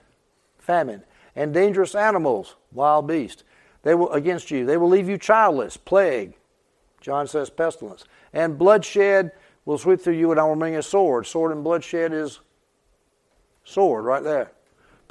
famine, 0.60 1.04
and 1.36 1.54
dangerous 1.54 1.96
animals, 1.96 2.56
wild 2.74 3.08
beasts, 3.08 3.44
they 3.84 3.96
will 3.96 4.12
against 4.12 4.52
you. 4.52 4.65
They 4.65 4.78
will 4.78 4.89
leave 4.89 5.10
you 5.10 5.17
childless, 5.17 5.78
plague. 5.78 6.34
John 7.00 7.28
says 7.28 7.50
pestilence. 7.50 8.06
And 8.32 8.58
bloodshed 8.58 9.32
will 9.65 9.78
sweep 9.78 10.02
through 10.02 10.13
you, 10.13 10.32
and 10.32 10.39
I 10.39 10.44
will 10.44 10.56
bring 10.56 10.76
a 10.76 10.84
sword. 10.84 11.26
Sword 11.26 11.52
and 11.52 11.63
bloodshed 11.63 12.13
is 12.13 12.39
sword 13.63 14.06
right 14.06 14.24
there. 14.24 14.52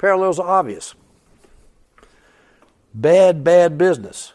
Parallels 0.01 0.39
are 0.39 0.47
obvious. 0.47 0.95
Bad, 2.91 3.43
bad 3.43 3.77
business. 3.77 4.33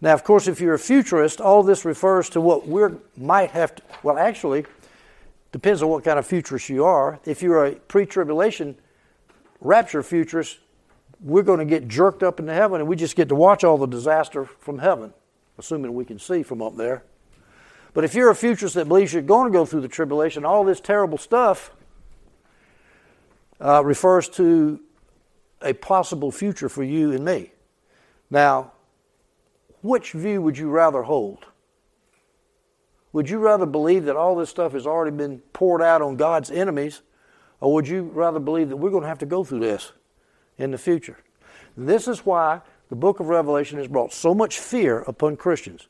Now, 0.00 0.14
of 0.14 0.24
course, 0.24 0.48
if 0.48 0.58
you're 0.58 0.72
a 0.72 0.78
futurist, 0.78 1.38
all 1.38 1.62
this 1.62 1.84
refers 1.84 2.30
to 2.30 2.40
what 2.40 2.66
we 2.66 2.80
might 3.14 3.50
have 3.50 3.74
to. 3.74 3.82
Well, 4.02 4.16
actually, 4.16 4.64
depends 5.52 5.82
on 5.82 5.90
what 5.90 6.02
kind 6.02 6.18
of 6.18 6.26
futurist 6.26 6.70
you 6.70 6.86
are. 6.86 7.20
If 7.26 7.42
you're 7.42 7.66
a 7.66 7.72
pre 7.72 8.06
tribulation 8.06 8.74
rapture 9.60 10.02
futurist, 10.02 10.60
we're 11.20 11.42
going 11.42 11.58
to 11.58 11.66
get 11.66 11.88
jerked 11.88 12.22
up 12.22 12.40
into 12.40 12.54
heaven 12.54 12.80
and 12.80 12.88
we 12.88 12.96
just 12.96 13.16
get 13.16 13.28
to 13.28 13.34
watch 13.34 13.64
all 13.64 13.76
the 13.76 13.84
disaster 13.84 14.46
from 14.46 14.78
heaven, 14.78 15.12
assuming 15.58 15.92
we 15.92 16.06
can 16.06 16.18
see 16.18 16.42
from 16.42 16.62
up 16.62 16.74
there. 16.74 17.02
But 17.92 18.04
if 18.04 18.14
you're 18.14 18.30
a 18.30 18.34
futurist 18.34 18.74
that 18.76 18.88
believes 18.88 19.12
you're 19.12 19.20
going 19.20 19.52
to 19.52 19.58
go 19.58 19.66
through 19.66 19.82
the 19.82 19.88
tribulation, 19.88 20.46
all 20.46 20.64
this 20.64 20.80
terrible 20.80 21.18
stuff 21.18 21.70
uh, 23.60 23.84
refers 23.84 24.28
to 24.30 24.80
a 25.62 25.72
possible 25.72 26.30
future 26.30 26.68
for 26.68 26.82
you 26.82 27.12
and 27.12 27.24
me. 27.24 27.52
Now, 28.30 28.72
which 29.82 30.12
view 30.12 30.42
would 30.42 30.58
you 30.58 30.68
rather 30.68 31.02
hold? 31.02 31.46
Would 33.12 33.30
you 33.30 33.38
rather 33.38 33.66
believe 33.66 34.04
that 34.04 34.16
all 34.16 34.36
this 34.36 34.50
stuff 34.50 34.72
has 34.72 34.86
already 34.86 35.16
been 35.16 35.38
poured 35.52 35.80
out 35.80 36.02
on 36.02 36.16
God's 36.16 36.50
enemies, 36.50 37.02
or 37.60 37.72
would 37.72 37.88
you 37.88 38.02
rather 38.02 38.40
believe 38.40 38.68
that 38.68 38.76
we're 38.76 38.90
going 38.90 39.02
to 39.02 39.08
have 39.08 39.18
to 39.20 39.26
go 39.26 39.44
through 39.44 39.60
this? 39.60 39.92
in 40.58 40.70
the 40.70 40.78
future. 40.78 41.18
This 41.76 42.08
is 42.08 42.24
why 42.24 42.62
the 42.88 42.96
book 42.96 43.20
of 43.20 43.28
Revelation 43.28 43.78
has 43.78 43.88
brought 43.88 44.12
so 44.12 44.34
much 44.34 44.58
fear 44.58 45.00
upon 45.00 45.36
Christians. 45.36 45.88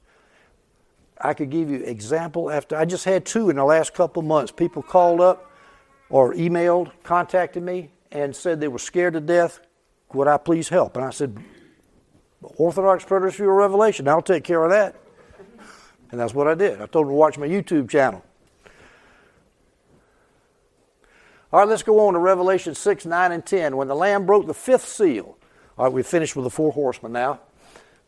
I 1.21 1.35
could 1.35 1.51
give 1.51 1.71
you 1.71 1.79
example 1.79 2.51
after 2.51 2.77
I 2.77 2.85
just 2.85 3.05
had 3.05 3.25
two 3.25 3.49
in 3.49 3.57
the 3.57 3.65
last 3.65 3.95
couple 3.95 4.23
months. 4.23 4.53
People 4.53 4.83
called 4.83 5.21
up 5.21 5.51
or 6.11 6.35
emailed, 6.35 6.91
contacted 7.03 7.63
me, 7.63 7.91
and 8.17 8.35
said 8.35 8.61
they 8.61 8.69
were 8.69 8.79
scared 8.79 9.15
to 9.15 9.21
death. 9.21 9.61
Would 10.13 10.29
I 10.29 10.39
please 10.39 10.69
help? 10.69 10.97
And 10.97 11.05
I 11.05 11.11
said, 11.11 11.37
Orthodox 12.43 13.05
View 13.05 13.51
of 13.51 13.57
Revelation, 13.57 14.09
I'll 14.09 14.23
take 14.23 14.45
care 14.45 14.63
of 14.63 14.71
that. 14.71 14.97
And 16.11 16.21
that's 16.21 16.33
what 16.33 16.47
I 16.47 16.55
did. 16.55 16.81
I 16.81 16.87
told 16.87 17.07
them 17.07 17.13
to 17.13 17.17
watch 17.17 17.37
my 17.37 17.47
YouTube 17.47 17.91
channel. 17.91 18.25
All 21.53 21.61
right, 21.61 21.69
let's 21.69 21.83
go 21.83 22.07
on 22.07 22.15
to 22.15 22.19
Revelation 22.19 22.75
6, 22.75 23.07
9, 23.07 23.33
and 23.33 23.45
10. 23.45 23.77
When 23.77 23.89
the 23.89 23.95
Lamb 23.95 24.27
broke 24.27 24.47
the 24.47 24.55
fifth 24.55 24.87
seal, 24.87 25.37
all 25.77 25.87
right, 25.87 25.93
we've 25.93 26.07
finished 26.07 26.37
with 26.37 26.45
the 26.45 26.51
four 26.51 26.73
horsemen 26.73 27.13
now. 27.13 27.41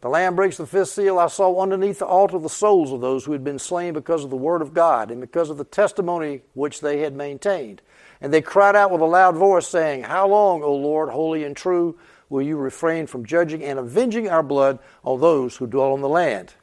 The 0.01 0.09
Lamb 0.09 0.37
breaks 0.37 0.57
the 0.57 0.67
fifth 0.67 0.91
seal. 0.91 1.19
I 1.19 1.27
saw 1.27 1.61
underneath 1.61 1.99
the 1.99 2.07
altar 2.07 2.39
the 2.39 2.49
souls 2.49 2.93
of 2.93 3.01
those 3.01 3.25
who 3.25 3.33
had 3.33 3.43
been 3.43 3.59
slain 3.59 3.95
because 3.95 4.23
of 4.23 4.31
the 4.31 4.37
word 4.37 4.63
of 4.63 4.73
God 4.73 5.11
and 5.11 5.21
because 5.21 5.51
of 5.51 5.57
the 5.57 5.65
testimony 5.65 6.43
which 6.55 6.81
they 6.81 7.01
had 7.01 7.15
maintained. 7.15 7.83
And 8.21 8.33
they 8.33 8.43
cried 8.43 8.75
out 8.75 8.91
with 8.91 9.01
a 9.01 9.07
loud 9.07 9.37
voice, 9.37 9.67
saying, 9.67 10.03
How 10.03 10.27
long, 10.27 10.63
O 10.63 10.75
Lord, 10.75 11.11
holy 11.11 11.45
and 11.45 11.57
true, 11.57 11.99
will 12.29 12.43
you 12.43 12.57
refrain 12.57 13.07
from 13.07 13.25
judging 13.25 13.63
and 13.63 13.79
avenging 13.79 14.29
our 14.29 14.43
blood 14.43 14.79
on 15.05 15.21
those 15.21 15.57
who 15.57 15.67
dwell 15.67 15.93
on 15.93 16.01
the 16.01 16.09
land? 16.09 16.55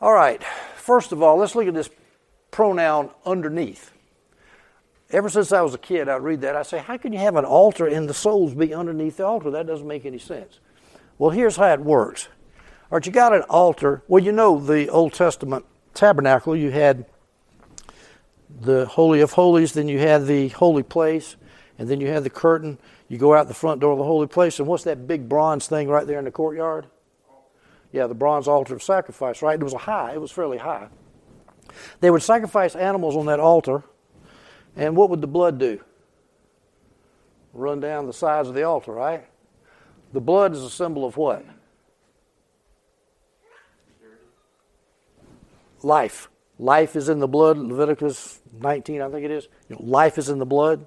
All 0.00 0.12
right, 0.12 0.42
first 0.76 1.12
of 1.12 1.22
all, 1.22 1.36
let's 1.36 1.54
look 1.54 1.66
at 1.66 1.74
this 1.74 1.90
pronoun 2.50 3.10
underneath. 3.24 3.92
Ever 5.10 5.28
since 5.28 5.52
I 5.52 5.62
was 5.62 5.74
a 5.74 5.78
kid, 5.78 6.08
I'd 6.08 6.22
read 6.22 6.40
that. 6.40 6.56
I 6.56 6.62
say, 6.62 6.78
how 6.78 6.96
can 6.96 7.12
you 7.12 7.20
have 7.20 7.36
an 7.36 7.44
altar 7.44 7.86
and 7.86 8.08
the 8.08 8.14
souls 8.14 8.54
be 8.54 8.74
underneath 8.74 9.18
the 9.18 9.26
altar? 9.26 9.50
That 9.50 9.66
doesn't 9.66 9.86
make 9.86 10.04
any 10.04 10.18
sense. 10.18 10.58
Well, 11.18 11.30
here's 11.30 11.56
how 11.56 11.72
it 11.72 11.80
works. 11.80 12.28
All 12.90 12.98
right, 12.98 13.06
you 13.06 13.12
got 13.12 13.32
an 13.32 13.42
altar. 13.42 14.02
Well, 14.08 14.22
you 14.22 14.32
know 14.32 14.58
the 14.58 14.88
Old 14.88 15.12
Testament 15.12 15.64
tabernacle. 15.94 16.56
You 16.56 16.70
had 16.70 17.06
the 18.60 18.86
Holy 18.86 19.20
of 19.20 19.32
Holies, 19.32 19.72
then 19.72 19.88
you 19.88 19.98
had 19.98 20.26
the 20.26 20.48
holy 20.48 20.82
place, 20.82 21.36
and 21.78 21.88
then 21.88 22.00
you 22.00 22.08
had 22.08 22.24
the 22.24 22.30
curtain. 22.30 22.78
You 23.08 23.18
go 23.18 23.34
out 23.34 23.48
the 23.48 23.54
front 23.54 23.80
door 23.80 23.92
of 23.92 23.98
the 23.98 24.04
holy 24.04 24.26
place, 24.26 24.58
and 24.58 24.68
what's 24.68 24.84
that 24.84 25.06
big 25.06 25.28
bronze 25.28 25.66
thing 25.66 25.88
right 25.88 26.06
there 26.06 26.18
in 26.18 26.24
the 26.24 26.30
courtyard? 26.30 26.86
Yeah, 27.92 28.06
the 28.06 28.14
bronze 28.14 28.48
altar 28.48 28.74
of 28.74 28.82
sacrifice, 28.82 29.42
right? 29.42 29.60
It 29.60 29.64
was 29.64 29.74
a 29.74 29.78
high, 29.78 30.14
it 30.14 30.20
was 30.20 30.32
fairly 30.32 30.58
high. 30.58 30.88
They 32.00 32.10
would 32.10 32.22
sacrifice 32.22 32.74
animals 32.74 33.16
on 33.16 33.26
that 33.26 33.40
altar 33.40 33.84
and 34.76 34.96
what 34.96 35.10
would 35.10 35.20
the 35.20 35.26
blood 35.26 35.58
do? 35.58 35.80
Run 37.52 37.80
down 37.80 38.06
the 38.06 38.12
sides 38.12 38.48
of 38.48 38.54
the 38.54 38.64
altar, 38.64 38.92
right? 38.92 39.26
The 40.12 40.20
blood 40.20 40.52
is 40.52 40.62
a 40.62 40.70
symbol 40.70 41.04
of 41.04 41.16
what? 41.16 41.44
Life. 45.82 46.28
Life 46.58 46.96
is 46.96 47.08
in 47.08 47.18
the 47.18 47.28
blood. 47.28 47.58
Leviticus 47.58 48.40
19, 48.60 49.00
I 49.00 49.08
think 49.10 49.24
it 49.24 49.30
is. 49.30 49.48
You 49.68 49.76
know, 49.76 49.82
life 49.84 50.18
is 50.18 50.28
in 50.28 50.38
the 50.38 50.46
blood. 50.46 50.86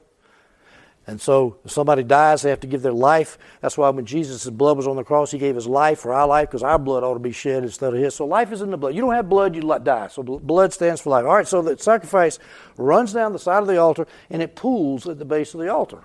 And 1.10 1.22
so 1.22 1.58
if 1.64 1.72
somebody 1.72 2.04
dies, 2.04 2.42
they 2.42 2.50
have 2.50 2.60
to 2.60 2.68
give 2.68 2.82
their 2.82 2.92
life. 2.92 3.38
That's 3.62 3.78
why 3.78 3.90
when 3.90 4.06
Jesus' 4.06 4.50
blood 4.50 4.76
was 4.76 4.88
on 4.88 4.98
the 4.98 5.06
cross, 5.06 5.32
he 5.32 5.38
gave 5.38 5.56
his 5.56 5.66
life 5.66 6.00
for 6.00 6.14
our 6.14 6.28
life 6.28 6.50
because 6.50 6.64
our 6.64 6.78
blood 6.78 7.04
ought 7.04 7.14
to 7.14 7.20
be 7.20 7.32
shed 7.32 7.64
instead 7.64 7.94
of 7.94 8.00
his. 8.00 8.14
So 8.14 8.26
life 8.26 8.52
is 8.52 8.62
in 8.62 8.72
the 8.72 8.78
blood. 8.78 8.94
You 8.94 9.02
don't 9.02 9.14
have 9.14 9.30
blood, 9.30 9.56
you 9.56 9.62
die. 9.62 10.08
So 10.08 10.22
blood 10.22 10.74
stands 10.74 11.00
for 11.00 11.12
life. 11.12 11.24
All 11.24 11.36
right, 11.36 11.48
so 11.48 11.62
the 11.62 11.78
sacrifice 11.78 12.40
runs 12.76 13.14
down 13.14 13.32
the 13.32 13.40
side 13.40 13.62
of 13.62 13.68
the 13.68 13.78
altar 13.78 14.06
and 14.30 14.42
it 14.42 14.58
pools 14.58 15.08
at 15.08 15.18
the 15.18 15.26
base 15.26 15.54
of 15.54 15.62
the 15.62 15.74
altar. 15.74 16.02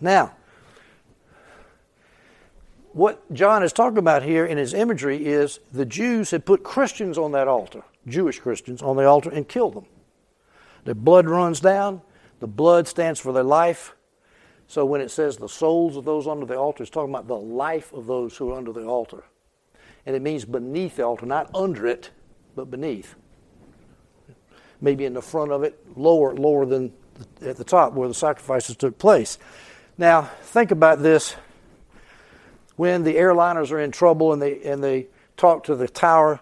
Now, 0.00 0.36
what 2.92 3.32
John 3.32 3.64
is 3.64 3.72
talking 3.72 3.98
about 3.98 4.22
here 4.22 4.46
in 4.46 4.56
his 4.56 4.72
imagery 4.72 5.26
is 5.26 5.58
the 5.72 5.84
Jews 5.84 6.30
had 6.30 6.46
put 6.46 6.62
Christians 6.62 7.18
on 7.18 7.32
that 7.32 7.48
altar, 7.48 7.82
Jewish 8.06 8.38
Christians 8.38 8.82
on 8.82 8.96
the 8.96 9.06
altar, 9.06 9.30
and 9.30 9.48
kill 9.48 9.70
them. 9.70 9.86
The 10.84 10.94
blood 10.94 11.28
runs 11.28 11.60
down 11.60 12.02
the 12.44 12.48
blood 12.48 12.86
stands 12.86 13.20
for 13.20 13.32
their 13.32 13.42
life. 13.42 13.94
So 14.66 14.84
when 14.84 15.00
it 15.00 15.10
says 15.10 15.38
the 15.38 15.48
souls 15.48 15.96
of 15.96 16.04
those 16.04 16.26
under 16.26 16.44
the 16.44 16.58
altar, 16.58 16.82
it's 16.82 16.90
talking 16.90 17.14
about 17.14 17.26
the 17.26 17.36
life 17.36 17.90
of 17.94 18.06
those 18.06 18.36
who 18.36 18.50
are 18.50 18.58
under 18.58 18.70
the 18.70 18.84
altar. 18.84 19.24
and 20.06 20.14
it 20.14 20.20
means 20.20 20.44
beneath 20.44 20.96
the 20.96 21.02
altar, 21.02 21.24
not 21.24 21.50
under 21.54 21.86
it, 21.86 22.10
but 22.54 22.70
beneath. 22.70 23.14
Maybe 24.78 25.06
in 25.06 25.14
the 25.14 25.22
front 25.22 25.50
of 25.52 25.62
it, 25.62 25.78
lower, 25.96 26.34
lower 26.34 26.66
than 26.66 26.92
at 27.40 27.56
the 27.56 27.64
top 27.64 27.94
where 27.94 28.08
the 28.08 28.12
sacrifices 28.12 28.76
took 28.76 28.98
place. 28.98 29.38
Now, 29.96 30.22
think 30.42 30.70
about 30.70 31.02
this. 31.02 31.36
When 32.76 33.04
the 33.04 33.14
airliners 33.14 33.70
are 33.70 33.80
in 33.80 33.90
trouble 33.90 34.34
and 34.34 34.42
they 34.42 34.62
and 34.64 34.84
they 34.84 35.06
talk 35.38 35.64
to 35.64 35.76
the 35.76 35.88
tower, 35.88 36.40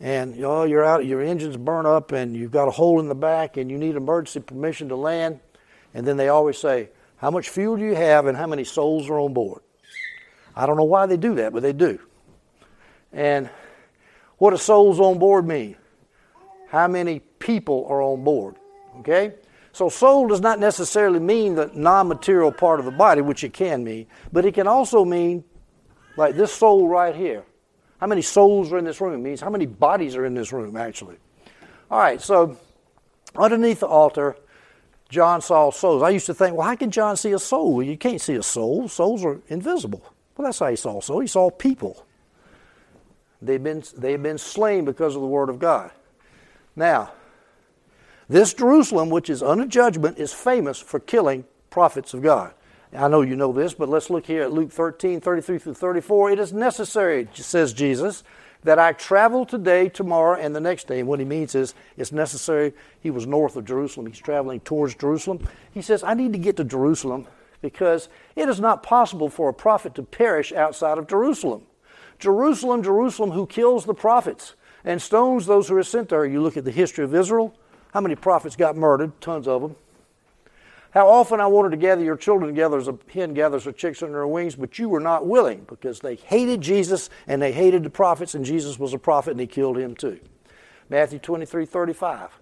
and 0.00 0.34
you 0.34 0.42
know, 0.42 0.64
you're 0.64 0.84
out, 0.84 1.06
your 1.06 1.20
engines 1.20 1.56
burn 1.56 1.86
up, 1.86 2.12
and 2.12 2.36
you've 2.36 2.50
got 2.50 2.68
a 2.68 2.70
hole 2.70 3.00
in 3.00 3.08
the 3.08 3.14
back, 3.14 3.56
and 3.56 3.70
you 3.70 3.78
need 3.78 3.96
emergency 3.96 4.40
permission 4.40 4.88
to 4.88 4.96
land, 4.96 5.40
and 5.94 6.06
then 6.06 6.16
they 6.16 6.28
always 6.28 6.58
say, 6.58 6.90
"How 7.16 7.30
much 7.30 7.48
fuel 7.48 7.76
do 7.76 7.84
you 7.84 7.94
have, 7.94 8.26
and 8.26 8.36
how 8.36 8.46
many 8.46 8.64
souls 8.64 9.08
are 9.08 9.18
on 9.18 9.32
board?" 9.32 9.62
I 10.56 10.66
don't 10.66 10.76
know 10.76 10.84
why 10.84 11.06
they 11.06 11.16
do 11.16 11.34
that, 11.36 11.52
but 11.52 11.62
they 11.62 11.72
do. 11.72 11.98
And 13.12 13.50
what 14.38 14.50
does 14.50 14.62
souls 14.62 15.00
on 15.00 15.18
board 15.18 15.46
mean? 15.46 15.76
How 16.68 16.88
many 16.88 17.20
people 17.38 17.86
are 17.88 18.02
on 18.02 18.24
board? 18.24 18.56
Okay? 19.00 19.34
So, 19.72 19.88
soul 19.88 20.28
does 20.28 20.40
not 20.40 20.60
necessarily 20.60 21.18
mean 21.18 21.56
the 21.56 21.70
non 21.74 22.06
material 22.08 22.52
part 22.52 22.78
of 22.78 22.84
the 22.84 22.92
body, 22.92 23.20
which 23.20 23.42
it 23.42 23.52
can 23.52 23.82
mean, 23.82 24.06
but 24.32 24.44
it 24.44 24.54
can 24.54 24.68
also 24.68 25.04
mean 25.04 25.44
like 26.16 26.36
this 26.36 26.52
soul 26.52 26.88
right 26.88 27.14
here. 27.14 27.44
How 28.04 28.08
many 28.08 28.20
souls 28.20 28.70
are 28.70 28.76
in 28.76 28.84
this 28.84 29.00
room? 29.00 29.14
It 29.14 29.26
means 29.26 29.40
how 29.40 29.48
many 29.48 29.64
bodies 29.64 30.14
are 30.14 30.26
in 30.26 30.34
this 30.34 30.52
room, 30.52 30.76
actually. 30.76 31.16
All 31.90 31.98
right, 31.98 32.20
so 32.20 32.58
underneath 33.34 33.80
the 33.80 33.86
altar, 33.86 34.36
John 35.08 35.40
saw 35.40 35.70
souls. 35.70 36.02
I 36.02 36.10
used 36.10 36.26
to 36.26 36.34
think, 36.34 36.54
well, 36.54 36.68
how 36.68 36.76
can 36.76 36.90
John 36.90 37.16
see 37.16 37.32
a 37.32 37.38
soul? 37.38 37.82
You 37.82 37.96
can't 37.96 38.20
see 38.20 38.34
a 38.34 38.42
soul. 38.42 38.88
Souls 38.88 39.24
are 39.24 39.40
invisible. 39.48 40.02
Well, 40.36 40.44
that's 40.44 40.58
how 40.58 40.68
he 40.68 40.76
saw 40.76 41.00
souls. 41.00 41.22
He 41.22 41.26
saw 41.28 41.48
people. 41.48 42.04
They've 43.40 43.62
been, 43.62 43.82
they've 43.96 44.22
been 44.22 44.36
slain 44.36 44.84
because 44.84 45.16
of 45.16 45.22
the 45.22 45.26
Word 45.26 45.48
of 45.48 45.58
God. 45.58 45.90
Now, 46.76 47.10
this 48.28 48.52
Jerusalem, 48.52 49.08
which 49.08 49.30
is 49.30 49.42
under 49.42 49.64
judgment, 49.64 50.18
is 50.18 50.30
famous 50.30 50.78
for 50.78 51.00
killing 51.00 51.46
prophets 51.70 52.12
of 52.12 52.20
God. 52.20 52.52
I 52.94 53.08
know 53.08 53.22
you 53.22 53.34
know 53.34 53.52
this, 53.52 53.74
but 53.74 53.88
let's 53.88 54.08
look 54.08 54.26
here 54.26 54.42
at 54.42 54.52
Luke 54.52 54.70
13, 54.70 55.20
33 55.20 55.58
through 55.58 55.74
34. 55.74 56.30
It 56.32 56.38
is 56.38 56.52
necessary, 56.52 57.28
says 57.34 57.72
Jesus, 57.72 58.22
that 58.62 58.78
I 58.78 58.92
travel 58.92 59.44
today, 59.44 59.88
tomorrow, 59.88 60.38
and 60.38 60.54
the 60.54 60.60
next 60.60 60.86
day. 60.86 61.00
And 61.00 61.08
what 61.08 61.18
he 61.18 61.24
means 61.24 61.54
is 61.54 61.74
it's 61.96 62.12
necessary. 62.12 62.72
He 63.00 63.10
was 63.10 63.26
north 63.26 63.56
of 63.56 63.64
Jerusalem. 63.64 64.06
He's 64.06 64.18
traveling 64.18 64.60
towards 64.60 64.94
Jerusalem. 64.94 65.46
He 65.72 65.82
says, 65.82 66.04
I 66.04 66.14
need 66.14 66.32
to 66.34 66.38
get 66.38 66.56
to 66.58 66.64
Jerusalem 66.64 67.26
because 67.62 68.08
it 68.36 68.48
is 68.48 68.60
not 68.60 68.82
possible 68.82 69.28
for 69.28 69.48
a 69.48 69.54
prophet 69.54 69.94
to 69.96 70.02
perish 70.02 70.52
outside 70.52 70.96
of 70.96 71.08
Jerusalem. 71.08 71.62
Jerusalem, 72.20 72.82
Jerusalem, 72.82 73.32
who 73.32 73.46
kills 73.46 73.86
the 73.86 73.94
prophets 73.94 74.54
and 74.84 75.02
stones 75.02 75.46
those 75.46 75.68
who 75.68 75.76
are 75.76 75.82
sent 75.82 76.10
there. 76.10 76.24
You 76.24 76.40
look 76.42 76.56
at 76.56 76.64
the 76.64 76.70
history 76.70 77.04
of 77.04 77.14
Israel. 77.14 77.56
How 77.92 78.00
many 78.00 78.14
prophets 78.14 78.54
got 78.54 78.76
murdered? 78.76 79.20
Tons 79.20 79.48
of 79.48 79.62
them. 79.62 79.76
How 80.94 81.08
often 81.08 81.40
I 81.40 81.48
wanted 81.48 81.70
to 81.70 81.76
gather 81.76 82.04
your 82.04 82.16
children 82.16 82.48
together 82.48 82.78
as 82.78 82.86
a 82.86 82.96
hen 83.12 83.34
gathers 83.34 83.64
her 83.64 83.72
chicks 83.72 84.00
under 84.00 84.18
her 84.18 84.28
wings, 84.28 84.54
but 84.54 84.78
you 84.78 84.88
were 84.88 85.00
not 85.00 85.26
willing 85.26 85.66
because 85.68 85.98
they 85.98 86.14
hated 86.14 86.60
Jesus 86.60 87.10
and 87.26 87.42
they 87.42 87.50
hated 87.50 87.82
the 87.82 87.90
prophets, 87.90 88.36
and 88.36 88.44
Jesus 88.44 88.78
was 88.78 88.94
a 88.94 88.98
prophet 88.98 89.32
and 89.32 89.40
he 89.40 89.48
killed 89.48 89.76
him 89.76 89.96
too. 89.96 90.20
Matthew 90.88 91.18
23 91.18 91.66
35. 91.66 92.38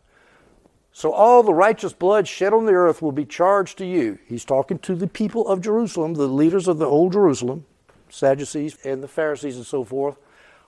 So 0.93 1.13
all 1.13 1.43
the 1.43 1.55
righteous 1.55 1.95
blood 1.95 2.29
shed 2.29 2.53
on 2.53 2.67
the 2.67 2.73
earth 2.73 3.01
will 3.01 3.11
be 3.11 3.25
charged 3.25 3.79
to 3.79 3.87
you. 3.87 4.19
He's 4.27 4.45
talking 4.45 4.79
to 4.81 4.95
the 4.95 5.07
people 5.07 5.49
of 5.49 5.63
Jerusalem, 5.63 6.13
the 6.13 6.27
leaders 6.27 6.69
of 6.69 6.77
the 6.77 6.85
old 6.85 7.15
Jerusalem, 7.15 7.65
Sadducees 8.11 8.77
and 8.85 9.03
the 9.03 9.09
Pharisees 9.09 9.57
and 9.57 9.65
so 9.65 9.83
forth. 9.83 10.19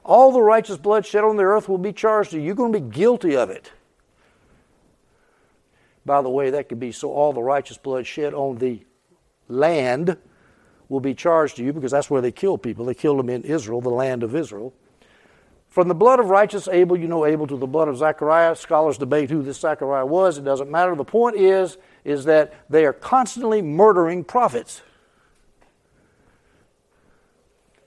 All 0.03 0.32
the 0.32 0.41
righteous 0.41 0.78
blood 0.78 1.05
shed 1.05 1.22
on 1.22 1.37
the 1.37 1.43
earth 1.43 1.68
will 1.68 1.76
be 1.76 1.93
charged 1.93 2.30
to 2.30 2.39
you. 2.39 2.45
You're 2.45 2.55
going 2.55 2.72
to 2.72 2.80
be 2.80 2.91
guilty 2.91 3.37
of 3.37 3.51
it. 3.51 3.72
By 6.07 6.22
the 6.22 6.30
way, 6.30 6.50
that 6.50 6.68
could 6.68 6.80
be 6.80 6.92
so 6.92 7.12
all 7.12 7.32
the 7.32 7.42
righteous 7.42 7.78
blood 7.78 8.07
shed 8.07 8.34
on 8.34 8.59
the 8.59 8.84
land 9.48 10.16
will 10.88 11.00
be 11.00 11.14
charged 11.14 11.57
to 11.57 11.64
you 11.64 11.72
because 11.72 11.92
that's 11.92 12.11
where 12.11 12.20
they 12.20 12.32
kill 12.32 12.59
people. 12.59 12.84
They 12.84 12.94
killed 12.94 13.18
them 13.18 13.30
in 13.30 13.42
Israel, 13.42 13.80
the 13.80 13.88
land 13.88 14.22
of 14.22 14.36
Israel. 14.36 14.74
From 15.68 15.88
the 15.88 15.94
blood 15.94 16.20
of 16.20 16.26
righteous 16.26 16.68
Abel, 16.68 16.96
you 16.96 17.09
know 17.09 17.26
Abel, 17.26 17.46
to 17.48 17.57
the 17.57 17.66
blood 17.66 17.88
of 17.88 17.96
Zechariah. 17.96 18.55
Scholars 18.55 18.96
debate 18.96 19.30
who 19.30 19.42
this 19.42 19.59
Zechariah 19.59 20.07
was. 20.07 20.38
It 20.38 20.44
doesn't 20.44 20.70
matter. 20.70 20.94
The 20.94 21.05
point 21.05 21.36
is, 21.36 21.78
is 22.05 22.26
that 22.26 22.55
they 22.70 22.84
are 22.84 22.92
constantly 22.92 23.61
murdering 23.61 24.22
prophets 24.22 24.82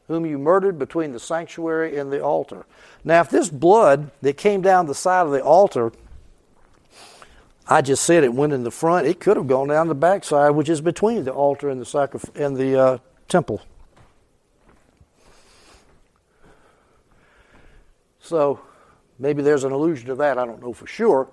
whom 0.08 0.26
you 0.26 0.38
murdered 0.38 0.80
between 0.80 1.12
the 1.12 1.20
sanctuary 1.20 1.98
and 1.98 2.12
the 2.12 2.22
altar. 2.22 2.66
Now, 3.04 3.22
if 3.22 3.30
this 3.30 3.50
blood 3.50 4.12
that 4.22 4.38
came 4.38 4.62
down 4.62 4.86
the 4.86 4.96
side 4.96 5.26
of 5.26 5.32
the 5.32 5.44
altar 5.44 5.92
I 7.70 7.82
just 7.82 8.04
said 8.04 8.24
it 8.24 8.34
went 8.34 8.54
in 8.54 8.64
the 8.64 8.72
front. 8.72 9.08
It 9.08 9.20
could 9.20 9.36
have 9.36 9.48
gone 9.48 9.68
down 9.68 9.88
the 9.88 9.96
backside, 9.96 10.52
which 10.52 10.70
is 10.70 10.80
between 10.80 11.26
the 11.26 11.34
altar 11.34 11.70
and 11.70 11.82
the 11.82 12.32
and 12.36 12.56
the 12.56 12.80
uh, 12.80 12.98
temple. 13.28 13.62
So 18.20 18.60
maybe 19.20 19.42
there's 19.42 19.64
an 19.64 19.72
allusion 19.72 20.08
to 20.08 20.16
that. 20.16 20.38
I 20.38 20.46
don't 20.46 20.62
know 20.62 20.74
for 20.74 20.88
sure. 20.88 21.30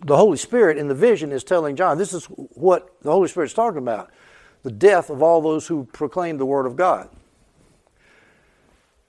The 0.00 0.16
Holy 0.16 0.38
Spirit 0.38 0.78
in 0.78 0.88
the 0.88 0.94
vision 0.94 1.30
is 1.30 1.44
telling 1.44 1.76
John 1.76 1.98
this 1.98 2.12
is 2.12 2.24
what 2.26 3.00
the 3.02 3.10
Holy 3.10 3.28
Spirit 3.28 3.46
is 3.46 3.54
talking 3.54 3.78
about 3.78 4.10
the 4.62 4.70
death 4.70 5.10
of 5.10 5.22
all 5.22 5.40
those 5.40 5.66
who 5.66 5.84
proclaim 5.84 6.38
the 6.38 6.46
Word 6.46 6.66
of 6.66 6.76
God. 6.76 7.08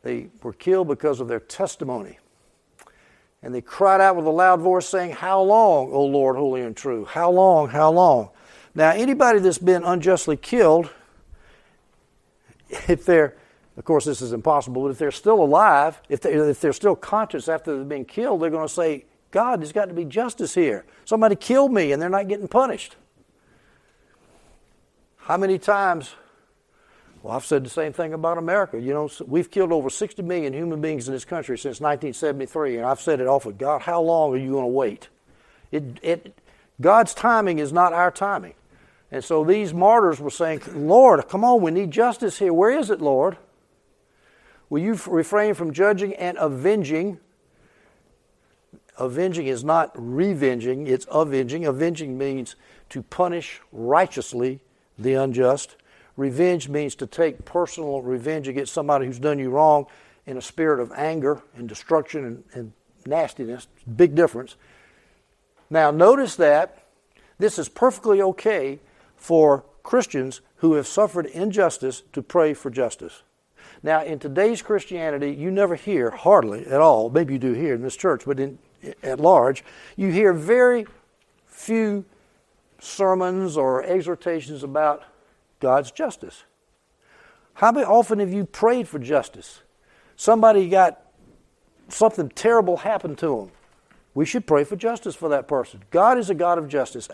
They 0.04 0.30
were 0.42 0.54
killed 0.54 0.88
because 0.88 1.20
of 1.20 1.28
their 1.28 1.40
testimony. 1.40 2.18
And 3.44 3.56
they 3.56 3.62
cried 3.62 4.02
out 4.02 4.16
with 4.16 4.26
a 4.26 4.32
loud 4.32 4.62
voice, 4.62 4.88
saying, 4.88 5.12
How 5.12 5.42
long, 5.42 5.92
O 5.92 6.06
Lord, 6.06 6.36
holy 6.36 6.62
and 6.62 6.76
true? 6.76 7.06
How 7.06 7.32
long, 7.32 7.70
how 7.70 7.92
long? 7.92 8.30
Now, 8.76 8.92
anybody 8.92 9.40
that's 9.40 9.58
been 9.58 9.84
unjustly 9.84 10.38
killed, 10.38 10.90
if 12.70 13.06
they're, 13.06 13.36
of 13.78 13.84
course, 13.84 14.06
this 14.06 14.22
is 14.22 14.32
impossible, 14.32 14.84
but 14.84 14.90
if 14.90 14.98
they're 14.98 15.12
still 15.12 15.42
alive, 15.44 16.02
if, 16.08 16.22
they, 16.22 16.34
if 16.34 16.62
they're 16.62 16.72
still 16.72 16.96
conscious 16.96 17.48
after 17.48 17.78
they've 17.78 17.90
been 17.90 18.06
killed, 18.06 18.42
they're 18.42 18.50
going 18.50 18.68
to 18.68 18.74
say, 18.74 19.06
God, 19.32 19.62
there's 19.62 19.72
got 19.72 19.86
to 19.86 19.94
be 19.94 20.06
justice 20.06 20.54
here. 20.54 20.86
Somebody 21.06 21.36
killed 21.36 21.74
me 21.74 21.92
and 21.92 22.02
they're 22.02 22.10
not 22.10 22.28
getting 22.28 22.48
punished. 22.48 22.96
How 25.18 25.38
many 25.38 25.58
times 25.58 26.16
well, 27.24 27.36
I've 27.36 27.46
said 27.46 27.64
the 27.64 27.70
same 27.70 27.94
thing 27.94 28.14
about 28.14 28.38
America. 28.38 28.80
You 28.80 28.94
know, 28.94 29.10
we've 29.28 29.52
killed 29.52 29.72
over 29.72 29.90
60 29.90 30.22
million 30.24 30.54
human 30.54 30.82
beings 30.82 31.08
in 31.08 31.14
this 31.14 31.26
country 31.26 31.58
since 31.58 31.80
1973, 31.80 32.78
and 32.78 32.86
I've 32.86 33.02
said 33.02 33.20
it 33.20 33.28
often 33.28 33.58
God, 33.58 33.82
how 33.82 34.02
long 34.02 34.34
are 34.34 34.38
you 34.38 34.52
going 34.52 34.64
to 34.64 34.68
wait? 34.68 35.10
It, 35.72 36.00
it, 36.02 36.38
God's 36.80 37.14
timing 37.14 37.60
is 37.60 37.72
not 37.72 37.94
our 37.94 38.12
timing. 38.12 38.56
And 39.12 39.24
so 39.24 39.44
these 39.44 39.74
martyrs 39.74 40.20
were 40.20 40.30
saying, 40.30 40.62
Lord, 40.74 41.28
come 41.28 41.44
on, 41.44 41.62
we 41.62 41.70
need 41.72 41.92
justice 41.92 42.40
here. 42.40 42.54
Where 42.54 42.72
is 42.72 42.90
it, 42.90 43.02
Lord? 43.02 43.38
Will 44.70 44.80
you 44.80 44.98
refrain 45.06 45.54
from 45.54 45.74
judging 45.74 46.16
and 46.16 46.38
avenging? 46.38 47.20
Avenging 48.98 49.48
is 49.48 49.64
not 49.64 49.92
revenging, 49.96 50.88
it's 50.88 51.06
avenging. 51.12 51.66
Avenging 51.66 52.18
means 52.18 52.56
to 52.90 53.04
punish 53.04 53.60
righteously 53.72 54.62
the 54.98 55.14
unjust. 55.14 55.76
Revenge 56.18 56.70
means 56.70 56.96
to 56.96 57.08
take 57.08 57.46
personal 57.46 58.02
revenge 58.02 58.48
against 58.48 58.74
somebody 58.74 59.06
who's 59.06 59.20
done 59.20 59.40
you 59.40 59.50
wrong 59.50 59.86
in 60.26 60.38
a 60.38 60.42
spirit 60.42 60.80
of 60.80 60.92
anger 60.94 61.42
and 61.56 61.68
destruction 61.68 62.26
and, 62.26 62.44
and 62.54 62.74
nastiness. 63.06 63.68
Big 63.96 64.16
difference. 64.16 64.56
Now, 65.70 65.90
notice 65.92 66.36
that 66.36 66.86
this 67.40 67.58
is 67.58 67.70
perfectly 67.70 68.22
okay 68.22 68.80
for 69.16 69.64
Christians 69.84 70.42
who 70.58 70.74
have 70.74 70.86
suffered 70.86 71.26
injustice 71.28 72.04
to 72.14 72.22
pray 72.22 72.54
for 72.54 72.70
justice. 72.70 73.24
Now, 73.84 74.04
in 74.04 74.20
today's 74.20 74.62
Christianity, 74.62 75.32
you 75.32 75.50
never 75.50 75.76
hear, 75.76 76.12
hardly 76.12 76.66
at 76.68 76.82
all, 76.82 77.10
maybe 77.10 77.34
you 77.34 77.40
do 77.40 77.54
here 77.54 77.74
in 77.74 77.82
this 77.82 77.96
church, 77.96 78.24
but 78.26 78.40
in, 78.40 78.60
at 79.02 79.20
large, 79.20 79.64
you 79.96 80.12
hear 80.12 80.34
very 80.34 80.86
few 81.48 82.06
sermons 82.80 83.58
or 83.58 83.84
exhortations 83.84 84.64
about 84.64 85.04
God's 85.62 85.92
justice. 85.92 86.44
How 87.54 87.72
often 87.72 88.20
have 88.20 88.34
you 88.34 88.46
prayed 88.46 88.88
for 88.88 89.00
justice? 89.00 89.62
Somebody 90.16 90.68
got 90.68 91.02
something 91.90 92.30
terrible 92.30 92.78
happened 92.78 93.18
to 93.20 93.38
them. 93.38 93.52
We 94.14 94.26
should 94.26 94.46
pray 94.46 94.66
for 94.66 94.76
justice 94.76 95.16
for 95.16 95.30
that 95.30 95.48
person. 95.48 95.84
God 95.90 96.18
is 96.18 96.30
a 96.30 96.36
God 96.36 96.58
of 96.58 96.68
justice. 96.68 97.08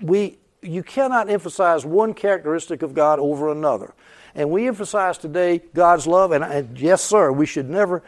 We, 0.00 0.38
you 0.62 0.82
cannot 0.82 1.28
emphasize 1.28 1.84
one 1.84 2.14
characteristic 2.14 2.82
of 2.82 2.94
God 2.94 3.18
over 3.18 3.50
another. 3.50 3.94
And 4.34 4.50
we 4.50 4.68
emphasize 4.68 5.18
today 5.18 5.62
God's 5.74 6.06
love, 6.06 6.30
and, 6.30 6.44
and 6.44 6.78
yes, 6.78 7.02
sir, 7.02 7.32
we 7.32 7.46
should 7.46 7.68
never 7.68 8.04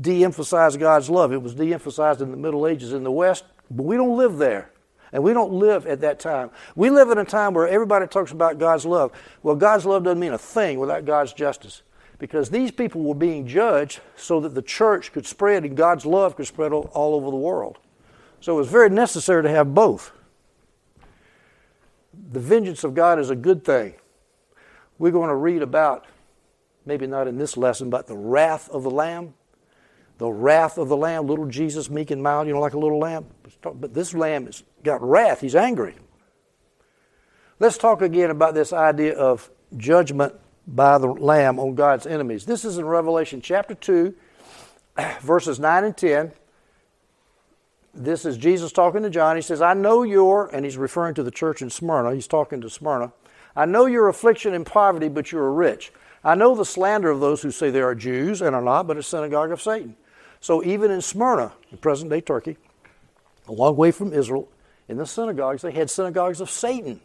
de 0.00 0.24
emphasize 0.24 0.76
God's 0.76 1.10
love. 1.10 1.32
It 1.32 1.42
was 1.42 1.54
de 1.54 1.72
emphasized 1.72 2.22
in 2.22 2.30
the 2.30 2.36
Middle 2.36 2.66
Ages 2.66 2.92
in 2.92 3.02
the 3.02 3.10
West, 3.10 3.44
but 3.70 3.82
we 3.82 3.96
don't 3.96 4.16
live 4.16 4.36
there. 4.36 4.70
And 5.14 5.22
we 5.22 5.32
don't 5.32 5.52
live 5.52 5.86
at 5.86 6.00
that 6.00 6.18
time. 6.18 6.50
We 6.74 6.90
live 6.90 7.08
in 7.08 7.18
a 7.18 7.24
time 7.24 7.54
where 7.54 7.68
everybody 7.68 8.06
talks 8.08 8.32
about 8.32 8.58
God's 8.58 8.84
love. 8.84 9.12
Well, 9.44 9.54
God's 9.54 9.86
love 9.86 10.02
doesn't 10.02 10.18
mean 10.18 10.32
a 10.32 10.38
thing 10.38 10.78
without 10.80 11.06
God's 11.06 11.32
justice. 11.32 11.82
because 12.18 12.48
these 12.50 12.70
people 12.70 13.02
were 13.02 13.14
being 13.14 13.46
judged 13.46 14.00
so 14.16 14.40
that 14.40 14.54
the 14.54 14.62
church 14.62 15.12
could 15.12 15.26
spread 15.26 15.64
and 15.64 15.76
God's 15.76 16.06
love 16.06 16.36
could 16.36 16.46
spread 16.46 16.72
all, 16.72 17.14
over 17.14 17.30
the 17.30 17.36
world. 17.36 17.78
So 18.40 18.54
it 18.54 18.56
was 18.56 18.68
very 18.68 18.88
necessary 18.88 19.42
to 19.42 19.48
have 19.48 19.74
both. 19.74 20.12
The 22.32 22.40
vengeance 22.40 22.84
of 22.84 22.94
God 22.94 23.18
is 23.18 23.30
a 23.30 23.36
good 23.36 23.64
thing. 23.64 23.94
We're 24.98 25.12
going 25.12 25.28
to 25.28 25.34
read 25.34 25.62
about, 25.62 26.06
maybe 26.86 27.06
not 27.06 27.26
in 27.26 27.38
this 27.38 27.56
lesson, 27.56 27.90
but 27.90 28.06
the 28.06 28.16
wrath 28.16 28.68
of 28.70 28.84
the 28.84 28.90
Lamb. 28.90 29.34
The 30.18 30.30
wrath 30.30 30.78
of 30.78 30.88
the 30.88 30.96
Lamb, 30.96 31.26
little 31.26 31.46
Jesus, 31.46 31.90
meek 31.90 32.10
and 32.10 32.22
mild, 32.22 32.46
you 32.46 32.54
know, 32.54 32.60
like 32.60 32.74
a 32.74 32.78
little 32.78 32.98
lamb. 32.98 33.26
But 33.62 33.94
this 33.94 34.14
lamb 34.14 34.46
has 34.46 34.62
got 34.82 35.02
wrath. 35.02 35.40
He's 35.40 35.56
angry. 35.56 35.96
Let's 37.58 37.78
talk 37.78 38.02
again 38.02 38.30
about 38.30 38.54
this 38.54 38.72
idea 38.72 39.14
of 39.14 39.50
judgment 39.76 40.34
by 40.66 40.98
the 40.98 41.06
Lamb 41.06 41.58
on 41.58 41.74
God's 41.74 42.06
enemies. 42.06 42.46
This 42.46 42.64
is 42.64 42.78
in 42.78 42.84
Revelation 42.84 43.40
chapter 43.40 43.74
2, 43.74 44.14
verses 45.20 45.58
9 45.58 45.84
and 45.84 45.96
10. 45.96 46.32
This 47.92 48.24
is 48.24 48.36
Jesus 48.36 48.72
talking 48.72 49.02
to 49.02 49.10
John. 49.10 49.36
He 49.36 49.42
says, 49.42 49.62
I 49.62 49.74
know 49.74 50.02
your, 50.02 50.48
and 50.52 50.64
he's 50.64 50.76
referring 50.76 51.14
to 51.14 51.22
the 51.22 51.30
church 51.30 51.62
in 51.62 51.70
Smyrna. 51.70 52.14
He's 52.14 52.26
talking 52.26 52.60
to 52.60 52.70
Smyrna. 52.70 53.12
I 53.54 53.66
know 53.66 53.86
your 53.86 54.08
affliction 54.08 54.52
and 54.52 54.66
poverty, 54.66 55.08
but 55.08 55.30
you 55.30 55.38
are 55.38 55.52
rich. 55.52 55.92
I 56.24 56.34
know 56.34 56.54
the 56.56 56.64
slander 56.64 57.10
of 57.10 57.20
those 57.20 57.42
who 57.42 57.50
say 57.50 57.70
they 57.70 57.82
are 57.82 57.94
Jews 57.94 58.42
and 58.42 58.56
are 58.56 58.62
not, 58.62 58.86
but 58.88 58.96
a 58.96 59.02
synagogue 59.02 59.52
of 59.52 59.62
Satan. 59.62 59.94
So 60.44 60.62
even 60.62 60.90
in 60.90 61.00
Smyrna, 61.00 61.54
in 61.72 61.78
present 61.78 62.10
day 62.10 62.20
Turkey, 62.20 62.58
a 63.48 63.52
long 63.52 63.76
way 63.76 63.90
from 63.90 64.12
Israel, 64.12 64.46
in 64.88 64.98
the 64.98 65.06
synagogues, 65.06 65.62
they 65.62 65.70
had 65.70 65.88
synagogues 65.88 66.38
of 66.38 66.50
Satan. 66.50 67.00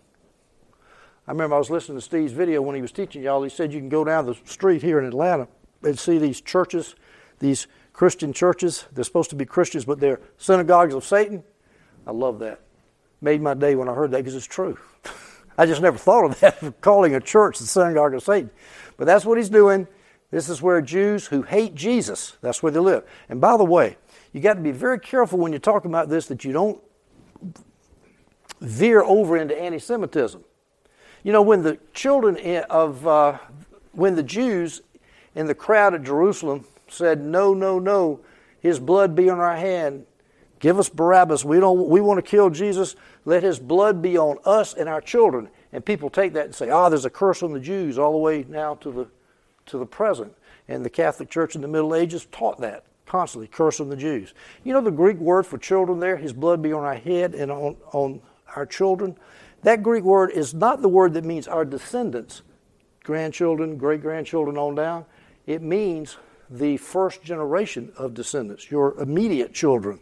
I 1.25 1.31
remember 1.31 1.55
I 1.55 1.59
was 1.59 1.69
listening 1.69 1.99
to 1.99 2.01
Steve's 2.01 2.33
video 2.33 2.61
when 2.61 2.75
he 2.75 2.81
was 2.81 2.91
teaching 2.91 3.23
y'all. 3.23 3.41
He 3.41 3.49
said 3.49 3.71
you 3.71 3.79
can 3.79 3.87
go 3.87 4.03
down 4.03 4.25
the 4.25 4.35
street 4.43 4.81
here 4.81 4.99
in 4.99 5.05
Atlanta 5.05 5.47
and 5.83 5.97
see 5.97 6.17
these 6.17 6.41
churches, 6.41 6.95
these 7.39 7.67
Christian 7.93 8.33
churches. 8.33 8.83
They're 8.91 9.05
supposed 9.05 9.29
to 9.29 9.37
be 9.37 9.45
Christians, 9.45 9.85
but 9.85 10.01
they're 10.01 10.19
synagogues 10.37 10.93
of 10.93 11.05
Satan. 11.05 11.41
I 12.05 12.11
love 12.11 12.39
that. 12.39 12.59
Made 13.21 13.41
my 13.41 13.53
day 13.53 13.73
when 13.73 13.87
I 13.87 13.93
heard 13.93 14.11
that 14.11 14.17
because 14.17 14.35
it's 14.35 14.47
true. 14.47 14.77
I 15.57 15.65
just 15.65 15.81
never 15.81 15.97
thought 15.97 16.25
of 16.25 16.39
that, 16.41 16.73
calling 16.81 17.15
a 17.15 17.21
church 17.21 17.59
the 17.59 17.65
synagogue 17.65 18.15
of 18.15 18.21
Satan. 18.21 18.49
But 18.97 19.05
that's 19.05 19.23
what 19.23 19.37
he's 19.37 19.47
doing. 19.47 19.87
This 20.31 20.47
is 20.47 20.61
where 20.61 20.79
Jews 20.81 21.27
who 21.27 21.41
hate 21.41 21.73
Jesus, 21.73 22.37
that's 22.41 22.61
where 22.61 22.71
they 22.71 22.79
live. 22.79 23.03
And 23.29 23.41
by 23.41 23.57
the 23.57 23.65
way, 23.65 23.97
you 24.31 24.41
got 24.41 24.55
to 24.55 24.61
be 24.61 24.71
very 24.71 24.99
careful 24.99 25.39
when 25.39 25.51
you're 25.51 25.59
talking 25.59 25.89
about 25.89 26.09
this 26.09 26.27
that 26.27 26.43
you 26.43 26.53
don't 26.53 26.81
veer 28.61 29.01
over 29.01 29.37
into 29.37 29.59
anti 29.59 29.79
Semitism. 29.79 30.43
You 31.23 31.33
know, 31.33 31.41
when 31.41 31.63
the 31.63 31.79
children 31.93 32.37
of, 32.69 33.05
uh, 33.07 33.37
when 33.91 34.15
the 34.15 34.23
Jews 34.23 34.81
in 35.35 35.47
the 35.47 35.55
crowd 35.55 35.93
at 35.93 36.03
Jerusalem 36.03 36.65
said, 36.87 37.21
No, 37.21 37.53
no, 37.53 37.79
no, 37.79 38.19
his 38.59 38.79
blood 38.79 39.15
be 39.15 39.29
on 39.29 39.39
our 39.39 39.55
hand. 39.55 40.05
Give 40.59 40.77
us 40.77 40.89
Barabbas. 40.89 41.45
We, 41.45 41.59
don't, 41.59 41.87
we 41.87 42.01
want 42.01 42.23
to 42.23 42.29
kill 42.29 42.49
Jesus. 42.49 42.95
Let 43.25 43.43
his 43.43 43.59
blood 43.59 44.01
be 44.01 44.17
on 44.17 44.37
us 44.45 44.73
and 44.73 44.89
our 44.89 44.99
children. 44.99 45.49
And 45.71 45.85
people 45.85 46.09
take 46.09 46.33
that 46.33 46.45
and 46.45 46.55
say, 46.55 46.69
Ah, 46.69 46.89
there's 46.89 47.05
a 47.05 47.09
curse 47.09 47.41
on 47.41 47.53
the 47.53 47.59
Jews 47.59 47.97
all 47.97 48.11
the 48.11 48.17
way 48.17 48.45
now 48.47 48.75
to 48.75 48.91
the, 48.91 49.07
to 49.69 49.77
the 49.77 49.85
present. 49.85 50.35
And 50.67 50.85
the 50.85 50.89
Catholic 50.89 51.29
Church 51.29 51.55
in 51.55 51.61
the 51.61 51.67
Middle 51.67 51.95
Ages 51.95 52.27
taught 52.31 52.59
that 52.61 52.85
constantly, 53.09 53.47
cursing 53.47 53.89
the 53.89 53.97
Jews. 53.97 54.33
You 54.63 54.71
know 54.71 54.81
the 54.81 54.91
Greek 54.91 55.17
word 55.17 55.45
for 55.45 55.57
children 55.57 55.99
there? 55.99 56.15
His 56.15 56.31
blood 56.31 56.61
be 56.61 56.71
on 56.71 56.83
our 56.83 56.95
head 56.95 57.33
and 57.33 57.51
on, 57.51 57.75
on 57.91 58.21
our 58.55 58.65
children. 58.65 59.17
That 59.63 59.83
Greek 59.83 60.03
word 60.03 60.31
is 60.31 60.53
not 60.53 60.81
the 60.81 60.87
word 60.87 61.13
that 61.15 61.25
means 61.25 61.47
our 61.47 61.65
descendants, 61.65 62.43
grandchildren, 63.03 63.77
great 63.77 64.01
grandchildren 64.01 64.57
on 64.57 64.75
down. 64.75 65.05
It 65.47 65.61
means 65.61 66.17
the 66.49 66.77
first 66.77 67.23
generation 67.23 67.91
of 67.97 68.13
descendants, 68.13 68.71
your 68.71 68.97
immediate 68.99 69.53
children. 69.53 69.99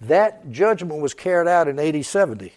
That 0.00 0.50
judgment 0.50 1.02
was 1.02 1.14
carried 1.14 1.48
out 1.48 1.68
in 1.68 1.78
AD 1.78 2.04
70 2.04 2.52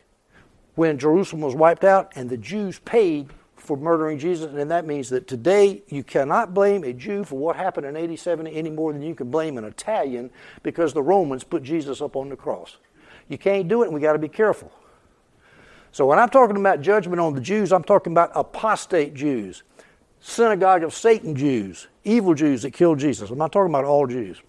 when 0.75 0.97
Jerusalem 0.97 1.41
was 1.41 1.55
wiped 1.55 1.83
out 1.83 2.11
and 2.15 2.29
the 2.29 2.37
Jews 2.37 2.79
paid 2.79 3.29
for 3.69 3.77
murdering 3.77 4.17
Jesus. 4.17 4.51
And 4.51 4.71
that 4.71 4.87
means 4.87 5.09
that 5.09 5.27
today 5.27 5.83
you 5.89 6.03
cannot 6.03 6.55
blame 6.55 6.83
a 6.83 6.91
Jew 6.91 7.23
for 7.23 7.37
what 7.37 7.55
happened 7.55 7.85
in 7.85 7.95
87 7.95 8.47
any 8.47 8.71
more 8.71 8.91
than 8.91 9.03
you 9.03 9.13
can 9.13 9.29
blame 9.29 9.59
an 9.59 9.63
Italian 9.63 10.31
because 10.63 10.91
the 10.91 11.03
Romans 11.03 11.43
put 11.43 11.61
Jesus 11.61 12.01
up 12.01 12.15
on 12.15 12.29
the 12.29 12.35
cross. 12.35 12.77
You 13.27 13.37
can't 13.37 13.67
do 13.67 13.83
it, 13.83 13.85
and 13.85 13.93
we 13.93 14.01
got 14.01 14.13
to 14.13 14.17
be 14.19 14.27
careful. 14.27 14.71
So 15.91 16.07
when 16.07 16.17
I'm 16.17 16.29
talking 16.29 16.57
about 16.57 16.81
judgment 16.81 17.19
on 17.19 17.35
the 17.35 17.41
Jews, 17.41 17.71
I'm 17.71 17.83
talking 17.83 18.11
about 18.11 18.31
apostate 18.33 19.13
Jews, 19.13 19.61
synagogue 20.19 20.81
of 20.81 20.91
Satan 20.91 21.35
Jews, 21.35 21.89
evil 22.03 22.33
Jews 22.33 22.63
that 22.63 22.71
killed 22.71 22.97
Jesus. 22.97 23.29
I'm 23.29 23.37
not 23.37 23.51
talking 23.51 23.69
about 23.71 23.85
all 23.85 24.07
Jews. 24.07 24.41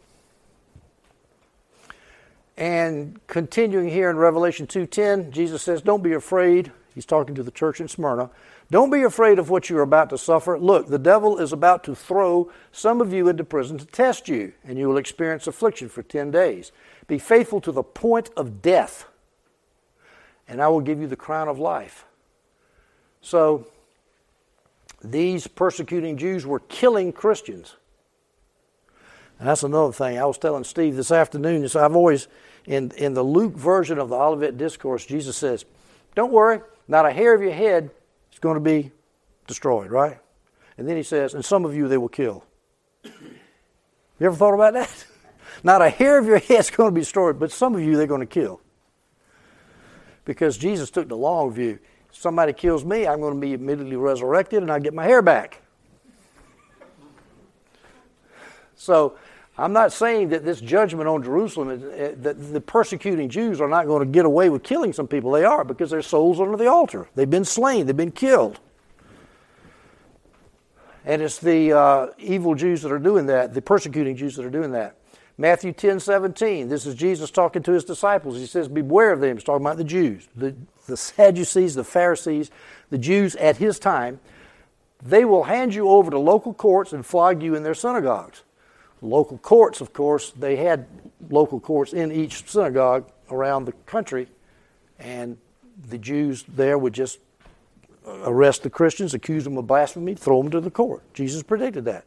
And 2.56 3.20
continuing 3.26 3.90
here 3.90 4.08
in 4.08 4.16
Revelation 4.16 4.66
2:10, 4.66 5.30
Jesus 5.30 5.60
says, 5.60 5.82
"Don't 5.82 6.02
be 6.02 6.14
afraid." 6.14 6.72
He's 6.94 7.06
talking 7.06 7.34
to 7.34 7.42
the 7.42 7.50
church 7.50 7.80
in 7.80 7.88
Smyrna. 7.88 8.30
Don't 8.70 8.90
be 8.90 9.02
afraid 9.02 9.38
of 9.38 9.50
what 9.50 9.68
you're 9.68 9.82
about 9.82 10.10
to 10.10 10.18
suffer. 10.18 10.58
Look, 10.58 10.86
the 10.86 10.98
devil 10.98 11.38
is 11.38 11.52
about 11.52 11.82
to 11.84 11.94
throw 11.94 12.50
some 12.70 13.00
of 13.00 13.12
you 13.12 13.28
into 13.28 13.42
prison 13.42 13.78
to 13.78 13.86
test 13.86 14.28
you, 14.28 14.52
and 14.64 14.78
you 14.78 14.88
will 14.88 14.96
experience 14.96 15.46
affliction 15.46 15.88
for 15.88 16.02
10 16.02 16.30
days. 16.30 16.70
Be 17.08 17.18
faithful 17.18 17.60
to 17.62 17.72
the 17.72 17.82
point 17.82 18.30
of 18.36 18.62
death 18.62 19.06
and 20.50 20.60
I 20.60 20.68
will 20.68 20.80
give 20.80 21.00
you 21.00 21.06
the 21.06 21.16
crown 21.16 21.48
of 21.48 21.58
life. 21.58 22.04
So, 23.22 23.68
these 25.02 25.46
persecuting 25.46 26.18
Jews 26.18 26.44
were 26.44 26.58
killing 26.58 27.12
Christians. 27.12 27.76
And 29.38 29.48
that's 29.48 29.62
another 29.62 29.92
thing. 29.92 30.18
I 30.18 30.26
was 30.26 30.36
telling 30.36 30.64
Steve 30.64 30.96
this 30.96 31.12
afternoon, 31.12 31.66
so 31.68 31.82
I've 31.82 31.94
always, 31.94 32.26
in, 32.66 32.90
in 32.98 33.14
the 33.14 33.22
Luke 33.22 33.54
version 33.54 33.98
of 33.98 34.08
the 34.08 34.16
Olivet 34.16 34.58
Discourse, 34.58 35.06
Jesus 35.06 35.36
says, 35.36 35.64
Don't 36.14 36.32
worry, 36.32 36.60
not 36.88 37.06
a 37.06 37.12
hair 37.12 37.32
of 37.32 37.40
your 37.40 37.52
head 37.52 37.90
is 38.40 38.42
going 38.42 38.54
to 38.54 38.60
be 38.60 38.90
destroyed, 39.46 39.90
right? 39.90 40.18
And 40.78 40.88
then 40.88 40.96
he 40.96 41.02
says, 41.02 41.34
And 41.34 41.44
some 41.44 41.66
of 41.66 41.74
you 41.74 41.88
they 41.88 41.98
will 41.98 42.08
kill. 42.08 42.44
You 43.04 44.26
ever 44.26 44.34
thought 44.34 44.54
about 44.54 44.72
that? 44.72 45.06
Not 45.64 45.82
a 45.82 45.90
hair 45.90 46.18
of 46.18 46.26
your 46.26 46.38
head 46.38 46.60
is 46.60 46.70
going 46.76 46.90
to 46.90 46.94
be 46.94 47.02
destroyed, 47.02 47.38
but 47.38 47.52
some 47.52 47.74
of 47.74 47.82
you 47.82 47.96
they're 47.96 48.06
going 48.06 48.20
to 48.20 48.26
kill 48.26 48.62
because 50.24 50.56
Jesus 50.56 50.90
took 50.90 51.08
the 51.08 51.16
long 51.16 51.52
view. 51.52 51.78
If 52.08 52.16
somebody 52.16 52.54
kills 52.54 52.82
me, 52.82 53.06
I'm 53.06 53.20
going 53.20 53.34
to 53.34 53.40
be 53.40 53.52
immediately 53.52 53.96
resurrected 53.96 54.62
and 54.62 54.72
I 54.72 54.78
get 54.78 54.94
my 54.94 55.04
hair 55.04 55.20
back. 55.20 55.60
So 58.74 59.18
I'm 59.60 59.74
not 59.74 59.92
saying 59.92 60.30
that 60.30 60.42
this 60.42 60.58
judgment 60.58 61.06
on 61.06 61.22
Jerusalem, 61.22 61.68
uh, 61.68 62.12
that 62.22 62.52
the 62.52 62.60
persecuting 62.62 63.28
Jews 63.28 63.60
are 63.60 63.68
not 63.68 63.86
going 63.86 64.00
to 64.06 64.10
get 64.10 64.24
away 64.24 64.48
with 64.48 64.62
killing 64.62 64.94
some 64.94 65.06
people. 65.06 65.30
They 65.32 65.44
are 65.44 65.64
because 65.64 65.90
their 65.90 66.00
souls 66.00 66.40
are 66.40 66.44
under 66.44 66.56
the 66.56 66.70
altar. 66.70 67.08
They've 67.14 67.28
been 67.28 67.44
slain, 67.44 67.84
they've 67.84 67.96
been 67.96 68.10
killed. 68.10 68.58
And 71.04 71.20
it's 71.20 71.38
the 71.38 71.72
uh, 71.72 72.06
evil 72.18 72.54
Jews 72.54 72.80
that 72.82 72.92
are 72.92 72.98
doing 72.98 73.26
that, 73.26 73.52
the 73.52 73.60
persecuting 73.60 74.16
Jews 74.16 74.36
that 74.36 74.46
are 74.46 74.50
doing 74.50 74.72
that. 74.72 74.96
Matthew 75.36 75.72
10 75.72 76.00
17, 76.00 76.68
this 76.68 76.86
is 76.86 76.94
Jesus 76.94 77.30
talking 77.30 77.62
to 77.62 77.72
his 77.72 77.84
disciples. 77.84 78.36
He 78.38 78.46
says, 78.46 78.66
Beware 78.66 79.12
of 79.12 79.20
them. 79.20 79.36
He's 79.36 79.44
talking 79.44 79.64
about 79.64 79.76
the 79.76 79.84
Jews, 79.84 80.28
the, 80.34 80.54
the 80.86 80.96
Sadducees, 80.96 81.74
the 81.74 81.84
Pharisees, 81.84 82.50
the 82.88 82.98
Jews 82.98 83.36
at 83.36 83.58
his 83.58 83.78
time. 83.78 84.20
They 85.02 85.24
will 85.24 85.44
hand 85.44 85.74
you 85.74 85.88
over 85.88 86.10
to 86.10 86.18
local 86.18 86.54
courts 86.54 86.92
and 86.94 87.04
flog 87.04 87.42
you 87.42 87.54
in 87.54 87.62
their 87.62 87.74
synagogues. 87.74 88.42
Local 89.02 89.38
courts, 89.38 89.80
of 89.80 89.92
course, 89.92 90.30
they 90.32 90.56
had 90.56 90.86
local 91.30 91.60
courts 91.60 91.92
in 91.92 92.12
each 92.12 92.48
synagogue 92.48 93.10
around 93.30 93.64
the 93.64 93.72
country, 93.86 94.28
and 94.98 95.38
the 95.88 95.98
Jews 95.98 96.44
there 96.48 96.76
would 96.76 96.92
just 96.92 97.18
arrest 98.06 98.62
the 98.62 98.70
Christians, 98.70 99.14
accuse 99.14 99.44
them 99.44 99.56
of 99.56 99.66
blasphemy, 99.66 100.14
throw 100.14 100.42
them 100.42 100.50
to 100.50 100.60
the 100.60 100.70
court. 100.70 101.02
Jesus 101.14 101.42
predicted 101.42 101.84
that. 101.86 102.04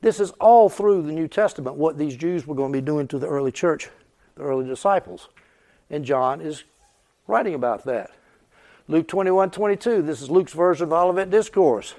This 0.00 0.20
is 0.20 0.30
all 0.32 0.68
through 0.68 1.02
the 1.02 1.12
New 1.12 1.28
Testament 1.28 1.76
what 1.76 1.98
these 1.98 2.16
Jews 2.16 2.46
were 2.46 2.54
going 2.54 2.72
to 2.72 2.78
be 2.78 2.84
doing 2.84 3.08
to 3.08 3.18
the 3.18 3.26
early 3.26 3.52
church, 3.52 3.88
the 4.34 4.42
early 4.42 4.66
disciples. 4.66 5.28
And 5.90 6.04
John 6.04 6.40
is 6.40 6.64
writing 7.26 7.54
about 7.54 7.84
that. 7.84 8.10
Luke 8.86 9.08
21 9.08 9.50
22, 9.50 10.02
this 10.02 10.20
is 10.20 10.30
Luke's 10.30 10.52
version 10.52 10.84
of 10.84 10.90
the 10.90 10.96
Olivet 10.96 11.30
Discourse. 11.30 11.94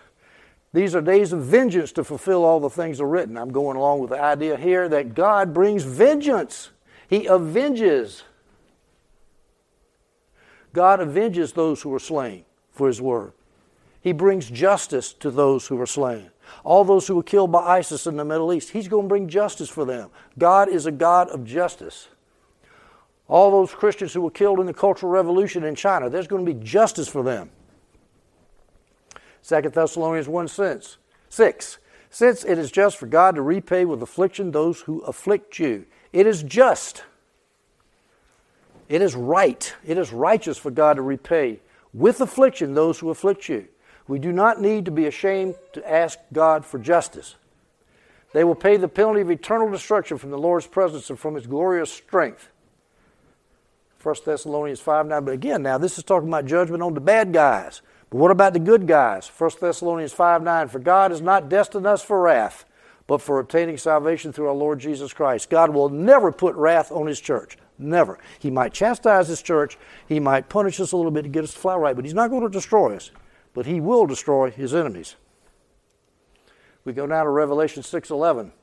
These 0.76 0.94
are 0.94 1.00
days 1.00 1.32
of 1.32 1.40
vengeance 1.40 1.94
to 1.94 2.04
fulfill 2.04 2.44
all 2.44 2.60
the 2.60 2.70
things 2.70 3.00
are 3.00 3.08
written. 3.08 3.38
I'm 3.38 3.54
going 3.54 3.78
along 3.78 4.02
with 4.02 4.10
the 4.10 4.22
idea 4.22 4.58
here 4.58 4.90
that 4.90 5.16
God 5.16 5.54
brings 5.54 5.84
vengeance, 5.84 6.72
He 7.08 7.30
avenges. 7.30 8.24
God 10.74 11.00
avenges 11.00 11.54
those 11.54 11.82
who 11.82 11.94
are 11.94 12.00
slain 12.00 12.44
for 12.74 12.88
His 12.88 13.02
word. 13.02 13.32
He 14.02 14.12
brings 14.12 14.50
justice 14.50 15.14
to 15.14 15.32
those 15.32 15.66
who 15.68 15.80
are 15.80 15.86
slain. 15.86 16.30
All 16.66 16.84
those 16.84 17.08
who 17.08 17.16
were 17.16 17.24
killed 17.24 17.54
by 17.54 17.62
ISIS 17.62 18.06
in 18.06 18.18
the 18.18 18.26
Middle 18.26 18.52
East, 18.52 18.72
He's 18.72 18.90
going 18.90 19.06
to 19.06 19.10
bring 19.10 19.30
justice 19.30 19.70
for 19.70 19.86
them. 19.86 20.10
God 20.38 20.68
is 20.68 20.86
a 20.86 20.92
God 20.92 21.30
of 21.30 21.46
justice. 21.46 22.10
All 23.30 23.50
those 23.50 23.74
Christians 23.74 24.12
who 24.12 24.20
were 24.20 24.30
killed 24.30 24.60
in 24.60 24.66
the 24.66 24.74
Cultural 24.74 25.10
Revolution 25.10 25.64
in 25.64 25.74
China, 25.76 26.10
there's 26.10 26.28
going 26.28 26.46
to 26.46 26.54
be 26.54 26.60
justice 26.66 27.08
for 27.08 27.24
them. 27.24 27.50
2 29.48 29.62
Thessalonians 29.62 30.28
1 30.28 30.48
6 30.48 30.98
6. 31.30 31.78
Since 32.10 32.46
it 32.46 32.58
is 32.58 32.72
just 32.72 32.98
for 32.98 33.08
God 33.08 33.36
to 33.36 33.42
repay 33.42 33.86
with 33.86 34.02
affliction 34.02 34.52
those 34.52 34.82
who 34.82 35.02
afflict 35.02 35.60
you. 35.60 35.86
It 36.14 36.26
is 36.26 36.44
just. 36.44 37.04
It 38.88 39.02
is 39.02 39.16
right. 39.16 39.74
It 39.86 39.98
is 39.98 40.14
righteous 40.14 40.58
for 40.58 40.72
God 40.72 40.96
to 40.96 41.02
repay 41.02 41.60
with 41.94 42.22
affliction 42.22 42.74
those 42.74 43.00
who 43.00 43.10
afflict 43.10 43.50
you. 43.50 43.68
We 44.08 44.20
do 44.20 44.32
not 44.32 44.62
need 44.62 44.86
to 44.86 44.92
be 44.92 45.08
ashamed 45.08 45.56
to 45.74 45.92
ask 45.92 46.20
God 46.32 46.66
for 46.66 46.78
justice. 46.78 47.36
They 48.34 48.44
will 48.44 48.56
pay 48.56 48.78
the 48.78 48.88
penalty 48.88 49.22
of 49.22 49.32
eternal 49.32 49.70
destruction 49.70 50.18
from 50.18 50.30
the 50.30 50.38
Lord's 50.38 50.68
presence 50.68 51.10
and 51.10 51.20
from 51.20 51.36
his 51.36 51.48
glorious 51.48 51.92
strength. 51.92 52.50
1 54.04 54.16
Thessalonians 54.24 54.80
5 54.80 55.08
9. 55.08 55.26
But 55.26 55.34
again, 55.34 55.64
now 55.64 55.78
this 55.78 55.98
is 55.98 56.04
talking 56.04 56.30
about 56.30 56.46
judgment 56.46 56.84
on 56.84 56.94
the 56.94 57.02
bad 57.02 57.34
guys. 57.34 57.82
What 58.16 58.32
about 58.32 58.54
the 58.54 58.60
good 58.60 58.88
guys? 58.88 59.28
1 59.28 59.52
Thessalonians 59.60 60.14
5 60.14 60.42
9. 60.42 60.70
For 60.70 60.80
God 60.80 61.12
has 61.12 61.20
not 61.20 61.50
destined 61.50 61.86
us 61.86 62.02
for 62.02 62.22
wrath, 62.22 62.64
but 63.08 63.22
for 63.22 63.40
obtaining 63.40 63.78
salvation 63.78 64.32
through 64.32 64.48
our 64.48 64.54
Lord 64.54 64.80
Jesus 64.80 65.12
Christ. 65.12 65.50
God 65.50 65.72
will 65.72 65.90
never 65.90 66.32
put 66.32 66.56
wrath 66.56 66.94
on 66.94 67.08
his 67.08 67.20
church. 67.20 67.58
Never. 67.78 68.18
He 68.40 68.50
might 68.50 68.72
chastise 68.72 69.28
his 69.28 69.42
church, 69.42 69.78
he 70.08 70.22
might 70.22 70.48
punish 70.48 70.80
us 70.80 70.94
a 70.94 70.96
little 70.96 71.12
bit 71.12 71.24
to 71.24 71.28
get 71.28 71.44
us 71.44 71.52
to 71.52 71.60
fly 71.60 71.76
right, 71.76 71.94
but 71.94 72.06
he's 72.06 72.14
not 72.14 72.30
going 72.30 72.44
to 72.44 72.50
destroy 72.50 72.96
us. 72.96 73.12
But 73.54 73.66
he 73.66 73.82
will 73.82 74.06
destroy 74.06 74.50
his 74.50 74.74
enemies. 74.74 75.18
We 76.86 76.94
go 76.94 77.06
now 77.06 77.24
to 77.24 77.30
Revelation 77.30 77.84
6:11. 77.84 78.54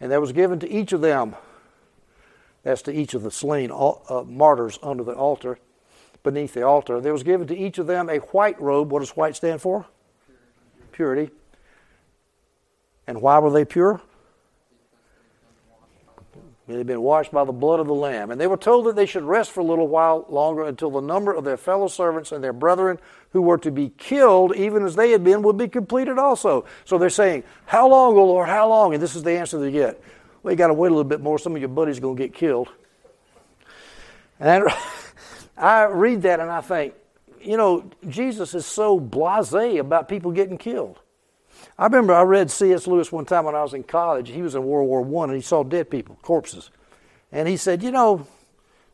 And 0.00 0.10
there 0.10 0.22
was 0.22 0.32
given 0.32 0.58
to 0.60 0.70
each 0.70 0.94
of 0.94 1.02
them, 1.02 1.36
that's 2.62 2.80
to 2.82 2.92
each 2.92 3.12
of 3.12 3.24
the 3.24 3.30
slain 3.30 3.70
uh, 3.70 4.22
martyrs 4.26 4.78
under 4.82 5.04
the 5.04 5.12
altar, 5.12 5.58
beneath 6.22 6.54
the 6.54 6.62
altar, 6.62 7.00
there 7.00 7.12
was 7.12 7.22
given 7.22 7.46
to 7.48 7.56
each 7.56 7.78
of 7.78 7.86
them 7.86 8.08
a 8.08 8.18
white 8.18 8.60
robe. 8.60 8.90
What 8.90 9.00
does 9.00 9.16
white 9.16 9.36
stand 9.36 9.60
for? 9.60 9.86
Purity. 10.92 11.30
And 13.06 13.20
why 13.20 13.38
were 13.38 13.50
they 13.50 13.64
pure? 13.64 14.00
They 16.68 16.78
had 16.78 16.86
been 16.86 17.02
washed 17.02 17.32
by 17.32 17.44
the 17.44 17.52
blood 17.52 17.80
of 17.80 17.88
the 17.88 17.94
Lamb. 17.94 18.30
And 18.30 18.40
they 18.40 18.46
were 18.46 18.56
told 18.56 18.86
that 18.86 18.94
they 18.94 19.04
should 19.04 19.24
rest 19.24 19.50
for 19.50 19.60
a 19.60 19.64
little 19.64 19.88
while 19.88 20.24
longer 20.28 20.64
until 20.64 20.90
the 20.90 21.00
number 21.00 21.32
of 21.32 21.44
their 21.44 21.56
fellow 21.56 21.88
servants 21.88 22.30
and 22.30 22.42
their 22.42 22.52
brethren 22.52 22.98
who 23.30 23.42
were 23.42 23.58
to 23.58 23.70
be 23.70 23.90
killed, 23.98 24.54
even 24.54 24.84
as 24.84 24.94
they 24.94 25.10
had 25.10 25.24
been, 25.24 25.42
would 25.42 25.58
be 25.58 25.66
completed 25.66 26.18
also. 26.18 26.64
So 26.84 26.98
they're 26.98 27.10
saying, 27.10 27.42
How 27.66 27.88
long, 27.88 28.16
O 28.16 28.24
Lord, 28.24 28.48
how 28.48 28.68
long? 28.68 28.94
And 28.94 29.02
this 29.02 29.16
is 29.16 29.24
the 29.24 29.32
answer 29.32 29.58
they 29.58 29.72
get. 29.72 30.00
Well, 30.42 30.52
you 30.52 30.56
got 30.56 30.68
to 30.68 30.74
wait 30.74 30.88
a 30.88 30.94
little 30.94 31.04
bit 31.04 31.20
more. 31.20 31.38
Some 31.38 31.54
of 31.54 31.60
your 31.60 31.68
buddies 31.68 31.98
are 31.98 32.02
going 32.02 32.16
to 32.16 32.22
get 32.22 32.32
killed. 32.32 32.68
And 34.38 34.64
I 35.56 35.84
read 35.84 36.22
that 36.22 36.40
and 36.40 36.50
I 36.50 36.60
think, 36.60 36.94
you 37.40 37.56
know, 37.56 37.90
Jesus 38.08 38.54
is 38.54 38.66
so 38.66 38.98
blase 38.98 39.52
about 39.52 40.08
people 40.08 40.30
getting 40.30 40.58
killed. 40.58 41.00
I 41.78 41.84
remember 41.84 42.14
I 42.14 42.22
read 42.22 42.50
C.S. 42.50 42.86
Lewis 42.86 43.12
one 43.12 43.24
time 43.24 43.44
when 43.44 43.54
I 43.54 43.62
was 43.62 43.74
in 43.74 43.82
college. 43.82 44.30
He 44.30 44.42
was 44.42 44.54
in 44.54 44.64
World 44.64 44.88
War 44.88 45.02
One 45.02 45.30
and 45.30 45.36
he 45.36 45.42
saw 45.42 45.62
dead 45.62 45.90
people, 45.90 46.18
corpses, 46.22 46.70
and 47.30 47.48
he 47.48 47.56
said, 47.56 47.82
"You 47.82 47.90
know, 47.90 48.26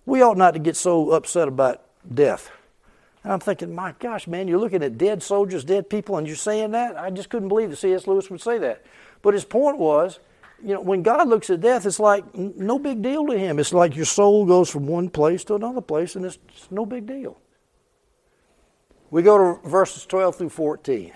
we 0.07 0.23
ought 0.23 0.37
not 0.37 0.53
to 0.53 0.59
get 0.59 0.77
so 0.77 1.11
upset 1.11 1.49
about 1.49 1.83
death." 2.13 2.51
And 3.25 3.33
I'm 3.33 3.41
thinking, 3.41 3.75
my 3.75 3.95
gosh, 3.99 4.27
man, 4.27 4.49
you're 4.49 4.61
looking 4.61 4.83
at 4.83 4.97
dead 4.97 5.23
soldiers, 5.23 5.65
dead 5.65 5.91
people, 5.91 6.17
and 6.17 6.27
you're 6.27 6.37
saying 6.37 6.71
that? 6.73 6.97
I 6.97 7.11
just 7.11 7.31
couldn't 7.31 7.49
believe 7.49 7.71
that 7.71 7.77
C.S. 7.77 8.07
Lewis 8.07 8.31
would 8.31 8.41
say 8.41 8.59
that. 8.59 8.83
But 9.23 9.35
his 9.35 9.45
point 9.45 9.79
was, 9.79 10.21
you 10.63 10.75
know, 10.75 10.81
when 10.81 11.03
God 11.03 11.29
looks 11.29 11.51
at 11.51 11.61
death, 11.61 11.87
it's 11.87 12.01
like 12.01 12.35
no 12.35 12.79
big 12.79 13.03
deal 13.03 13.27
to 13.27 13.39
him. 13.39 13.59
It's 13.59 13.73
like 13.73 13.95
your 13.95 14.05
soul 14.05 14.45
goes 14.45 14.69
from 14.69 14.87
one 14.87 15.09
place 15.09 15.45
to 15.45 15.55
another 15.55 15.81
place, 15.81 16.17
and 16.17 16.25
it's, 16.25 16.39
it's 16.49 16.71
no 16.71 16.85
big 16.85 17.07
deal. 17.07 17.41
We 19.11 19.23
go 19.23 19.39
to 19.39 19.69
verses 19.69 20.05
12 20.05 20.37
through 20.37 20.49
14. 20.51 21.13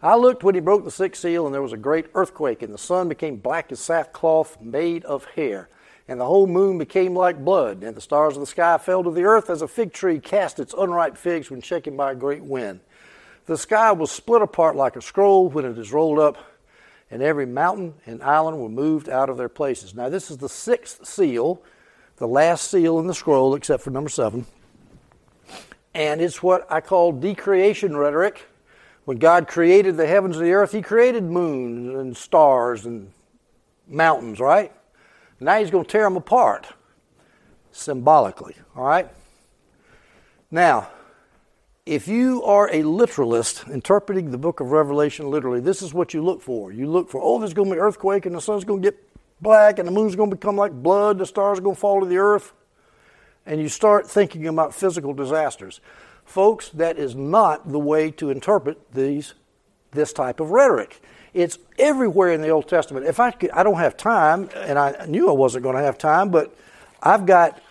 I 0.00 0.14
looked 0.14 0.44
when 0.44 0.54
he 0.54 0.60
broke 0.60 0.84
the 0.84 0.90
sixth 0.90 1.22
seal, 1.22 1.44
and 1.44 1.54
there 1.54 1.62
was 1.62 1.72
a 1.72 1.78
great 1.78 2.06
earthquake, 2.14 2.62
and 2.62 2.72
the 2.72 2.78
sun 2.78 3.08
became 3.08 3.36
black 3.36 3.72
as 3.72 3.80
sackcloth 3.80 4.60
made 4.60 5.04
of 5.04 5.24
hair, 5.24 5.68
and 6.06 6.20
the 6.20 6.24
whole 6.24 6.46
moon 6.46 6.78
became 6.78 7.16
like 7.16 7.44
blood, 7.44 7.82
and 7.82 7.96
the 7.96 8.00
stars 8.00 8.36
of 8.36 8.40
the 8.40 8.46
sky 8.46 8.78
fell 8.78 9.02
to 9.02 9.10
the 9.10 9.24
earth 9.24 9.50
as 9.50 9.60
a 9.60 9.68
fig 9.68 9.92
tree 9.92 10.20
cast 10.20 10.60
its 10.60 10.72
unripe 10.78 11.16
figs 11.16 11.50
when 11.50 11.60
shaken 11.60 11.96
by 11.96 12.12
a 12.12 12.14
great 12.14 12.44
wind. 12.44 12.78
The 13.46 13.58
sky 13.58 13.90
was 13.90 14.12
split 14.12 14.40
apart 14.40 14.76
like 14.76 14.94
a 14.94 15.02
scroll 15.02 15.48
when 15.48 15.64
it 15.64 15.76
is 15.76 15.92
rolled 15.92 16.20
up, 16.20 16.38
and 17.10 17.22
every 17.22 17.46
mountain 17.46 17.94
and 18.06 18.22
island 18.22 18.58
were 18.58 18.68
moved 18.68 19.08
out 19.08 19.30
of 19.30 19.36
their 19.36 19.48
places. 19.48 19.94
Now, 19.94 20.08
this 20.08 20.30
is 20.30 20.38
the 20.38 20.48
sixth 20.48 21.06
seal, 21.06 21.62
the 22.16 22.28
last 22.28 22.70
seal 22.70 22.98
in 22.98 23.06
the 23.06 23.14
scroll, 23.14 23.54
except 23.54 23.82
for 23.82 23.90
number 23.90 24.10
seven. 24.10 24.46
And 25.94 26.20
it's 26.20 26.42
what 26.42 26.70
I 26.70 26.80
call 26.80 27.12
decreation 27.12 27.96
rhetoric 27.96 28.46
when 29.08 29.16
God 29.16 29.48
created 29.48 29.96
the 29.96 30.06
heavens 30.06 30.36
and 30.36 30.44
the 30.44 30.52
earth, 30.52 30.72
He 30.72 30.82
created 30.82 31.24
moons 31.24 31.94
and 31.94 32.14
stars 32.14 32.84
and 32.84 33.10
mountains, 33.86 34.38
right? 34.38 34.70
Now 35.40 35.58
He's 35.58 35.70
going 35.70 35.86
to 35.86 35.90
tear 35.90 36.02
them 36.02 36.16
apart 36.16 36.66
symbolically, 37.72 38.54
all 38.76 38.84
right? 38.84 39.08
Now, 40.50 40.90
if 41.88 42.06
you 42.06 42.42
are 42.44 42.68
a 42.70 42.82
literalist 42.82 43.66
interpreting 43.66 44.30
the 44.30 44.36
book 44.36 44.60
of 44.60 44.72
Revelation 44.72 45.30
literally, 45.30 45.60
this 45.60 45.80
is 45.80 45.94
what 45.94 46.12
you 46.12 46.22
look 46.22 46.42
for. 46.42 46.70
You 46.70 46.86
look 46.86 47.08
for, 47.08 47.18
oh, 47.22 47.38
there's 47.38 47.54
going 47.54 47.70
to 47.70 47.74
be 47.74 47.78
an 47.78 47.84
earthquake 47.84 48.26
and 48.26 48.34
the 48.34 48.42
sun's 48.42 48.64
going 48.64 48.82
to 48.82 48.90
get 48.90 49.02
black 49.40 49.78
and 49.78 49.88
the 49.88 49.92
moon's 49.92 50.14
going 50.14 50.28
to 50.28 50.36
become 50.36 50.54
like 50.54 50.70
blood, 50.70 51.16
the 51.16 51.24
stars 51.24 51.58
are 51.58 51.62
going 51.62 51.76
to 51.76 51.80
fall 51.80 52.00
to 52.00 52.06
the 52.06 52.18
earth. 52.18 52.52
And 53.46 53.58
you 53.58 53.70
start 53.70 54.06
thinking 54.06 54.46
about 54.46 54.74
physical 54.74 55.14
disasters. 55.14 55.80
Folks, 56.26 56.68
that 56.70 56.98
is 56.98 57.14
not 57.14 57.72
the 57.72 57.78
way 57.78 58.10
to 58.10 58.28
interpret 58.28 58.92
these, 58.92 59.32
this 59.92 60.12
type 60.12 60.40
of 60.40 60.50
rhetoric. 60.50 61.00
It's 61.32 61.58
everywhere 61.78 62.32
in 62.32 62.42
the 62.42 62.50
Old 62.50 62.68
Testament. 62.68 63.06
If 63.06 63.18
I 63.18 63.30
could, 63.30 63.50
I 63.52 63.62
don't 63.62 63.78
have 63.78 63.96
time, 63.96 64.50
and 64.54 64.78
I 64.78 65.06
knew 65.08 65.30
I 65.30 65.32
wasn't 65.32 65.62
going 65.62 65.76
to 65.76 65.82
have 65.82 65.96
time, 65.96 66.28
but 66.28 66.54
I've 67.02 67.24
got 67.24 67.62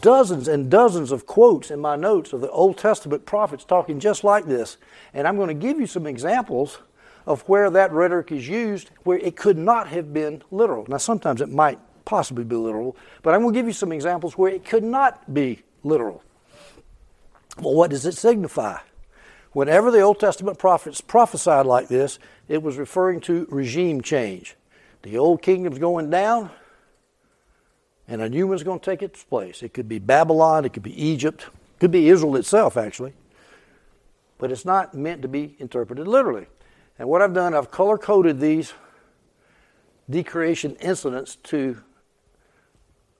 dozens 0.00 0.48
and 0.48 0.70
dozens 0.70 1.12
of 1.12 1.26
quotes 1.26 1.70
in 1.70 1.80
my 1.80 1.96
notes 1.96 2.32
of 2.32 2.40
the 2.40 2.50
Old 2.50 2.78
Testament 2.78 3.24
prophets 3.26 3.64
talking 3.64 4.00
just 4.00 4.24
like 4.24 4.46
this. 4.46 4.76
And 5.14 5.26
I'm 5.26 5.36
going 5.36 5.48
to 5.48 5.54
give 5.54 5.78
you 5.78 5.86
some 5.86 6.06
examples 6.06 6.78
of 7.26 7.42
where 7.42 7.70
that 7.70 7.92
rhetoric 7.92 8.32
is 8.32 8.48
used 8.48 8.90
where 9.04 9.18
it 9.18 9.36
could 9.36 9.58
not 9.58 9.88
have 9.88 10.12
been 10.12 10.42
literal. 10.50 10.86
Now, 10.88 10.96
sometimes 10.96 11.40
it 11.40 11.50
might 11.50 11.78
possibly 12.04 12.44
be 12.44 12.56
literal, 12.56 12.96
but 13.22 13.34
I'm 13.34 13.42
going 13.42 13.52
to 13.54 13.58
give 13.58 13.66
you 13.66 13.72
some 13.72 13.92
examples 13.92 14.36
where 14.36 14.50
it 14.50 14.64
could 14.64 14.84
not 14.84 15.32
be 15.32 15.62
literal. 15.84 16.22
Well, 17.58 17.74
what 17.74 17.90
does 17.90 18.06
it 18.06 18.14
signify? 18.14 18.78
Whenever 19.52 19.90
the 19.90 20.00
Old 20.00 20.20
Testament 20.20 20.58
prophets 20.58 21.00
prophesied 21.00 21.66
like 21.66 21.88
this, 21.88 22.18
it 22.48 22.62
was 22.62 22.76
referring 22.76 23.20
to 23.22 23.46
regime 23.50 24.00
change. 24.00 24.56
The 25.02 25.18
old 25.18 25.42
kingdom's 25.42 25.78
going 25.78 26.10
down, 26.10 26.50
and 28.08 28.22
a 28.22 28.28
new 28.28 28.46
one's 28.46 28.62
going 28.62 28.80
to 28.80 28.84
take 28.84 29.02
its 29.02 29.22
place. 29.22 29.62
It 29.62 29.74
could 29.74 29.88
be 29.88 29.98
Babylon, 29.98 30.64
it 30.64 30.72
could 30.72 30.82
be 30.82 31.00
Egypt, 31.00 31.42
it 31.42 31.80
could 31.80 31.90
be 31.90 32.08
Israel 32.08 32.36
itself, 32.36 32.76
actually. 32.76 33.12
But 34.38 34.50
it's 34.50 34.64
not 34.64 34.94
meant 34.94 35.22
to 35.22 35.28
be 35.28 35.56
interpreted 35.58 36.08
literally. 36.08 36.46
And 36.98 37.08
what 37.08 37.22
I've 37.22 37.34
done, 37.34 37.54
I've 37.54 37.70
color 37.70 37.98
coded 37.98 38.40
these 38.40 38.72
decreation 40.08 40.74
incidents 40.76 41.36
to 41.36 41.82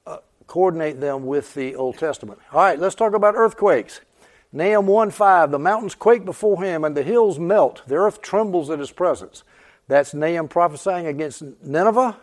uh, 0.06 0.18
coordinate 0.46 1.00
them 1.00 1.26
with 1.26 1.54
the 1.54 1.74
Old 1.74 1.98
Testament. 1.98 2.40
All 2.52 2.60
right, 2.60 2.78
let's 2.78 2.94
talk 2.94 3.14
about 3.14 3.34
earthquakes. 3.34 4.00
Nahum 4.52 4.86
1 4.86 5.10
5, 5.10 5.50
the 5.50 5.58
mountains 5.58 5.94
quake 5.94 6.24
before 6.24 6.62
him 6.62 6.82
and 6.84 6.96
the 6.96 7.02
hills 7.02 7.38
melt. 7.38 7.82
The 7.86 7.96
earth 7.96 8.22
trembles 8.22 8.70
at 8.70 8.78
his 8.78 8.90
presence. 8.90 9.44
That's 9.88 10.14
Nahum 10.14 10.48
prophesying 10.48 11.06
against 11.06 11.42
Nineveh. 11.62 12.16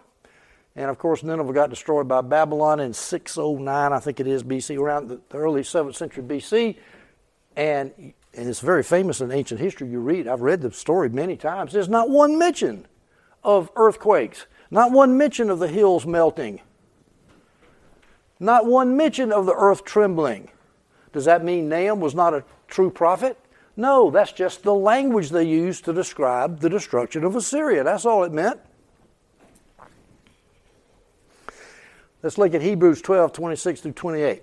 And 0.76 0.90
of 0.90 0.98
course, 0.98 1.24
Nineveh 1.24 1.54
got 1.54 1.70
destroyed 1.70 2.08
by 2.08 2.22
Babylon 2.22 2.80
in 2.80 2.94
609, 2.94 3.94
I 3.94 4.00
think 4.00 4.20
it 4.20 4.28
is 4.28 4.44
BC, 4.44 4.78
around 4.78 5.08
the 5.08 5.22
early 5.34 5.62
7th 5.62 5.96
century 5.96 6.24
BC. 6.24 6.78
And, 7.56 7.92
and 8.34 8.50
it's 8.50 8.60
very 8.60 8.84
famous 8.84 9.22
in 9.22 9.32
ancient 9.32 9.62
history. 9.62 9.88
You 9.88 10.00
read, 10.00 10.28
I've 10.28 10.42
read 10.42 10.62
the 10.62 10.72
story 10.72 11.10
many 11.10 11.38
times. 11.38 11.72
There's 11.72 11.88
not 11.88 12.10
one 12.10 12.38
mention 12.38 12.88
of 13.44 13.72
earthquakes, 13.78 14.48
not 14.70 14.92
one 14.92 15.18
mention 15.18 15.50
of 15.50 15.60
the 15.60 15.70
hills 15.70 16.06
melting, 16.06 16.60
not 18.40 18.66
one 18.66 18.98
mention 18.98 19.32
of 19.32 19.46
the 19.46 19.54
earth 19.54 19.86
trembling. 19.86 20.50
Does 21.14 21.24
that 21.24 21.46
mean 21.46 21.70
Nahum 21.70 22.02
was 22.02 22.14
not 22.14 22.34
a 22.34 22.44
true 22.68 22.90
prophet? 22.90 23.40
No, 23.78 24.12
that's 24.12 24.34
just 24.34 24.64
the 24.64 24.74
language 24.74 25.30
they 25.30 25.46
used 25.46 25.86
to 25.86 25.94
describe 25.94 26.60
the 26.60 26.70
destruction 26.70 27.24
of 27.24 27.36
Assyria. 27.36 27.86
That's 27.86 28.06
all 28.06 28.26
it 28.26 28.34
meant. 28.34 28.60
Let's 32.26 32.40
look 32.40 32.56
at 32.56 32.64
Hebrews 32.64 33.04
12, 33.04 33.34
26 33.34 33.82
through 33.82 33.92
28. 33.92 34.42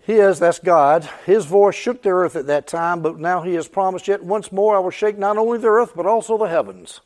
His, 0.00 0.40
that's 0.40 0.58
God, 0.58 1.08
his 1.26 1.44
voice 1.44 1.76
shook 1.76 2.02
the 2.02 2.08
earth 2.08 2.34
at 2.34 2.48
that 2.48 2.66
time, 2.66 3.02
but 3.02 3.20
now 3.20 3.42
he 3.42 3.54
has 3.54 3.68
promised, 3.68 4.08
yet 4.08 4.20
once 4.20 4.50
more 4.50 4.74
I 4.74 4.80
will 4.80 4.90
shake 4.90 5.16
not 5.16 5.38
only 5.38 5.58
the 5.58 5.68
earth, 5.68 5.92
but 5.94 6.04
also 6.04 6.36
the 6.36 6.48
heavens. 6.48 7.02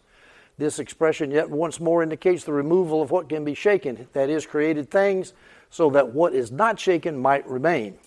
This 0.57 0.79
expression, 0.79 1.31
yet 1.31 1.51
once 1.51 1.79
more, 1.79 2.03
indicates 2.03 2.45
the 2.45 2.55
removal 2.55 3.03
of 3.03 3.11
what 3.11 3.29
can 3.29 3.45
be 3.45 3.53
shaken, 3.53 4.09
that 4.15 4.31
is, 4.31 4.47
created 4.47 4.91
things, 4.91 5.35
so 5.69 5.91
that 5.91 6.15
what 6.15 6.33
is 6.33 6.51
not 6.51 6.81
shaken 6.81 7.19
might 7.19 7.47
remain. 7.47 7.99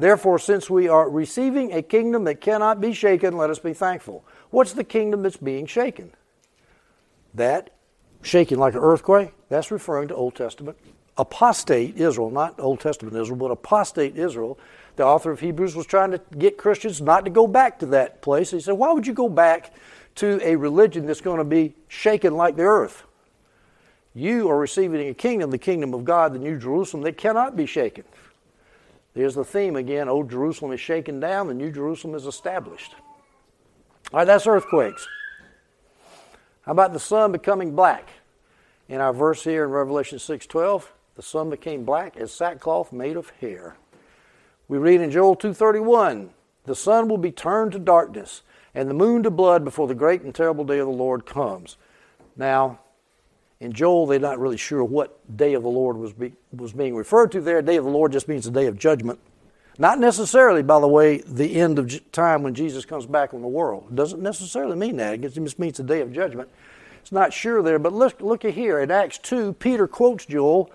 Therefore, 0.00 0.40
since 0.40 0.68
we 0.68 0.88
are 0.88 1.08
receiving 1.08 1.72
a 1.72 1.80
kingdom 1.80 2.24
that 2.24 2.40
cannot 2.40 2.80
be 2.80 2.92
shaken, 2.92 3.36
let 3.36 3.50
us 3.50 3.60
be 3.60 3.72
thankful. 3.72 4.24
What's 4.50 4.72
the 4.72 4.82
kingdom 4.82 5.22
that's 5.22 5.36
being 5.36 5.66
shaken? 5.66 6.10
That 7.34 7.70
shaking 8.22 8.58
like 8.58 8.74
an 8.74 8.80
earthquake, 8.80 9.32
that's 9.48 9.70
referring 9.70 10.08
to 10.08 10.14
Old 10.14 10.34
Testament 10.34 10.76
apostate 11.18 11.96
Israel, 11.96 12.30
not 12.30 12.58
Old 12.58 12.80
Testament 12.80 13.16
Israel, 13.16 13.36
but 13.36 13.50
apostate 13.50 14.16
Israel. 14.16 14.58
The 14.96 15.04
author 15.04 15.30
of 15.30 15.40
Hebrews 15.40 15.76
was 15.76 15.86
trying 15.86 16.12
to 16.12 16.20
get 16.38 16.56
Christians 16.56 17.00
not 17.00 17.24
to 17.24 17.30
go 17.30 17.46
back 17.46 17.80
to 17.80 17.86
that 17.86 18.22
place. 18.22 18.52
He 18.52 18.60
said, 18.60 18.72
Why 18.72 18.92
would 18.92 19.06
you 19.06 19.12
go 19.12 19.28
back 19.28 19.74
to 20.16 20.40
a 20.42 20.56
religion 20.56 21.06
that's 21.06 21.20
going 21.20 21.38
to 21.38 21.44
be 21.44 21.74
shaken 21.88 22.34
like 22.34 22.56
the 22.56 22.62
earth? 22.62 23.04
You 24.14 24.48
are 24.48 24.58
receiving 24.58 25.08
a 25.08 25.14
kingdom, 25.14 25.50
the 25.50 25.58
kingdom 25.58 25.92
of 25.92 26.04
God, 26.04 26.32
the 26.32 26.38
New 26.38 26.58
Jerusalem, 26.58 27.02
that 27.02 27.18
cannot 27.18 27.56
be 27.56 27.66
shaken. 27.66 28.04
There's 29.14 29.34
the 29.34 29.44
theme 29.44 29.76
again 29.76 30.08
Old 30.08 30.30
Jerusalem 30.30 30.72
is 30.72 30.80
shaken 30.80 31.20
down, 31.20 31.48
the 31.48 31.54
New 31.54 31.72
Jerusalem 31.72 32.14
is 32.14 32.26
established. 32.26 32.94
All 34.12 34.20
right, 34.20 34.24
that's 34.24 34.46
earthquakes. 34.46 35.06
How 36.68 36.72
about 36.72 36.92
the 36.92 37.00
sun 37.00 37.32
becoming 37.32 37.74
black? 37.74 38.10
In 38.90 39.00
our 39.00 39.14
verse 39.14 39.42
here 39.42 39.64
in 39.64 39.70
Revelation 39.70 40.18
6:12, 40.18 40.92
the 41.14 41.22
sun 41.22 41.48
became 41.48 41.86
black 41.86 42.18
as 42.18 42.30
sackcloth 42.30 42.92
made 42.92 43.16
of 43.16 43.30
hair. 43.40 43.76
We 44.68 44.76
read 44.76 45.00
in 45.00 45.10
Joel 45.10 45.34
2:31, 45.34 46.28
the 46.66 46.74
sun 46.74 47.08
will 47.08 47.16
be 47.16 47.32
turned 47.32 47.72
to 47.72 47.78
darkness 47.78 48.42
and 48.74 48.90
the 48.90 48.92
moon 48.92 49.22
to 49.22 49.30
blood 49.30 49.64
before 49.64 49.88
the 49.88 49.94
great 49.94 50.20
and 50.20 50.34
terrible 50.34 50.62
day 50.62 50.78
of 50.78 50.86
the 50.86 50.92
Lord 50.92 51.24
comes. 51.24 51.78
Now, 52.36 52.80
in 53.60 53.72
Joel, 53.72 54.04
they're 54.04 54.18
not 54.18 54.38
really 54.38 54.58
sure 54.58 54.84
what 54.84 55.38
day 55.38 55.54
of 55.54 55.62
the 55.62 55.70
Lord 55.70 55.96
was, 55.96 56.12
be, 56.12 56.34
was 56.54 56.74
being 56.74 56.94
referred 56.94 57.32
to 57.32 57.40
there. 57.40 57.62
Day 57.62 57.76
of 57.76 57.84
the 57.84 57.90
Lord 57.90 58.12
just 58.12 58.28
means 58.28 58.44
the 58.44 58.50
day 58.50 58.66
of 58.66 58.76
judgment. 58.76 59.18
Not 59.78 60.00
necessarily, 60.00 60.62
by 60.62 60.80
the 60.80 60.88
way, 60.88 61.18
the 61.18 61.54
end 61.54 61.78
of 61.78 62.10
time 62.10 62.42
when 62.42 62.54
Jesus 62.54 62.84
comes 62.84 63.06
back 63.06 63.32
on 63.32 63.42
the 63.42 63.48
world. 63.48 63.86
It 63.90 63.94
doesn't 63.94 64.20
necessarily 64.20 64.76
mean 64.76 64.96
that. 64.96 65.24
It 65.24 65.32
just 65.32 65.58
means 65.58 65.76
the 65.76 65.84
day 65.84 66.00
of 66.00 66.12
judgment. 66.12 66.48
It's 67.00 67.12
not 67.12 67.32
sure 67.32 67.62
there, 67.62 67.78
but 67.78 67.92
look, 67.92 68.20
look 68.20 68.44
at 68.44 68.54
here. 68.54 68.80
In 68.80 68.90
Acts 68.90 69.18
2, 69.18 69.54
Peter 69.54 69.86
quotes 69.86 70.26
Joel, 70.26 70.70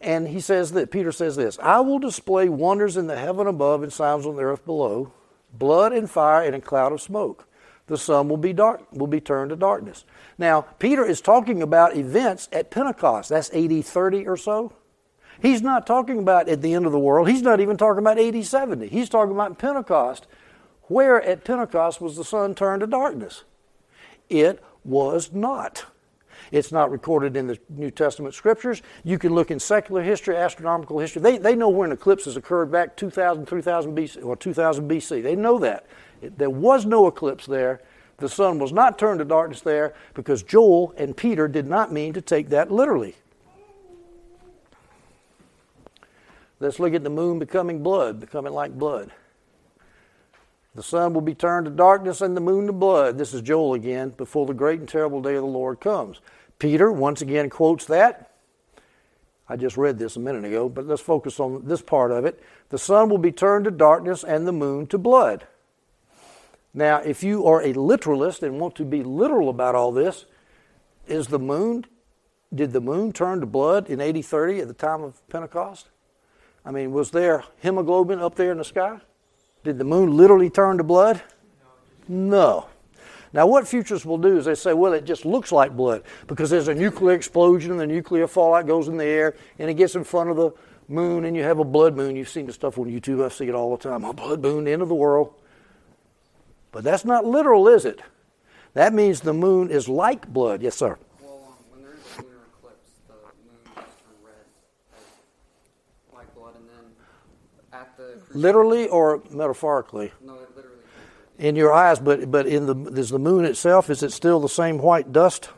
and 0.00 0.26
he 0.26 0.40
says 0.40 0.72
that 0.72 0.90
Peter 0.90 1.12
says 1.12 1.36
this 1.36 1.58
I 1.58 1.80
will 1.80 1.98
display 1.98 2.48
wonders 2.48 2.96
in 2.96 3.06
the 3.06 3.16
heaven 3.16 3.46
above 3.46 3.82
and 3.82 3.92
signs 3.92 4.24
on 4.24 4.36
the 4.36 4.42
earth 4.42 4.64
below, 4.64 5.12
blood 5.52 5.92
and 5.92 6.10
fire 6.10 6.42
and 6.42 6.54
a 6.54 6.60
cloud 6.60 6.92
of 6.92 7.02
smoke 7.02 7.46
the 7.86 7.98
sun 7.98 8.28
will 8.28 8.36
be 8.36 8.52
dark 8.52 8.80
will 8.92 9.06
be 9.06 9.20
turned 9.20 9.50
to 9.50 9.56
darkness. 9.56 10.04
Now, 10.38 10.62
Peter 10.78 11.04
is 11.04 11.20
talking 11.20 11.62
about 11.62 11.96
events 11.96 12.48
at 12.52 12.70
Pentecost. 12.70 13.28
That's 13.28 13.52
AD 13.54 13.84
30 13.84 14.26
or 14.26 14.36
so. 14.36 14.72
He's 15.42 15.62
not 15.62 15.86
talking 15.86 16.18
about 16.18 16.48
at 16.48 16.62
the 16.62 16.74
end 16.74 16.86
of 16.86 16.92
the 16.92 16.98
world. 16.98 17.28
He's 17.28 17.42
not 17.42 17.60
even 17.60 17.76
talking 17.76 17.98
about 17.98 18.18
AD 18.18 18.44
70. 18.44 18.88
He's 18.88 19.08
talking 19.08 19.32
about 19.32 19.58
Pentecost. 19.58 20.26
Where 20.82 21.20
at 21.22 21.44
Pentecost 21.44 22.00
was 22.00 22.16
the 22.16 22.24
sun 22.24 22.54
turned 22.54 22.80
to 22.80 22.86
darkness? 22.86 23.44
It 24.28 24.62
was 24.84 25.32
not. 25.32 25.86
It's 26.52 26.70
not 26.70 26.90
recorded 26.90 27.36
in 27.36 27.46
the 27.46 27.58
New 27.68 27.90
Testament 27.90 28.34
scriptures. 28.34 28.82
You 29.02 29.18
can 29.18 29.34
look 29.34 29.50
in 29.50 29.58
secular 29.58 30.02
history, 30.02 30.36
astronomical 30.36 30.98
history. 30.98 31.22
They, 31.22 31.38
they 31.38 31.56
know 31.56 31.68
when 31.68 31.90
eclipses 31.90 32.36
occurred 32.36 32.70
back 32.70 32.96
2000, 32.96 33.46
3000 33.46 33.96
BC, 33.96 34.24
or 34.24 34.36
2000 34.36 34.88
BC. 34.88 35.22
They 35.22 35.36
know 35.36 35.58
that. 35.58 35.86
There 36.20 36.50
was 36.50 36.86
no 36.86 37.06
eclipse 37.06 37.46
there. 37.46 37.80
The 38.18 38.28
sun 38.28 38.58
was 38.58 38.72
not 38.72 38.98
turned 38.98 39.18
to 39.18 39.24
darkness 39.24 39.62
there 39.62 39.94
because 40.14 40.42
Joel 40.42 40.94
and 40.96 41.16
Peter 41.16 41.48
did 41.48 41.66
not 41.66 41.92
mean 41.92 42.12
to 42.12 42.20
take 42.20 42.50
that 42.50 42.70
literally. 42.70 43.16
Let's 46.60 46.78
look 46.78 46.94
at 46.94 47.04
the 47.04 47.10
moon 47.10 47.38
becoming 47.38 47.82
blood, 47.82 48.20
becoming 48.20 48.52
like 48.52 48.72
blood. 48.78 49.10
The 50.74 50.82
sun 50.82 51.14
will 51.14 51.20
be 51.20 51.34
turned 51.34 51.66
to 51.66 51.70
darkness 51.70 52.20
and 52.20 52.36
the 52.36 52.40
moon 52.40 52.66
to 52.66 52.72
blood. 52.72 53.16
This 53.16 53.32
is 53.32 53.42
Joel 53.42 53.74
again, 53.74 54.10
before 54.10 54.46
the 54.46 54.54
great 54.54 54.80
and 54.80 54.88
terrible 54.88 55.22
day 55.22 55.34
of 55.34 55.42
the 55.42 55.48
Lord 55.48 55.80
comes. 55.80 56.20
Peter 56.58 56.90
once 56.90 57.22
again 57.22 57.50
quotes 57.50 57.84
that. 57.86 58.30
I 59.48 59.56
just 59.56 59.76
read 59.76 59.98
this 59.98 60.16
a 60.16 60.20
minute 60.20 60.44
ago, 60.44 60.68
but 60.68 60.86
let's 60.86 61.02
focus 61.02 61.38
on 61.38 61.66
this 61.66 61.82
part 61.82 62.10
of 62.10 62.24
it. 62.24 62.42
The 62.70 62.78
sun 62.78 63.08
will 63.08 63.18
be 63.18 63.32
turned 63.32 63.66
to 63.66 63.70
darkness 63.70 64.24
and 64.24 64.46
the 64.46 64.52
moon 64.52 64.86
to 64.88 64.98
blood. 64.98 65.46
Now, 66.72 66.96
if 66.98 67.22
you 67.22 67.46
are 67.46 67.62
a 67.62 67.72
literalist 67.72 68.42
and 68.42 68.58
want 68.58 68.74
to 68.76 68.84
be 68.84 69.04
literal 69.04 69.48
about 69.48 69.74
all 69.74 69.92
this, 69.92 70.24
is 71.06 71.28
the 71.28 71.38
moon, 71.38 71.84
did 72.52 72.72
the 72.72 72.80
moon 72.80 73.12
turn 73.12 73.40
to 73.40 73.46
blood 73.46 73.88
in 73.88 74.00
AD 74.00 74.24
30 74.24 74.60
at 74.60 74.68
the 74.68 74.74
time 74.74 75.02
of 75.02 75.26
Pentecost? 75.28 75.90
I 76.64 76.70
mean, 76.70 76.92
was 76.92 77.10
there 77.10 77.44
hemoglobin 77.60 78.20
up 78.20 78.34
there 78.34 78.52
in 78.52 78.58
the 78.58 78.64
sky? 78.64 78.98
Did 79.62 79.78
the 79.78 79.84
moon 79.84 80.16
literally 80.16 80.50
turn 80.50 80.78
to 80.78 80.84
blood? 80.84 81.22
No. 82.08 82.68
Now, 83.32 83.46
what 83.48 83.66
futurists 83.66 84.06
will 84.06 84.18
do 84.18 84.38
is 84.38 84.44
they 84.44 84.54
say, 84.54 84.72
well, 84.74 84.92
it 84.92 85.04
just 85.04 85.24
looks 85.24 85.50
like 85.50 85.76
blood 85.76 86.04
because 86.28 86.50
there's 86.50 86.68
a 86.68 86.74
nuclear 86.74 87.16
explosion 87.16 87.72
and 87.72 87.80
the 87.80 87.86
nuclear 87.86 88.28
fallout 88.28 88.66
goes 88.66 88.86
in 88.86 88.96
the 88.96 89.04
air 89.04 89.34
and 89.58 89.68
it 89.68 89.74
gets 89.74 89.96
in 89.96 90.04
front 90.04 90.30
of 90.30 90.36
the 90.36 90.52
moon 90.86 91.24
and 91.24 91.36
you 91.36 91.42
have 91.42 91.58
a 91.58 91.64
blood 91.64 91.96
moon. 91.96 92.14
You've 92.14 92.28
seen 92.28 92.46
the 92.46 92.52
stuff 92.52 92.78
on 92.78 92.84
YouTube, 92.84 93.24
I 93.24 93.28
see 93.30 93.48
it 93.48 93.54
all 93.54 93.76
the 93.76 93.82
time. 93.82 94.04
A 94.04 94.12
blood 94.12 94.40
moon, 94.40 94.64
the 94.64 94.70
end 94.70 94.82
of 94.82 94.88
the 94.88 94.94
world. 94.94 95.34
But 96.70 96.84
that's 96.84 97.04
not 97.04 97.24
literal, 97.24 97.66
is 97.66 97.84
it? 97.84 98.00
That 98.74 98.92
means 98.92 99.20
the 99.20 99.32
moon 99.32 99.70
is 99.70 99.88
like 99.88 100.28
blood. 100.32 100.62
Yes, 100.62 100.76
sir. 100.76 100.96
Well, 101.20 101.46
um, 101.46 101.54
when 101.70 101.82
there 101.82 101.94
is 101.94 102.18
a 102.18 102.22
lunar 102.22 102.38
eclipse, 102.58 102.90
the 103.08 103.14
moon 103.14 103.58
does 103.64 103.84
turn 104.02 104.16
red, 104.22 104.46
as, 104.94 106.14
like 106.14 106.34
blood, 106.34 106.54
and 106.56 106.68
then 106.68 107.80
at 107.80 107.96
the 107.96 108.18
literally 108.34 108.88
or 108.88 109.22
metaphorically. 109.30 110.12
No, 110.20 110.34
literally. 110.54 110.76
In 111.38 111.56
your 111.56 111.72
eyes, 111.72 111.98
but 111.98 112.30
but 112.30 112.46
in 112.46 112.66
the 112.66 112.74
is 112.98 113.10
the 113.10 113.18
moon 113.18 113.44
itself? 113.44 113.90
Is 113.90 114.02
it 114.02 114.12
still 114.12 114.40
the 114.40 114.48
same 114.48 114.78
white 114.78 115.12
dust? 115.12 115.50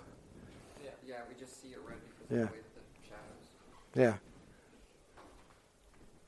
Yeah, 0.83 0.91
yeah. 1.07 1.15
We 1.29 1.35
just 1.39 1.61
see 1.61 1.69
it 1.69 1.79
red 1.87 1.97
because 2.29 2.37
yeah. 2.37 2.45
of 2.45 2.49
the 2.49 2.55
way 2.55 2.61
the 3.03 3.09
shadows. 3.09 4.13
Yeah. 4.13 4.15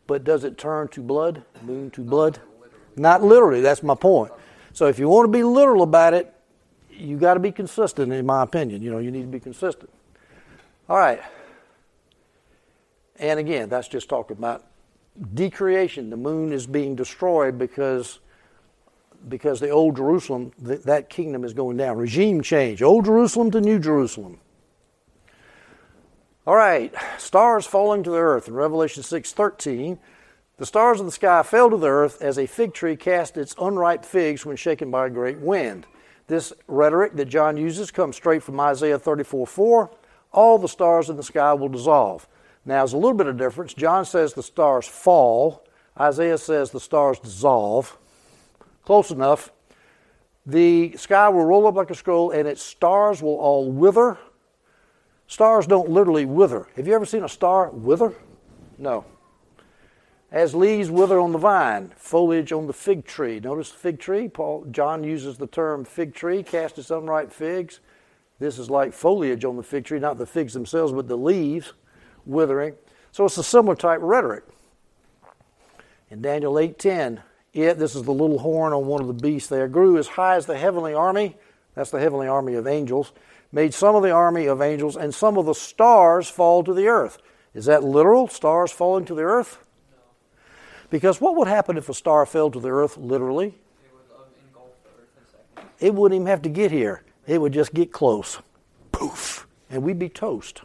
But 0.07 0.25
does 0.25 0.45
it 0.45 0.59
turn 0.59 0.89
to 0.89 1.03
blood? 1.03 1.45
Moon 1.63 1.91
to 1.91 2.03
blood? 2.03 2.41
Literally. 2.61 2.83
Not 2.97 3.23
literally. 3.23 3.61
That's 3.61 3.83
my 3.83 3.95
point. 3.95 4.33
So 4.73 4.87
if 4.87 4.99
you 4.99 5.09
want 5.09 5.25
to 5.25 5.33
be 5.33 5.43
literal 5.43 5.83
about 5.83 6.15
it, 6.15 6.33
you 6.91 7.17
got 7.17 7.35
to 7.35 7.41
be 7.41 7.53
consistent, 7.53 8.13
in 8.13 8.27
my 8.27 8.43
opinion. 8.43 8.83
You 8.83 8.91
know, 8.91 8.99
you 8.99 9.11
need 9.11 9.23
to 9.23 9.29
be 9.29 9.41
consistent. 9.41 9.91
All 10.89 10.97
right. 10.97 11.21
And 13.17 13.39
again, 13.39 13.69
that's 13.69 13.89
just 13.89 14.09
talking 14.09 14.37
about 14.37 14.65
decreation. 15.35 16.11
The 16.11 16.17
moon 16.17 16.53
is 16.53 16.67
being 16.67 16.95
destroyed 16.95 17.59
because 17.59 18.21
because 19.29 19.59
the 19.59 19.71
old 19.71 19.97
Jerusalem, 19.97 20.53
th- 20.65 20.83
that 20.83 21.11
kingdom 21.11 21.45
is 21.45 21.53
going 21.53 21.77
down. 21.77 21.99
Regime 21.99 22.41
change. 22.41 22.83
Old 22.83 23.05
Jerusalem 23.05 23.51
to 23.51 23.61
New 23.61 23.81
Jerusalem. 23.81 24.39
All 26.47 26.55
right, 26.55 26.95
stars 27.19 27.67
falling 27.67 28.05
to 28.05 28.11
the 28.11 28.19
earth 28.19 28.49
in 28.49 28.55
Revelation 28.55 29.03
6:13 29.03 29.99
the 30.59 30.67
stars 30.67 30.99
of 30.99 31.07
the 31.07 31.13
sky 31.13 31.45
fell 31.45 31.71
to 31.71 31.77
the 31.77 31.87
earth 31.87 32.21
as 32.21 32.37
a 32.37 32.47
fig 32.47 32.75
tree 32.75 32.97
cast 32.97 33.37
its 33.37 33.55
unripe 33.61 34.05
figs 34.05 34.45
when 34.45 34.57
shaken 34.57 34.91
by 34.91 35.07
a 35.07 35.11
great 35.11 35.39
wind. 35.39 35.87
This 36.27 36.53
rhetoric 36.67 37.15
that 37.15 37.27
John 37.27 37.57
uses 37.57 37.93
comes 37.93 38.17
straight 38.17 38.43
from 38.43 38.59
Isaiah 38.59 38.99
34 38.99 39.47
4. 39.47 39.91
All 40.33 40.59
the 40.59 40.69
stars 40.69 41.09
in 41.09 41.17
the 41.17 41.23
sky 41.23 41.55
will 41.55 41.69
dissolve. 41.69 42.27
Now, 42.69 42.81
there's 42.83 42.93
a 42.93 42.99
little 42.99 43.15
bit 43.15 43.27
of 43.27 43.39
difference. 43.39 43.73
John 43.73 44.05
says 44.05 44.35
the 44.35 44.43
stars 44.43 44.87
fall, 44.87 45.65
Isaiah 45.99 46.37
says 46.37 46.71
the 46.71 46.79
stars 46.79 47.19
dissolve. 47.19 47.97
Close 48.85 49.11
enough. 49.11 49.51
The 50.45 50.95
sky 50.99 51.31
will 51.31 51.47
roll 51.47 51.67
up 51.67 51.77
like 51.77 51.91
a 51.91 51.95
scroll 51.95 52.31
and 52.31 52.47
its 52.47 52.63
stars 52.63 53.23
will 53.23 53.37
all 53.37 53.73
wither. 53.73 54.19
Stars 55.27 55.67
don't 55.67 55.89
literally 55.89 56.27
wither. 56.27 56.67
Have 56.77 56.87
you 56.87 56.95
ever 56.95 57.07
seen 57.07 57.25
a 57.25 57.29
star 57.29 57.71
wither? 57.71 58.13
No 58.77 59.07
as 60.31 60.55
leaves 60.55 60.91
wither 60.91 61.19
on 61.19 61.33
the 61.33 61.39
vine, 61.39 61.91
foliage 61.97 62.53
on 62.53 62.67
the 62.67 62.73
fig 62.73 63.07
tree. 63.07 63.41
Notice 63.41 63.71
the 63.71 63.79
fig 63.79 63.99
tree. 63.99 64.29
Paul 64.29 64.67
John 64.71 65.03
uses 65.03 65.39
the 65.39 65.47
term 65.47 65.85
fig 65.85 66.15
tree, 66.15 66.43
cast 66.43 66.79
its 66.79 66.91
unripe 66.91 67.33
figs. 67.33 67.81
This 68.39 68.59
is 68.59 68.69
like 68.69 68.93
foliage 68.93 69.45
on 69.45 69.57
the 69.57 69.63
fig 69.63 69.85
tree, 69.85 69.99
not 69.99 70.19
the 70.19 70.27
figs 70.27 70.53
themselves, 70.53 70.93
but 70.93 71.09
the 71.09 71.17
leaves 71.17 71.73
withering. 72.29 72.75
So 73.11 73.25
it's 73.25 73.39
a 73.39 73.43
similar 73.43 73.75
type 73.75 74.01
rhetoric. 74.03 74.45
In 76.11 76.23
Daniel 76.23 76.55
8:10, 76.55 77.21
it, 77.53 77.79
this 77.79 77.95
is 77.95 78.03
the 78.03 78.13
little 78.13 78.39
horn 78.39 78.73
on 78.73 78.87
one 78.87 79.01
of 79.01 79.09
the 79.09 79.15
beasts 79.15 79.49
there, 79.49 79.69
grew 79.69 79.99
as 79.99 80.07
high 80.07 80.37
as 80.37 80.47
the 80.47 80.57
heavenly 80.57 80.95
army. 80.95 81.37
That's 81.75 81.91
the 81.91 82.01
heavenly 82.01 82.29
army 82.29 82.55
of 82.55 82.67
angels. 82.67 83.13
Made 83.51 83.73
some 83.73 83.95
of 83.95 84.03
the 84.03 84.11
army 84.11 84.47
of 84.47 84.61
angels 84.61 84.97
and 84.97 85.15
some 85.15 85.39
of 85.39 85.47
the 85.47 85.55
stars 85.55 86.29
fall 86.29 86.63
to 86.65 86.75
the 86.75 86.89
earth. 86.89 87.19
Is 87.55 87.65
that 87.65 87.83
literal? 87.83 88.29
Stars 88.29 88.71
falling 88.71 89.07
to 89.07 89.15
the 89.15 89.23
earth? 89.23 89.59
Because 90.91 91.21
what 91.21 91.37
would 91.37 91.49
happen 91.49 91.77
if 91.77 91.89
a 91.89 91.95
star 91.95 92.27
fell 92.27 92.51
to 92.51 92.61
the 92.61 92.71
earth 92.71 92.97
literally? 92.97 93.59
It 95.79 95.95
wouldn't 95.95 96.17
even 96.17 96.27
have 96.27 96.43
to 96.43 96.49
get 96.49 96.71
here. 96.71 97.03
It 97.27 97.41
would 97.41 97.53
just 97.53 97.73
get 97.73 97.93
close. 97.93 98.39
Poof. 98.93 99.47
And 99.71 99.83
we'd 99.83 99.99
be 99.99 100.09
toast. 100.09 100.63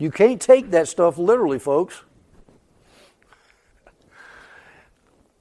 You 0.00 0.10
can't 0.10 0.40
take 0.40 0.70
that 0.70 0.88
stuff 0.88 1.18
literally, 1.18 1.58
folks. 1.58 2.02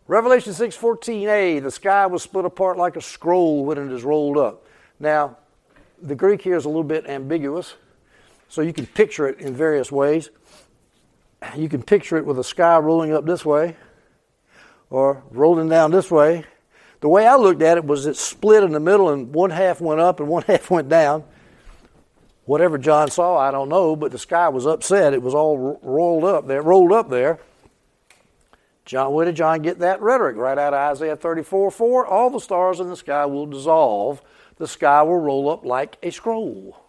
Revelation 0.05 0.51
6:14a, 0.51 1.63
the 1.63 1.71
sky 1.71 2.05
was 2.07 2.23
split 2.23 2.43
apart 2.43 2.77
like 2.77 2.97
a 2.97 3.01
scroll 3.01 3.63
when 3.63 3.77
it 3.77 3.89
is 3.89 4.03
rolled 4.03 4.37
up. 4.37 4.65
Now, 4.99 5.37
the 6.01 6.13
Greek 6.13 6.41
here 6.41 6.57
is 6.57 6.65
a 6.65 6.67
little 6.67 6.83
bit 6.83 7.07
ambiguous, 7.07 7.75
so 8.49 8.61
you 8.61 8.73
can 8.73 8.85
picture 8.85 9.29
it 9.29 9.39
in 9.39 9.55
various 9.55 9.93
ways. 9.93 10.29
You 11.55 11.69
can 11.69 11.81
picture 11.81 12.17
it 12.17 12.25
with 12.25 12.35
the 12.35 12.43
sky 12.43 12.79
rolling 12.79 13.13
up 13.13 13.25
this 13.25 13.45
way 13.45 13.77
or 14.89 15.23
rolling 15.31 15.69
down 15.69 15.91
this 15.91 16.11
way. 16.11 16.43
The 16.99 17.07
way 17.07 17.25
I 17.25 17.35
looked 17.35 17.61
at 17.61 17.77
it 17.77 17.85
was 17.85 18.05
it 18.05 18.17
split 18.17 18.63
in 18.63 18.73
the 18.73 18.79
middle 18.81 19.09
and 19.09 19.33
one 19.33 19.51
half 19.51 19.79
went 19.79 20.01
up 20.01 20.19
and 20.19 20.27
one 20.27 20.43
half 20.47 20.69
went 20.69 20.89
down. 20.89 21.23
Whatever 22.49 22.79
John 22.79 23.11
saw, 23.11 23.37
I 23.37 23.51
don't 23.51 23.69
know, 23.69 23.95
but 23.95 24.11
the 24.11 24.17
sky 24.17 24.49
was 24.49 24.65
upset. 24.65 25.13
It 25.13 25.21
was 25.21 25.35
all 25.35 25.79
rolled 25.83 26.23
up 26.23 26.47
there, 26.47 26.63
rolled 26.63 26.91
up 26.91 27.11
there. 27.11 27.37
John, 28.85 29.13
where 29.13 29.23
did 29.23 29.35
John 29.35 29.61
get 29.61 29.77
that 29.77 30.01
rhetoric? 30.01 30.35
Right 30.35 30.57
out 30.57 30.73
of 30.73 30.79
Isaiah 30.93 31.15
34 31.15 31.69
4. 31.69 32.07
All 32.07 32.31
the 32.31 32.39
stars 32.39 32.79
in 32.79 32.89
the 32.89 32.95
sky 32.95 33.23
will 33.27 33.45
dissolve, 33.45 34.23
the 34.57 34.67
sky 34.67 35.03
will 35.03 35.19
roll 35.19 35.47
up 35.47 35.63
like 35.63 35.97
a 36.01 36.09
scroll. 36.11 36.81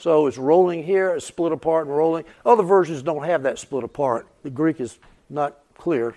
So 0.00 0.26
it's 0.26 0.36
rolling 0.36 0.82
here, 0.82 1.14
it's 1.14 1.26
split 1.26 1.52
apart 1.52 1.86
and 1.86 1.96
rolling. 1.96 2.24
Other 2.44 2.64
versions 2.64 3.04
don't 3.04 3.22
have 3.22 3.44
that 3.44 3.60
split 3.60 3.84
apart. 3.84 4.26
The 4.42 4.50
Greek 4.50 4.80
is 4.80 4.98
not 5.28 5.60
clear. 5.78 6.16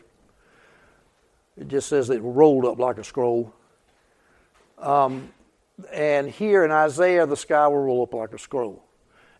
It 1.56 1.68
just 1.68 1.88
says 1.88 2.10
it 2.10 2.20
rolled 2.24 2.66
up 2.66 2.80
like 2.80 2.98
a 2.98 3.04
scroll. 3.04 3.54
Um, 4.80 5.30
and 5.92 6.30
here 6.30 6.64
in 6.64 6.72
Isaiah, 6.72 7.26
the 7.26 7.38
sky 7.38 7.68
will 7.68 7.84
roll 7.84 8.04
up 8.04 8.14
like 8.14 8.34
a 8.34 8.40
scroll. 8.40 8.84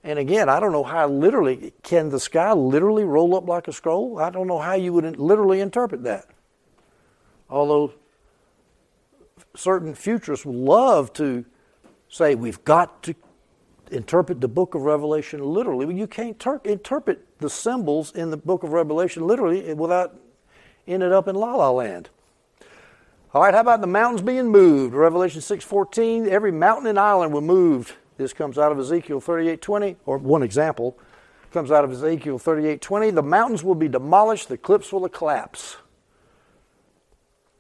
And 0.04 0.20
again, 0.20 0.50
I 0.50 0.60
don't 0.60 0.72
know 0.72 0.84
how 0.84 1.08
literally, 1.08 1.74
can 1.82 2.10
the 2.10 2.20
sky 2.20 2.52
literally 2.52 3.06
roll 3.06 3.36
up 3.36 3.48
like 3.48 3.68
a 3.68 3.74
scroll? 3.74 4.20
I 4.20 4.30
don't 4.30 4.48
know 4.48 4.60
how 4.60 4.74
you 4.74 4.92
would 4.94 5.18
literally 5.18 5.62
interpret 5.62 6.04
that. 6.04 6.26
Although 7.50 7.94
certain 9.56 9.96
futurists 9.96 10.46
love 10.46 11.14
to 11.14 11.46
say 12.10 12.36
we've 12.36 12.64
got 12.64 13.04
to 13.04 13.16
interpret 13.92 14.42
the 14.42 14.48
book 14.48 14.76
of 14.76 14.82
Revelation 14.82 15.42
literally. 15.42 15.96
You 15.96 16.08
can't 16.08 16.40
ter- 16.40 16.62
interpret 16.64 17.26
the 17.40 17.50
symbols 17.50 18.12
in 18.14 18.32
the 18.32 18.38
book 18.38 18.64
of 18.64 18.72
Revelation 18.72 19.26
literally 19.26 19.74
without 19.74 20.20
ended 20.88 21.12
up 21.12 21.28
in 21.28 21.36
La 21.36 21.56
La 21.56 21.70
Land. 21.70 22.10
All 23.34 23.42
right, 23.42 23.54
how 23.54 23.62
about 23.62 23.82
the 23.82 23.88
mountains 23.88 24.22
being 24.22 24.50
moved? 24.50 24.94
Revelation 24.94 25.42
6:14, 25.42 26.28
every 26.28 26.52
mountain 26.52 26.86
and 26.86 27.00
island 27.00 27.34
were 27.34 27.42
moved. 27.42 27.94
This 28.16 28.32
comes 28.32 28.60
out 28.60 28.72
of 28.72 28.78
Ezekiel 28.78 29.20
38:20, 29.20 29.96
or 30.06 30.20
one 30.20 30.44
example 30.44 30.96
comes 31.52 31.72
out 31.72 31.84
of 31.84 31.92
Ezekiel 31.92 32.38
38:20. 32.38 33.10
The 33.10 33.24
mountains 33.24 33.64
will 33.64 33.74
be 33.74 33.88
demolished, 33.88 34.50
the 34.50 34.58
cliffs 34.58 34.94
will 34.94 35.10
collapse. 35.10 35.78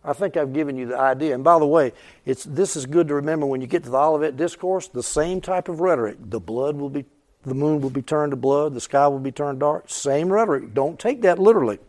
I 0.03 0.13
think 0.13 0.37
I've 0.37 0.53
given 0.53 0.77
you 0.77 0.85
the 0.85 0.99
idea. 0.99 1.33
And 1.33 1.43
by 1.43 1.57
the 1.57 1.65
way, 1.65 1.93
it's 2.23 2.43
this 2.43 2.75
is 2.75 2.85
good 2.85 3.07
to 3.07 3.15
remember 3.15 3.47
when 3.47 3.59
you 3.59 3.65
get 3.65 3.83
to 3.85 3.89
the 3.89 3.97
Olivet 3.97 4.37
discourse, 4.37 4.87
the 4.87 5.01
same 5.01 5.41
type 5.41 5.69
of 5.69 5.79
rhetoric. 5.79 6.17
The 6.21 6.39
blood 6.39 6.75
will 6.75 6.91
be 6.91 7.05
the 7.41 7.55
moon 7.55 7.81
will 7.81 7.89
be 7.89 8.03
turned 8.03 8.31
to 8.31 8.37
blood, 8.37 8.75
the 8.75 8.79
sky 8.79 9.07
will 9.07 9.17
be 9.17 9.31
turned 9.31 9.61
dark. 9.61 9.89
Same 9.89 10.31
rhetoric. 10.31 10.75
Don't 10.75 10.99
take 10.99 11.23
that 11.23 11.39
literally. 11.39 11.79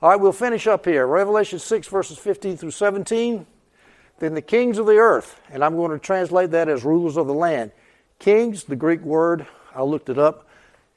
All 0.00 0.10
right, 0.10 0.20
we'll 0.20 0.30
finish 0.30 0.68
up 0.68 0.84
here. 0.84 1.04
Revelation 1.08 1.58
6, 1.58 1.88
verses 1.88 2.18
15 2.18 2.56
through 2.56 2.70
17. 2.70 3.44
Then 4.20 4.34
the 4.34 4.42
kings 4.42 4.78
of 4.78 4.86
the 4.86 4.96
earth, 4.96 5.40
and 5.50 5.64
I'm 5.64 5.74
going 5.74 5.90
to 5.90 5.98
translate 5.98 6.52
that 6.52 6.68
as 6.68 6.84
rulers 6.84 7.16
of 7.16 7.26
the 7.26 7.34
land. 7.34 7.72
Kings, 8.20 8.62
the 8.62 8.76
Greek 8.76 9.00
word, 9.00 9.48
I 9.74 9.82
looked 9.82 10.08
it 10.08 10.16
up, 10.16 10.48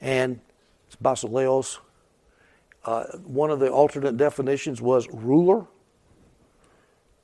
and 0.02 0.39
it's 0.86 0.95
basileos. 0.95 1.80
Uh, 2.86 3.06
one 3.24 3.49
of 3.49 3.60
the 3.60 3.72
alternate 3.72 4.18
definitions 4.18 4.84
was 4.84 5.10
ruler, 5.10 5.66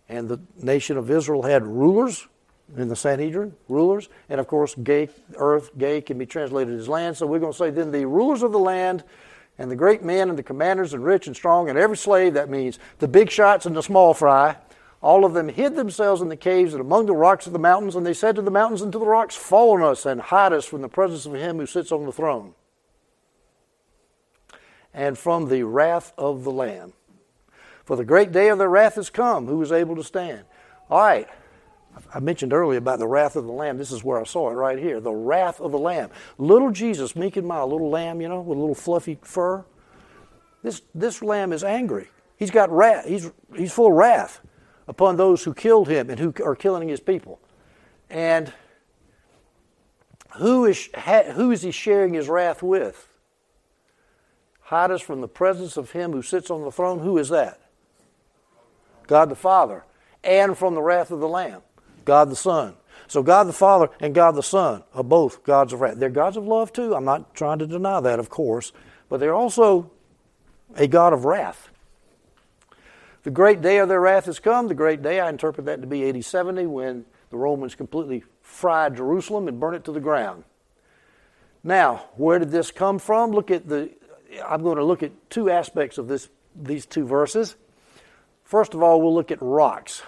and 0.09 0.27
the 0.27 0.39
nation 0.59 0.97
of 0.97 1.11
Israel 1.11 1.43
had 1.43 1.63
rulers 1.63 2.27
in 2.75 2.87
the 2.87 2.95
Sanhedrin, 2.95 3.53
rulers, 3.69 4.09
and 4.29 4.39
of 4.39 4.47
course, 4.47 4.73
gay, 4.81 5.09
earth, 5.35 5.69
gay 5.77 6.01
can 6.01 6.17
be 6.17 6.25
translated 6.25 6.79
as 6.79 6.89
land. 6.89 7.15
So 7.17 7.27
we're 7.27 7.39
going 7.39 7.53
to 7.53 7.57
say 7.57 7.69
then 7.69 7.91
the 7.91 8.05
rulers 8.05 8.41
of 8.41 8.51
the 8.51 8.59
land 8.59 9.03
and 9.57 9.71
the 9.71 9.75
great 9.75 10.03
men 10.03 10.29
and 10.29 10.37
the 10.37 10.43
commanders 10.43 10.93
and 10.93 11.03
rich 11.03 11.27
and 11.27 11.35
strong 11.35 11.69
and 11.69 11.77
every 11.77 11.97
slave, 11.97 12.33
that 12.33 12.49
means 12.49 12.79
the 12.99 13.07
big 13.07 13.29
shots 13.29 13.65
and 13.65 13.75
the 13.75 13.83
small 13.83 14.13
fry, 14.13 14.55
all 15.01 15.25
of 15.25 15.33
them 15.33 15.49
hid 15.49 15.75
themselves 15.75 16.21
in 16.21 16.29
the 16.29 16.35
caves 16.35 16.73
and 16.73 16.81
among 16.81 17.05
the 17.05 17.15
rocks 17.15 17.47
of 17.47 17.53
the 17.53 17.59
mountains, 17.59 17.95
and 17.95 18.05
they 18.05 18.13
said 18.13 18.35
to 18.35 18.41
the 18.41 18.51
mountains 18.51 18.81
and 18.81 18.91
to 18.91 18.99
the 18.99 19.05
rocks, 19.05 19.35
Fall 19.35 19.73
on 19.73 19.83
us 19.83 20.05
and 20.05 20.19
hide 20.19 20.53
us 20.53 20.65
from 20.65 20.81
the 20.81 20.89
presence 20.89 21.25
of 21.25 21.33
him 21.33 21.57
who 21.57 21.65
sits 21.65 21.91
on 21.91 22.05
the 22.05 22.11
throne 22.11 22.53
and 24.93 25.17
from 25.17 25.49
the 25.49 25.63
wrath 25.63 26.13
of 26.17 26.43
the 26.43 26.51
Lamb. 26.51 26.93
For 27.85 27.95
the 27.95 28.03
great 28.03 28.31
day 28.31 28.49
of 28.49 28.57
their 28.57 28.69
wrath 28.69 28.95
has 28.95 29.09
come. 29.09 29.47
Who 29.47 29.61
is 29.61 29.71
able 29.71 29.95
to 29.95 30.03
stand? 30.03 30.43
All 30.89 30.99
right. 30.99 31.29
I 32.13 32.19
mentioned 32.19 32.53
earlier 32.53 32.77
about 32.77 32.99
the 32.99 33.07
wrath 33.07 33.35
of 33.35 33.45
the 33.45 33.51
Lamb. 33.51 33.77
This 33.77 33.91
is 33.91 34.03
where 34.03 34.19
I 34.19 34.23
saw 34.23 34.49
it 34.49 34.53
right 34.53 34.77
here. 34.77 34.99
The 34.99 35.13
wrath 35.13 35.59
of 35.59 35.71
the 35.71 35.79
Lamb. 35.79 36.09
Little 36.37 36.71
Jesus, 36.71 37.15
meek 37.15 37.37
and 37.37 37.47
mild, 37.47 37.71
little 37.71 37.89
lamb, 37.89 38.21
you 38.21 38.27
know, 38.27 38.41
with 38.41 38.57
a 38.57 38.59
little 38.59 38.75
fluffy 38.75 39.17
fur. 39.21 39.65
This, 40.63 40.81
this 40.93 41.21
lamb 41.21 41.53
is 41.53 41.63
angry. 41.63 42.09
He's 42.37 42.51
got 42.51 42.71
wrath. 42.71 43.05
He's, 43.05 43.31
he's 43.55 43.71
full 43.71 43.87
of 43.87 43.93
wrath 43.93 44.41
upon 44.87 45.17
those 45.17 45.43
who 45.43 45.53
killed 45.53 45.87
him 45.87 46.09
and 46.09 46.19
who 46.19 46.33
are 46.43 46.55
killing 46.55 46.87
his 46.87 46.99
people. 46.99 47.39
And 48.09 48.53
who 50.37 50.65
is, 50.65 50.89
who 51.33 51.51
is 51.51 51.61
he 51.61 51.71
sharing 51.71 52.13
his 52.13 52.29
wrath 52.29 52.61
with? 52.61 53.07
Hide 54.61 54.91
us 54.91 55.01
from 55.01 55.21
the 55.21 55.27
presence 55.27 55.77
of 55.77 55.91
him 55.91 56.11
who 56.11 56.21
sits 56.21 56.51
on 56.51 56.63
the 56.63 56.71
throne. 56.71 56.99
Who 56.99 57.17
is 57.17 57.29
that? 57.29 57.59
God 59.07 59.29
the 59.29 59.35
Father. 59.35 59.85
And 60.23 60.57
from 60.57 60.75
the 60.75 60.81
wrath 60.81 61.11
of 61.11 61.19
the 61.19 61.27
Lamb. 61.27 61.61
God 62.07 62.29
the 62.29 62.35
Son. 62.35 62.73
So 63.07 63.21
God 63.21 63.43
the 63.43 63.53
Father 63.53 63.89
and 63.99 64.15
God 64.15 64.31
the 64.31 64.41
Son 64.41 64.83
are 64.95 65.03
both 65.03 65.43
gods 65.43 65.73
of 65.73 65.81
wrath. 65.81 65.97
They're 65.97 66.09
gods 66.09 66.37
of 66.37 66.47
love 66.47 66.73
too. 66.73 66.95
I'm 66.95 67.05
not 67.05 67.35
trying 67.35 67.59
to 67.59 67.67
deny 67.67 67.99
that, 67.99 68.17
of 68.17 68.29
course, 68.29 68.71
but 69.09 69.19
they're 69.19 69.35
also 69.35 69.91
a 70.75 70.87
God 70.87 71.13
of 71.13 71.25
wrath. 71.25 71.69
The 73.23 73.29
great 73.29 73.61
day 73.61 73.77
of 73.79 73.89
their 73.89 73.99
wrath 73.99 74.25
has 74.25 74.39
come. 74.39 74.69
The 74.69 74.73
great 74.73 75.01
day, 75.01 75.19
I 75.19 75.29
interpret 75.29 75.65
that 75.65 75.81
to 75.81 75.87
be 75.87 76.07
AD 76.07 76.23
70 76.23 76.65
when 76.65 77.05
the 77.29 77.37
Romans 77.37 77.75
completely 77.75 78.23
fried 78.41 78.95
Jerusalem 78.95 79.49
and 79.49 79.59
burned 79.59 79.75
it 79.75 79.83
to 79.85 79.91
the 79.91 79.99
ground. 79.99 80.45
Now, 81.63 82.05
where 82.15 82.39
did 82.39 82.51
this 82.51 82.71
come 82.71 82.99
from? 82.99 83.31
Look 83.31 83.51
at 83.51 83.67
the 83.67 83.91
I'm 84.47 84.63
going 84.63 84.77
to 84.77 84.85
look 84.85 85.03
at 85.03 85.29
two 85.29 85.49
aspects 85.49 85.97
of 85.97 86.07
this 86.07 86.29
these 86.55 86.85
two 86.85 87.05
verses. 87.05 87.55
First 88.43 88.73
of 88.73 88.81
all, 88.81 89.01
we'll 89.01 89.13
look 89.13 89.31
at 89.31 89.41
rocks 89.41 90.01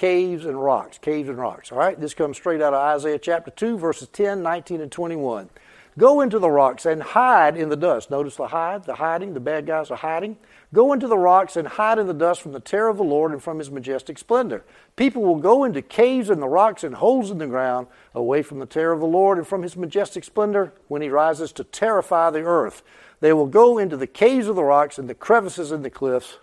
caves 0.00 0.46
and 0.46 0.58
rocks, 0.58 0.96
caves 0.96 1.28
and 1.28 1.36
rocks. 1.36 1.70
All 1.70 1.76
right, 1.76 2.00
this 2.00 2.14
comes 2.14 2.38
straight 2.38 2.62
out 2.62 2.72
of 2.72 2.80
Isaiah 2.80 3.18
chapter 3.18 3.50
2, 3.50 3.76
verses 3.76 4.08
10, 4.08 4.42
19, 4.42 4.80
and 4.80 4.90
21. 4.90 5.50
Go 5.98 6.22
into 6.22 6.38
the 6.38 6.48
rocks 6.48 6.86
and 6.86 7.02
hide 7.02 7.54
in 7.54 7.68
the 7.68 7.76
dust. 7.76 8.10
Notice 8.10 8.36
the 8.36 8.46
hide, 8.46 8.84
the 8.84 8.94
hiding, 8.94 9.34
the 9.34 9.40
bad 9.40 9.66
guys 9.66 9.90
are 9.90 9.98
hiding. 9.98 10.38
Go 10.72 10.94
into 10.94 11.06
the 11.06 11.18
rocks 11.18 11.54
and 11.54 11.68
hide 11.68 11.98
in 11.98 12.06
the 12.06 12.14
dust 12.14 12.40
from 12.40 12.52
the 12.52 12.60
terror 12.60 12.88
of 12.88 12.96
the 12.96 13.04
Lord 13.04 13.30
and 13.30 13.42
from 13.42 13.58
his 13.58 13.70
majestic 13.70 14.16
splendor. 14.16 14.64
People 14.96 15.20
will 15.20 15.36
go 15.36 15.64
into 15.64 15.82
caves 15.82 16.30
in 16.30 16.40
the 16.40 16.48
rocks 16.48 16.82
and 16.82 16.94
holes 16.94 17.30
in 17.30 17.36
the 17.36 17.46
ground, 17.46 17.86
away 18.14 18.40
from 18.40 18.58
the 18.58 18.64
terror 18.64 18.94
of 18.94 19.00
the 19.00 19.06
Lord 19.06 19.36
and 19.36 19.46
from 19.46 19.62
his 19.62 19.76
majestic 19.76 20.24
splendor 20.24 20.72
when 20.88 21.02
he 21.02 21.10
rises 21.10 21.52
to 21.52 21.64
terrify 21.64 22.30
the 22.30 22.40
earth. 22.40 22.82
They 23.20 23.34
will 23.34 23.48
go 23.48 23.76
into 23.76 23.98
the 23.98 24.06
caves 24.06 24.48
of 24.48 24.56
the 24.56 24.64
rocks 24.64 24.96
and 24.96 25.10
the 25.10 25.14
crevices 25.14 25.70
in 25.70 25.82
the 25.82 25.90
cliffs 25.90 26.38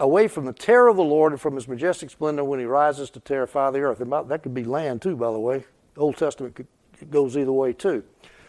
away 0.00 0.26
from 0.26 0.46
the 0.46 0.52
terror 0.52 0.88
of 0.88 0.96
the 0.96 1.04
Lord 1.04 1.32
and 1.32 1.40
from 1.40 1.54
his 1.54 1.68
majestic 1.68 2.10
splendor 2.10 2.42
when 2.42 2.58
he 2.58 2.64
rises 2.64 3.10
to 3.10 3.20
terrify 3.20 3.70
the 3.70 3.80
earth. 3.80 4.00
And 4.00 4.10
that 4.10 4.42
could 4.42 4.54
be 4.54 4.64
land 4.64 5.02
too, 5.02 5.14
by 5.14 5.30
the 5.30 5.38
way. 5.38 5.64
Old 5.96 6.16
Testament 6.16 6.54
could, 6.54 6.66
goes 7.10 7.36
either 7.36 7.52
way 7.52 7.74
too. 7.74 8.02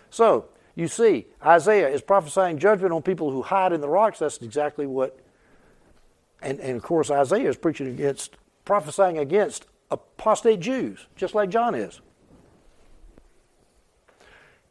So, 0.09 0.45
you 0.75 0.87
see, 0.87 1.27
Isaiah 1.45 1.89
is 1.89 2.01
prophesying 2.01 2.57
judgment 2.57 2.93
on 2.93 3.01
people 3.01 3.31
who 3.31 3.41
hide 3.41 3.73
in 3.73 3.81
the 3.81 3.89
rocks. 3.89 4.19
That's 4.19 4.37
exactly 4.37 4.87
what, 4.87 5.19
and, 6.41 6.59
and 6.61 6.77
of 6.77 6.83
course, 6.83 7.11
Isaiah 7.11 7.49
is 7.49 7.57
preaching 7.57 7.87
against, 7.87 8.37
prophesying 8.63 9.17
against 9.17 9.65
apostate 9.91 10.61
Jews, 10.61 11.07
just 11.17 11.35
like 11.35 11.49
John 11.49 11.75
is. 11.75 11.99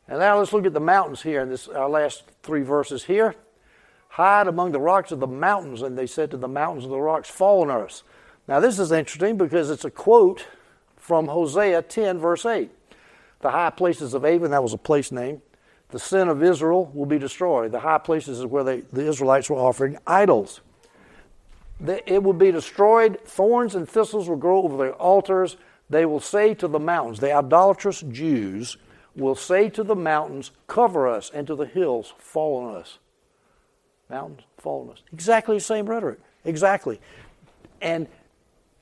And 0.08 0.18
now 0.18 0.38
let's 0.38 0.54
look 0.54 0.64
at 0.64 0.72
the 0.72 0.80
mountains 0.80 1.22
here 1.22 1.42
in 1.42 1.50
this 1.50 1.68
our 1.68 1.88
last 1.88 2.24
three 2.42 2.62
verses 2.62 3.04
here. 3.04 3.36
Hide 4.10 4.48
among 4.48 4.72
the 4.72 4.80
rocks 4.80 5.12
of 5.12 5.20
the 5.20 5.26
mountains. 5.26 5.82
And 5.82 5.96
they 5.96 6.06
said 6.06 6.30
to 6.32 6.36
the 6.36 6.48
mountains 6.48 6.84
of 6.84 6.90
the 6.90 7.00
rocks, 7.00 7.28
Fall 7.28 7.62
on 7.62 7.70
us. 7.70 8.02
Now, 8.46 8.60
this 8.60 8.78
is 8.78 8.92
interesting 8.92 9.36
because 9.36 9.70
it's 9.70 9.84
a 9.84 9.90
quote 9.90 10.46
from 10.96 11.28
Hosea 11.28 11.82
10, 11.82 12.18
verse 12.18 12.44
8. 12.44 12.70
The 13.40 13.50
high 13.50 13.70
places 13.70 14.12
of 14.12 14.24
Aven, 14.24 14.50
that 14.50 14.62
was 14.62 14.72
a 14.72 14.78
place 14.78 15.10
name, 15.10 15.40
the 15.90 15.98
sin 15.98 16.28
of 16.28 16.42
Israel 16.42 16.90
will 16.94 17.06
be 17.06 17.18
destroyed. 17.18 17.72
The 17.72 17.80
high 17.80 17.98
places 17.98 18.38
is 18.40 18.46
where 18.46 18.64
they, 18.64 18.80
the 18.80 19.08
Israelites 19.08 19.50
were 19.50 19.56
offering 19.56 19.98
idols. 20.06 20.60
It 21.84 22.22
will 22.22 22.34
be 22.34 22.52
destroyed. 22.52 23.20
Thorns 23.24 23.74
and 23.74 23.88
thistles 23.88 24.28
will 24.28 24.36
grow 24.36 24.62
over 24.62 24.76
their 24.76 24.92
altars. 24.94 25.56
They 25.88 26.04
will 26.04 26.20
say 26.20 26.54
to 26.54 26.68
the 26.68 26.78
mountains, 26.78 27.20
the 27.20 27.32
idolatrous 27.32 28.02
Jews 28.02 28.76
will 29.16 29.34
say 29.34 29.68
to 29.70 29.82
the 29.82 29.96
mountains, 29.96 30.52
Cover 30.66 31.08
us, 31.08 31.30
and 31.32 31.46
to 31.46 31.56
the 31.56 31.66
hills, 31.66 32.14
fall 32.18 32.56
on 32.58 32.76
us. 32.76 32.98
Mountains 34.10 34.42
fall 34.58 34.82
on 34.82 34.90
us. 34.90 35.02
Exactly 35.12 35.56
the 35.56 35.60
same 35.60 35.86
rhetoric. 35.86 36.18
Exactly. 36.44 37.00
And 37.80 38.08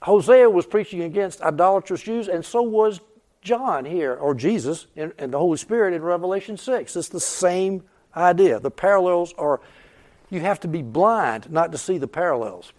Hosea 0.02 0.48
was 0.48 0.66
preaching 0.66 1.02
against 1.02 1.42
idolatrous 1.42 2.02
Jews, 2.02 2.28
and 2.28 2.44
so 2.44 2.62
was 2.62 3.00
John 3.42 3.84
here, 3.84 4.14
or 4.14 4.34
Jesus 4.34 4.86
and, 4.96 5.12
and 5.18 5.32
the 5.32 5.38
Holy 5.38 5.58
Spirit 5.58 5.94
in 5.94 6.02
Revelation 6.02 6.56
6. 6.56 6.96
It's 6.96 7.08
the 7.08 7.20
same 7.20 7.84
idea. 8.16 8.60
The 8.60 8.70
parallels 8.70 9.32
are, 9.38 9.60
you 10.30 10.40
have 10.40 10.60
to 10.60 10.68
be 10.68 10.82
blind 10.82 11.50
not 11.50 11.72
to 11.72 11.78
see 11.78 11.98
the 11.98 12.08
parallels. 12.08 12.72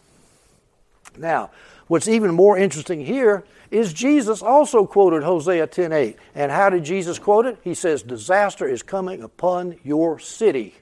Now, 1.18 1.52
what's 1.88 2.08
even 2.08 2.34
more 2.34 2.58
interesting 2.58 3.06
here 3.06 3.44
is 3.72 3.94
Jesus 3.94 4.42
also 4.42 4.86
quoted 4.86 5.24
Hosea 5.24 5.68
10:8. 5.68 6.18
And 6.36 6.52
how 6.52 6.70
did 6.70 6.84
Jesus 6.84 7.20
quote 7.20 7.46
it? 7.46 7.58
He 7.64 7.74
says, 7.74 8.02
"Disaster 8.04 8.68
is 8.68 8.84
coming 8.84 9.22
upon 9.22 9.78
your 9.84 10.20
city." 10.20 10.76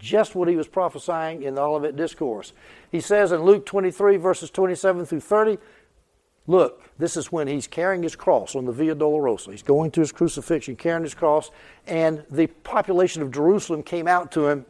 Just 0.00 0.34
what 0.34 0.48
he 0.48 0.56
was 0.56 0.66
prophesying 0.66 1.42
in 1.42 1.54
the 1.54 1.60
Olivet 1.60 1.94
Discourse. 1.94 2.52
He 2.90 3.00
says 3.00 3.30
in 3.30 3.42
Luke 3.42 3.66
23, 3.66 4.16
verses 4.16 4.50
27 4.50 5.06
through 5.06 5.20
30, 5.20 5.58
Look, 6.46 6.82
this 6.98 7.16
is 7.16 7.30
when 7.30 7.46
he's 7.46 7.68
carrying 7.68 8.02
his 8.02 8.16
cross 8.16 8.56
on 8.56 8.64
the 8.64 8.72
Via 8.72 8.96
Dolorosa. 8.96 9.52
He's 9.52 9.62
going 9.62 9.92
to 9.92 10.00
his 10.00 10.10
crucifixion, 10.10 10.74
carrying 10.74 11.04
his 11.04 11.14
cross, 11.14 11.50
and 11.86 12.24
the 12.30 12.48
population 12.48 13.22
of 13.22 13.30
Jerusalem 13.30 13.82
came 13.82 14.08
out 14.08 14.32
to 14.32 14.48
him 14.48 14.66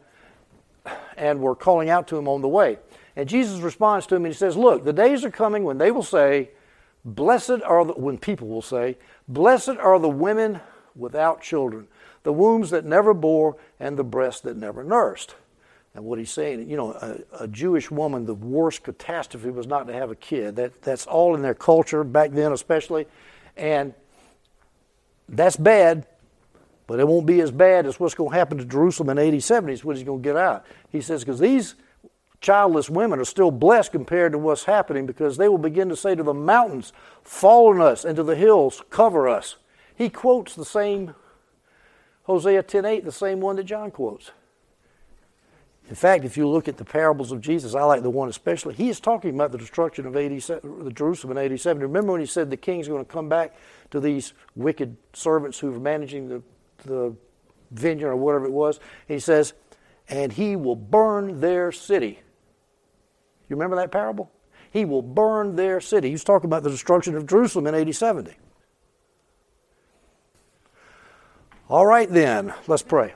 and 1.17 1.39
were 1.39 1.55
calling 1.55 1.89
out 1.89 2.07
to 2.09 2.17
him 2.17 2.27
on 2.27 2.41
the 2.41 2.47
way. 2.47 2.77
And 3.15 3.27
Jesus 3.27 3.61
responds 3.61 4.05
to 4.07 4.15
him 4.15 4.25
and 4.25 4.33
he 4.33 4.37
says, 4.37 4.55
Look, 4.57 4.83
the 4.83 4.93
days 4.93 5.23
are 5.25 5.31
coming 5.31 5.63
when 5.63 5.77
they 5.77 5.91
will 5.91 6.03
say, 6.03 6.51
Blessed 7.03 7.61
are 7.65 7.85
the, 7.85 7.93
when 7.93 8.17
people 8.17 8.47
will 8.47 8.61
say, 8.61 8.97
Blessed 9.27 9.77
are 9.79 9.97
the 9.97 10.09
women 10.09 10.59
without 10.95 11.41
children, 11.41 11.87
the 12.23 12.33
wombs 12.33 12.69
that 12.69 12.85
never 12.85 13.13
bore, 13.13 13.57
and 13.79 13.97
the 13.97 14.03
breasts 14.03 14.41
that 14.41 14.57
never 14.57 14.83
nursed. 14.83 15.35
And 15.93 16.05
what 16.05 16.19
he's 16.19 16.31
saying, 16.31 16.69
you 16.69 16.77
know, 16.77 16.93
a, 16.93 17.43
a, 17.43 17.47
Jewish 17.47 17.91
woman, 17.91 18.25
the 18.25 18.33
worst 18.33 18.83
catastrophe 18.83 19.49
was 19.49 19.67
not 19.67 19.87
to 19.87 19.93
have 19.93 20.09
a 20.09 20.15
kid. 20.15 20.55
That, 20.55 20.81
that's 20.81 21.05
all 21.05 21.35
in 21.35 21.41
their 21.41 21.53
culture, 21.53 22.05
back 22.05 22.31
then 22.31 22.53
especially. 22.53 23.07
And 23.57 23.93
that's 25.27 25.57
bad, 25.57 26.07
but 26.87 27.01
it 27.01 27.07
won't 27.07 27.25
be 27.25 27.41
as 27.41 27.51
bad 27.51 27.85
as 27.85 27.99
what's 27.99 28.15
going 28.15 28.31
to 28.31 28.37
happen 28.37 28.57
to 28.57 28.65
Jerusalem 28.65 29.17
in 29.17 29.33
AD 29.33 29.43
70 29.43 29.73
is 29.73 29.83
what 29.83 29.97
he's 29.97 30.05
going 30.05 30.21
to 30.21 30.23
get 30.23 30.37
out. 30.37 30.65
He 30.89 31.01
says, 31.01 31.25
because 31.25 31.39
these 31.39 31.75
childless 32.39 32.89
women 32.89 33.19
are 33.19 33.25
still 33.25 33.51
blessed 33.51 33.91
compared 33.91 34.31
to 34.31 34.37
what's 34.37 34.63
happening 34.63 35.05
because 35.05 35.35
they 35.35 35.49
will 35.49 35.57
begin 35.57 35.89
to 35.89 35.95
say 35.97 36.15
to 36.15 36.23
the 36.23 36.33
mountains, 36.33 36.93
Fall 37.23 37.69
on 37.69 37.81
us, 37.81 38.05
and 38.05 38.15
to 38.15 38.23
the 38.23 38.35
hills, 38.35 38.81
cover 38.89 39.27
us. 39.27 39.57
He 39.93 40.09
quotes 40.09 40.55
the 40.55 40.65
same 40.65 41.15
Hosea 42.23 42.63
10:8, 42.63 43.03
the 43.03 43.11
same 43.11 43.39
one 43.39 43.55
that 43.55 43.63
John 43.63 43.91
quotes. 43.91 44.31
In 45.89 45.95
fact, 45.95 46.23
if 46.23 46.37
you 46.37 46.47
look 46.47 46.67
at 46.67 46.77
the 46.77 46.85
parables 46.85 47.31
of 47.33 47.41
Jesus, 47.41 47.75
I 47.75 47.83
like 47.83 48.01
the 48.01 48.09
one 48.09 48.29
especially. 48.29 48.75
He 48.75 48.87
is 48.87 48.99
talking 48.99 49.35
about 49.35 49.51
the 49.51 49.57
destruction 49.57 50.05
of 50.05 50.15
AD 50.15 50.41
70, 50.41 50.83
the 50.85 50.91
Jerusalem 50.91 51.37
in 51.37 51.51
AD 51.51 51.59
70. 51.59 51.85
Remember 51.85 52.13
when 52.13 52.21
he 52.21 52.27
said 52.27 52.49
the 52.49 52.55
king's 52.55 52.87
going 52.87 53.03
to 53.03 53.11
come 53.11 53.27
back 53.27 53.55
to 53.89 53.99
these 53.99 54.33
wicked 54.55 54.95
servants 55.11 55.59
who 55.59 55.71
were 55.71 55.79
managing 55.79 56.29
the, 56.29 56.41
the 56.85 57.15
vineyard 57.71 58.11
or 58.11 58.15
whatever 58.15 58.45
it 58.45 58.51
was? 58.51 58.77
And 59.09 59.15
he 59.15 59.19
says, 59.19 59.53
and 60.07 60.31
he 60.31 60.55
will 60.55 60.77
burn 60.77 61.41
their 61.41 61.71
city. 61.73 62.21
You 63.49 63.57
remember 63.57 63.75
that 63.75 63.91
parable? 63.91 64.31
He 64.71 64.85
will 64.85 65.01
burn 65.01 65.57
their 65.57 65.81
city. 65.81 66.09
He's 66.09 66.23
talking 66.23 66.47
about 66.47 66.63
the 66.63 66.69
destruction 66.69 67.17
of 67.17 67.25
Jerusalem 67.25 67.67
in 67.67 67.75
AD 67.75 67.93
70. 67.93 68.31
All 71.71 71.85
right, 71.85 72.09
then, 72.09 72.53
let's 72.67 72.83
pray. 72.83 73.13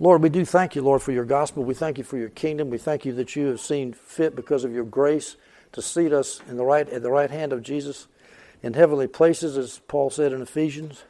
Lord, 0.00 0.22
we 0.22 0.30
do 0.30 0.46
thank 0.46 0.74
you, 0.74 0.80
Lord, 0.80 1.02
for 1.02 1.12
your 1.12 1.26
gospel. 1.26 1.64
We 1.64 1.74
thank 1.74 1.98
you 1.98 2.04
for 2.04 2.16
your 2.16 2.30
kingdom. 2.30 2.70
We 2.70 2.78
thank 2.78 3.04
you 3.04 3.12
that 3.12 3.36
you 3.36 3.48
have 3.48 3.60
seen 3.60 3.92
fit 3.92 4.34
because 4.34 4.64
of 4.64 4.72
your 4.72 4.84
grace 4.84 5.36
to 5.72 5.82
seat 5.82 6.14
us 6.14 6.40
in 6.48 6.56
the 6.56 6.64
right 6.64 6.88
at 6.88 7.02
the 7.02 7.10
right 7.10 7.30
hand 7.30 7.52
of 7.52 7.62
Jesus 7.62 8.06
in 8.62 8.72
heavenly 8.72 9.06
places, 9.06 9.58
as 9.58 9.80
Paul 9.86 10.08
said 10.08 10.32
in 10.32 10.40
Ephesians 10.40 11.04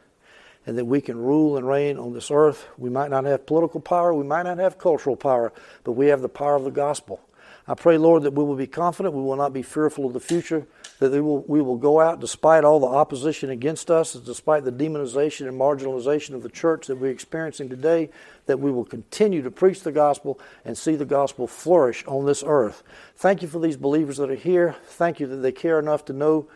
and 0.67 0.77
that 0.77 0.87
we 0.87 1.01
can 1.01 1.17
rule 1.17 1.57
and 1.57 1.69
reign 1.69 1.97
on 1.97 2.13
this 2.13 2.33
earth. 2.33 2.67
We 2.77 2.91
might 2.91 3.11
not 3.13 3.25
have 3.25 3.47
political 3.47 3.79
power, 3.79 4.13
we 4.13 4.25
might 4.25 4.47
not 4.47 4.59
have 4.59 4.79
cultural 4.79 5.15
power, 5.15 5.53
but 5.85 5.93
we 5.93 6.09
have 6.09 6.23
the 6.23 6.29
power 6.29 6.57
of 6.57 6.65
the 6.65 6.73
gospel. 6.73 7.21
I 7.69 7.75
pray, 7.75 7.99
Lord, 7.99 8.25
that 8.25 8.33
we 8.33 8.43
will 8.43 8.57
be 8.57 8.67
confident, 8.67 9.15
we 9.15 9.23
will 9.23 9.37
not 9.37 9.53
be 9.53 9.63
fearful 9.63 10.07
of 10.07 10.13
the 10.13 10.19
future, 10.19 10.67
that 11.01 11.11
we 11.11 11.21
will, 11.21 11.43
we 11.43 11.61
will 11.61 11.77
go 11.77 12.01
out 12.01 12.21
despite 12.21 12.65
all 12.65 12.79
the 12.81 12.87
opposition 12.87 13.51
against 13.51 13.91
us, 13.91 14.15
despite 14.15 14.65
the 14.65 14.73
demonization 14.73 15.49
and 15.49 15.59
marginalization 15.59 16.35
of 16.35 16.43
the 16.43 16.49
church 16.49 16.87
that 16.87 16.97
we're 16.97 17.11
experiencing 17.11 17.69
today, 17.69 18.11
that 18.47 18.61
we 18.61 18.71
will 18.71 18.85
continue 18.85 19.43
to 19.43 19.51
preach 19.51 19.83
the 19.83 19.93
gospel 19.93 20.39
and 20.65 20.79
see 20.79 20.95
the 20.95 21.05
gospel 21.05 21.47
flourish 21.47 22.05
on 22.07 22.27
this 22.27 22.45
earth. 22.47 22.83
Thank 23.17 23.43
you 23.43 23.49
for 23.49 23.59
these 23.59 23.77
believers 23.77 24.19
that 24.19 24.31
are 24.31 24.37
here. 24.37 24.77
Thank 24.85 25.21
you 25.21 25.27
that 25.27 25.37
they 25.37 25.53
care 25.53 25.79
enough 25.79 26.05
to 26.07 26.13
know 26.13 26.49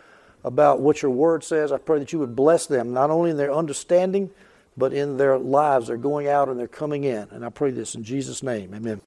about 0.44 0.80
what 0.80 1.02
your 1.02 1.10
word 1.10 1.42
says. 1.42 1.72
I 1.72 1.78
pray 1.78 1.98
that 1.98 2.12
you 2.12 2.20
would 2.20 2.36
bless 2.36 2.66
them, 2.66 2.92
not 2.92 3.10
only 3.10 3.30
in 3.30 3.36
their 3.36 3.52
understanding, 3.52 4.30
but 4.76 4.92
in 4.92 5.16
their 5.16 5.36
lives. 5.36 5.88
They're 5.88 5.96
going 5.96 6.28
out 6.28 6.48
and 6.48 6.58
they're 6.58 6.68
coming 6.68 7.02
in. 7.02 7.28
And 7.32 7.44
I 7.44 7.50
pray 7.50 7.72
this 7.72 7.96
in 7.96 8.04
Jesus' 8.04 8.42
name. 8.42 8.72
Amen. 8.72 9.00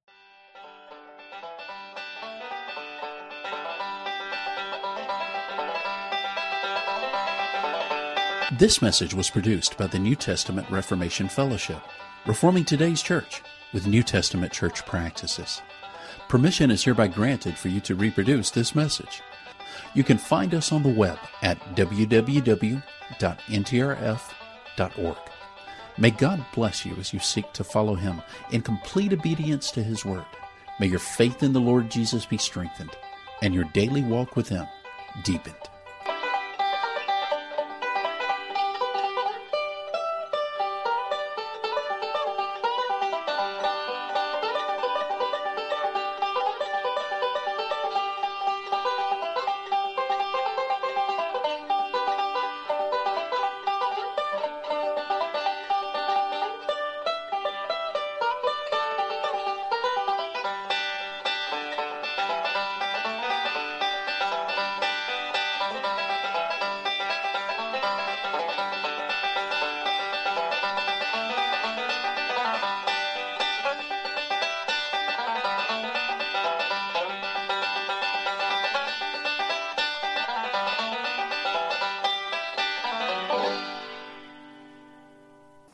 This 8.59 8.81
message 8.81 9.13
was 9.13 9.29
produced 9.29 9.77
by 9.77 9.87
the 9.87 9.97
New 9.97 10.13
Testament 10.13 10.69
Reformation 10.69 11.29
Fellowship, 11.29 11.81
reforming 12.25 12.65
today's 12.65 13.01
church 13.01 13.41
with 13.71 13.87
New 13.87 14.03
Testament 14.03 14.51
church 14.51 14.85
practices. 14.85 15.61
Permission 16.27 16.69
is 16.69 16.83
hereby 16.83 17.07
granted 17.07 17.57
for 17.57 17.69
you 17.69 17.79
to 17.79 17.95
reproduce 17.95 18.51
this 18.51 18.75
message. 18.75 19.21
You 19.93 20.03
can 20.03 20.17
find 20.17 20.53
us 20.53 20.73
on 20.73 20.83
the 20.83 20.89
web 20.89 21.17
at 21.41 21.61
www.ntrf.org. 21.77 22.81
May 25.97 26.11
God 26.11 26.45
bless 26.53 26.85
you 26.85 26.95
as 26.97 27.13
you 27.13 27.19
seek 27.19 27.53
to 27.53 27.63
follow 27.63 27.95
Him 27.95 28.21
in 28.51 28.61
complete 28.61 29.13
obedience 29.13 29.71
to 29.71 29.81
His 29.81 30.03
Word. 30.03 30.25
May 30.77 30.87
your 30.87 30.99
faith 30.99 31.41
in 31.41 31.53
the 31.53 31.61
Lord 31.61 31.89
Jesus 31.89 32.25
be 32.25 32.37
strengthened 32.37 32.91
and 33.41 33.53
your 33.53 33.63
daily 33.71 34.03
walk 34.03 34.35
with 34.35 34.49
Him 34.49 34.67
deepened. 35.23 35.55